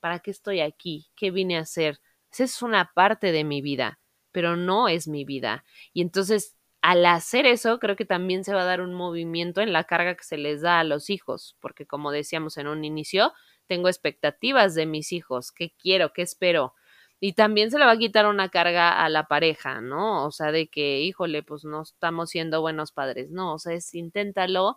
¿para 0.00 0.18
qué 0.18 0.30
estoy 0.32 0.60
aquí? 0.60 1.08
¿Qué 1.16 1.30
vine 1.30 1.56
a 1.56 1.60
hacer? 1.60 2.00
Esa 2.32 2.44
es 2.44 2.62
una 2.62 2.90
parte 2.92 3.30
de 3.32 3.44
mi 3.44 3.62
vida, 3.62 4.00
pero 4.32 4.56
no 4.56 4.88
es 4.88 5.06
mi 5.08 5.24
vida. 5.24 5.64
Y 5.92 6.02
entonces 6.02 6.56
al 6.82 7.04
hacer 7.06 7.44
eso, 7.46 7.78
creo 7.78 7.94
que 7.94 8.06
también 8.06 8.42
se 8.42 8.54
va 8.54 8.62
a 8.62 8.64
dar 8.64 8.80
un 8.80 8.94
movimiento 8.94 9.60
en 9.60 9.72
la 9.72 9.84
carga 9.84 10.14
que 10.16 10.24
se 10.24 10.38
les 10.38 10.62
da 10.62 10.80
a 10.80 10.84
los 10.84 11.10
hijos, 11.10 11.56
porque 11.60 11.86
como 11.86 12.10
decíamos 12.10 12.56
en 12.56 12.68
un 12.68 12.84
inicio, 12.84 13.32
tengo 13.70 13.86
expectativas 13.88 14.74
de 14.74 14.84
mis 14.84 15.12
hijos, 15.12 15.52
qué 15.52 15.72
quiero, 15.78 16.12
qué 16.12 16.22
espero. 16.22 16.74
Y 17.20 17.34
también 17.34 17.70
se 17.70 17.78
le 17.78 17.84
va 17.86 17.92
a 17.92 17.98
quitar 17.98 18.26
una 18.26 18.48
carga 18.48 19.04
a 19.04 19.08
la 19.08 19.28
pareja, 19.28 19.80
¿no? 19.80 20.26
O 20.26 20.32
sea, 20.32 20.50
de 20.50 20.68
que, 20.68 21.02
híjole, 21.02 21.44
pues 21.44 21.64
no 21.64 21.82
estamos 21.82 22.30
siendo 22.30 22.60
buenos 22.62 22.90
padres, 22.90 23.30
no, 23.30 23.54
o 23.54 23.58
sea, 23.60 23.74
es 23.74 23.94
inténtalo, 23.94 24.76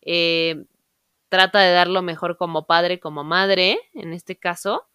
eh, 0.00 0.64
trata 1.28 1.60
de 1.60 1.72
dar 1.72 1.88
lo 1.88 2.02
mejor 2.02 2.38
como 2.38 2.66
padre, 2.66 2.98
como 3.00 3.24
madre, 3.24 3.78
en 3.94 4.14
este 4.14 4.38
caso, 4.38 4.88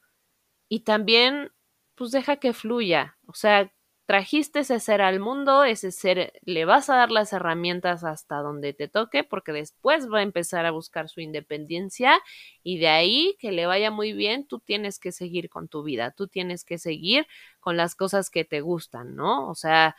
y 0.70 0.82
también, 0.82 1.52
pues 1.96 2.12
deja 2.12 2.38
que 2.38 2.54
fluya, 2.54 3.18
o 3.28 3.36
sea, 3.36 3.72
trajiste 4.06 4.60
ese 4.60 4.80
ser 4.80 5.02
al 5.02 5.20
mundo, 5.20 5.64
ese 5.64 5.92
ser 5.92 6.34
le 6.44 6.66
vas 6.66 6.90
a 6.90 6.96
dar 6.96 7.12
las 7.12 7.34
herramientas 7.34 8.04
hasta 8.04 8.38
donde 8.38 8.74
te 8.74 8.88
toque, 8.88 9.24
porque 9.24 9.52
después 9.52 10.08
va 10.12 10.20
a 10.20 10.24
empezar 10.24 10.66
a 10.66 10.72
buscar 10.72 11.10
su 11.10 11.22
independencia 11.22 12.20
y 12.64 12.78
de 12.80 12.88
ahí 12.88 13.36
que 13.40 13.52
le 13.52 13.66
vaya 13.66 13.92
muy 13.92 14.14
bien, 14.14 14.48
tú 14.48 14.60
tienes 14.60 15.00
que 15.00 15.12
seguir 15.12 15.50
con 15.50 15.68
tu 15.68 15.84
vida, 15.84 16.12
tú 16.12 16.28
tienes 16.28 16.64
que 16.64 16.78
seguir 16.78 17.28
con 17.60 17.78
las 17.78 17.96
cosas 17.96 18.30
que 18.30 18.46
te 18.46 18.62
gustan, 18.62 19.16
¿no? 19.16 19.50
O 19.50 19.56
sea, 19.56 19.96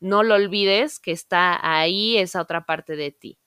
no 0.00 0.22
lo 0.22 0.34
olvides 0.34 1.00
que 1.00 1.12
está 1.12 1.58
ahí 1.62 2.18
esa 2.18 2.42
otra 2.42 2.66
parte 2.66 2.96
de 2.96 3.12
ti. 3.12 3.38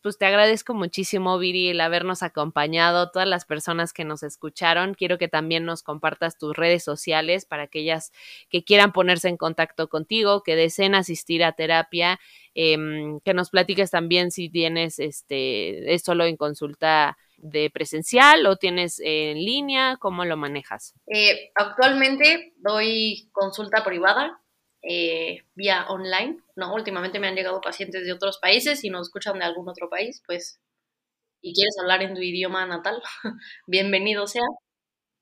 Pues 0.00 0.16
te 0.16 0.26
agradezco 0.26 0.74
muchísimo, 0.74 1.38
Viri, 1.38 1.70
el 1.70 1.80
habernos 1.80 2.22
acompañado, 2.22 3.10
todas 3.10 3.26
las 3.26 3.44
personas 3.44 3.92
que 3.92 4.04
nos 4.04 4.22
escucharon. 4.22 4.94
Quiero 4.94 5.18
que 5.18 5.26
también 5.26 5.64
nos 5.64 5.82
compartas 5.82 6.38
tus 6.38 6.56
redes 6.56 6.84
sociales 6.84 7.46
para 7.46 7.64
aquellas 7.64 8.12
que 8.48 8.62
quieran 8.62 8.92
ponerse 8.92 9.28
en 9.28 9.36
contacto 9.36 9.88
contigo, 9.88 10.44
que 10.44 10.54
deseen 10.54 10.94
asistir 10.94 11.42
a 11.42 11.52
terapia, 11.52 12.20
em, 12.54 13.18
que 13.20 13.34
nos 13.34 13.50
platiques 13.50 13.90
también 13.90 14.30
si 14.30 14.48
tienes, 14.48 15.00
este, 15.00 15.92
es 15.92 16.02
solo 16.02 16.26
en 16.26 16.36
consulta 16.36 17.18
de 17.38 17.68
presencial 17.70 18.46
o 18.46 18.56
tienes 18.56 19.00
en 19.00 19.38
línea, 19.38 19.96
¿cómo 19.98 20.24
lo 20.24 20.36
manejas? 20.36 20.94
Eh, 21.08 21.50
actualmente 21.56 22.54
doy 22.58 23.28
consulta 23.32 23.82
privada 23.82 24.41
eh, 24.82 25.42
vía 25.54 25.86
online, 25.88 26.38
¿no? 26.56 26.74
Últimamente 26.74 27.18
me 27.20 27.28
han 27.28 27.36
llegado 27.36 27.60
pacientes 27.60 28.04
de 28.04 28.12
otros 28.12 28.38
países 28.38 28.84
y 28.84 28.90
nos 28.90 29.08
escuchan 29.08 29.38
de 29.38 29.44
algún 29.44 29.68
otro 29.68 29.88
país, 29.88 30.22
pues, 30.26 30.60
y 31.40 31.54
quieres 31.54 31.76
hablar 31.80 32.02
en 32.02 32.14
tu 32.14 32.20
idioma 32.20 32.66
natal, 32.66 33.02
bienvenido 33.66 34.26
sea. 34.26 34.42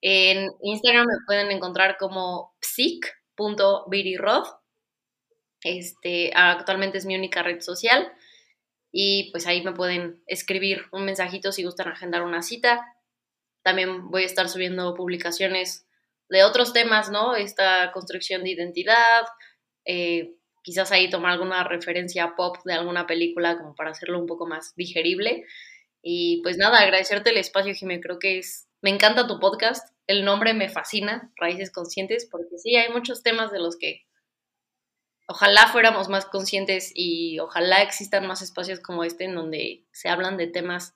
En 0.03 0.49
Instagram 0.63 1.07
me 1.07 1.25
pueden 1.27 1.51
encontrar 1.51 1.97
como 1.99 2.55
psic.virirod. 2.61 4.45
Este, 5.63 6.33
actualmente 6.35 6.99
es 6.99 7.05
mi 7.05 7.17
única 7.17 7.43
red 7.43 7.61
social 7.61 8.11
y 8.93 9.31
pues 9.31 9.47
ahí 9.47 9.63
me 9.63 9.73
pueden 9.73 10.23
escribir 10.27 10.87
un 10.93 11.05
mensajito 11.05 11.53
si 11.53 11.65
gustan 11.65 11.89
agendar 11.89 12.23
una 12.23 12.43
cita. 12.43 12.85
También 13.63 14.11
voy 14.11 14.23
a 14.23 14.27
estar 14.27 14.49
subiendo 14.49 14.95
publicaciones 14.95 15.87
de 16.31 16.45
otros 16.45 16.73
temas, 16.73 17.11
¿no? 17.11 17.35
Esta 17.35 17.93
construcción 17.93 18.43
de 18.43 18.51
identidad, 18.51 19.27
eh, 19.93 20.37
quizás 20.63 20.93
ahí 20.93 21.11
tomar 21.11 21.33
alguna 21.33 21.65
referencia 21.65 22.35
pop 22.37 22.59
de 22.65 22.75
alguna 22.75 23.09
película 23.09 23.59
como 23.59 23.75
para 23.75 23.91
hacerlo 23.91 24.21
un 24.21 24.27
poco 24.27 24.47
más 24.47 24.73
digerible. 24.77 25.45
Y 26.01 26.41
pues 26.43 26.57
nada, 26.59 26.79
agradecerte 26.79 27.31
el 27.31 27.39
espacio, 27.39 27.75
Jimé, 27.75 28.01
creo 28.01 28.21
que 28.21 28.39
es, 28.39 28.69
me 28.83 28.91
encanta 28.91 29.27
tu 29.27 29.41
podcast, 29.41 29.93
el 30.07 30.25
nombre 30.25 30.55
me 30.55 30.69
fascina, 30.69 31.33
Raíces 31.35 31.73
Conscientes, 31.73 32.29
porque 32.31 32.57
sí, 32.59 32.77
hay 32.77 32.93
muchos 32.93 33.25
temas 33.25 33.51
de 33.51 33.59
los 33.59 33.77
que 33.77 34.07
ojalá 35.27 35.67
fuéramos 35.67 36.09
más 36.09 36.25
conscientes 36.25 36.93
y 36.95 37.41
ojalá 37.41 37.83
existan 37.83 38.29
más 38.29 38.41
espacios 38.41 38.79
como 38.79 39.03
este 39.03 39.25
en 39.25 39.35
donde 39.35 39.85
se 39.91 40.09
hablan 40.09 40.37
de 40.37 40.47
temas 40.47 40.95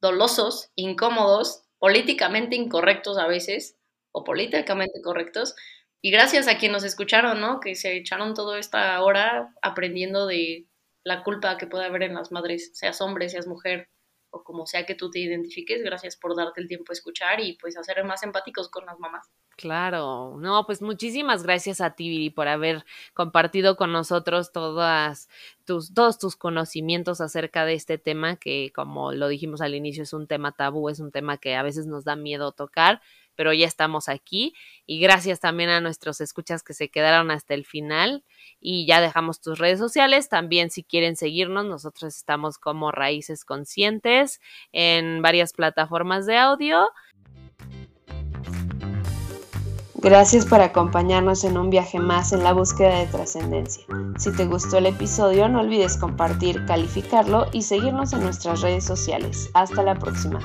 dolosos, 0.00 0.70
incómodos, 0.76 1.64
políticamente 1.78 2.56
incorrectos 2.56 3.18
a 3.18 3.26
veces, 3.26 3.76
o 4.12 4.24
políticamente 4.24 5.02
correctos, 5.02 5.54
y 6.02 6.10
gracias 6.10 6.48
a 6.48 6.56
quienes 6.56 6.82
nos 6.82 6.84
escucharon, 6.84 7.40
¿no? 7.40 7.60
Que 7.60 7.74
se 7.74 7.96
echaron 7.96 8.34
toda 8.34 8.58
esta 8.58 9.00
hora 9.02 9.54
aprendiendo 9.62 10.26
de 10.26 10.66
la 11.04 11.22
culpa 11.22 11.56
que 11.56 11.66
puede 11.66 11.84
haber 11.84 12.02
en 12.04 12.14
las 12.14 12.32
madres, 12.32 12.70
seas 12.74 13.00
hombre, 13.00 13.28
seas 13.28 13.46
mujer, 13.46 13.88
o 14.30 14.44
como 14.44 14.66
sea 14.66 14.86
que 14.86 14.94
tú 14.94 15.10
te 15.10 15.18
identifiques. 15.18 15.82
Gracias 15.82 16.16
por 16.16 16.36
darte 16.36 16.60
el 16.60 16.68
tiempo 16.68 16.92
a 16.92 16.94
escuchar 16.94 17.40
y 17.40 17.54
pues 17.54 17.76
hacer 17.76 18.02
más 18.04 18.22
empáticos 18.22 18.68
con 18.68 18.86
las 18.86 18.98
mamás. 18.98 19.28
Claro, 19.56 20.38
no, 20.38 20.64
pues 20.64 20.80
muchísimas 20.80 21.42
gracias 21.42 21.82
a 21.82 21.90
ti, 21.90 22.08
Viri, 22.08 22.30
por 22.30 22.48
haber 22.48 22.86
compartido 23.12 23.76
con 23.76 23.92
nosotros 23.92 24.52
todas 24.52 25.28
tus, 25.66 25.92
todos 25.92 26.18
tus 26.18 26.36
conocimientos 26.36 27.20
acerca 27.20 27.66
de 27.66 27.74
este 27.74 27.98
tema, 27.98 28.36
que 28.36 28.72
como 28.74 29.12
lo 29.12 29.28
dijimos 29.28 29.60
al 29.60 29.74
inicio, 29.74 30.04
es 30.04 30.14
un 30.14 30.26
tema 30.26 30.52
tabú, 30.52 30.88
es 30.88 30.98
un 30.98 31.12
tema 31.12 31.36
que 31.36 31.56
a 31.56 31.62
veces 31.62 31.86
nos 31.86 32.04
da 32.04 32.16
miedo 32.16 32.52
tocar, 32.52 33.02
pero 33.40 33.54
ya 33.54 33.66
estamos 33.66 34.10
aquí. 34.10 34.52
Y 34.84 35.00
gracias 35.00 35.40
también 35.40 35.70
a 35.70 35.80
nuestros 35.80 36.20
escuchas 36.20 36.62
que 36.62 36.74
se 36.74 36.90
quedaron 36.90 37.30
hasta 37.30 37.54
el 37.54 37.64
final. 37.64 38.22
Y 38.60 38.84
ya 38.84 39.00
dejamos 39.00 39.40
tus 39.40 39.58
redes 39.58 39.78
sociales. 39.78 40.28
También 40.28 40.68
si 40.68 40.84
quieren 40.84 41.16
seguirnos, 41.16 41.64
nosotros 41.64 42.14
estamos 42.14 42.58
como 42.58 42.92
Raíces 42.92 43.46
Conscientes 43.46 44.42
en 44.72 45.22
varias 45.22 45.54
plataformas 45.54 46.26
de 46.26 46.36
audio. 46.36 46.86
Gracias 49.94 50.44
por 50.44 50.60
acompañarnos 50.60 51.42
en 51.44 51.56
un 51.56 51.70
viaje 51.70 51.98
más 51.98 52.34
en 52.34 52.44
la 52.44 52.52
búsqueda 52.52 52.98
de 52.98 53.06
trascendencia. 53.06 53.86
Si 54.18 54.36
te 54.36 54.44
gustó 54.44 54.76
el 54.76 54.84
episodio, 54.84 55.48
no 55.48 55.60
olvides 55.60 55.96
compartir, 55.96 56.66
calificarlo 56.66 57.46
y 57.54 57.62
seguirnos 57.62 58.12
en 58.12 58.20
nuestras 58.20 58.60
redes 58.60 58.84
sociales. 58.84 59.48
Hasta 59.54 59.82
la 59.82 59.94
próxima. 59.98 60.40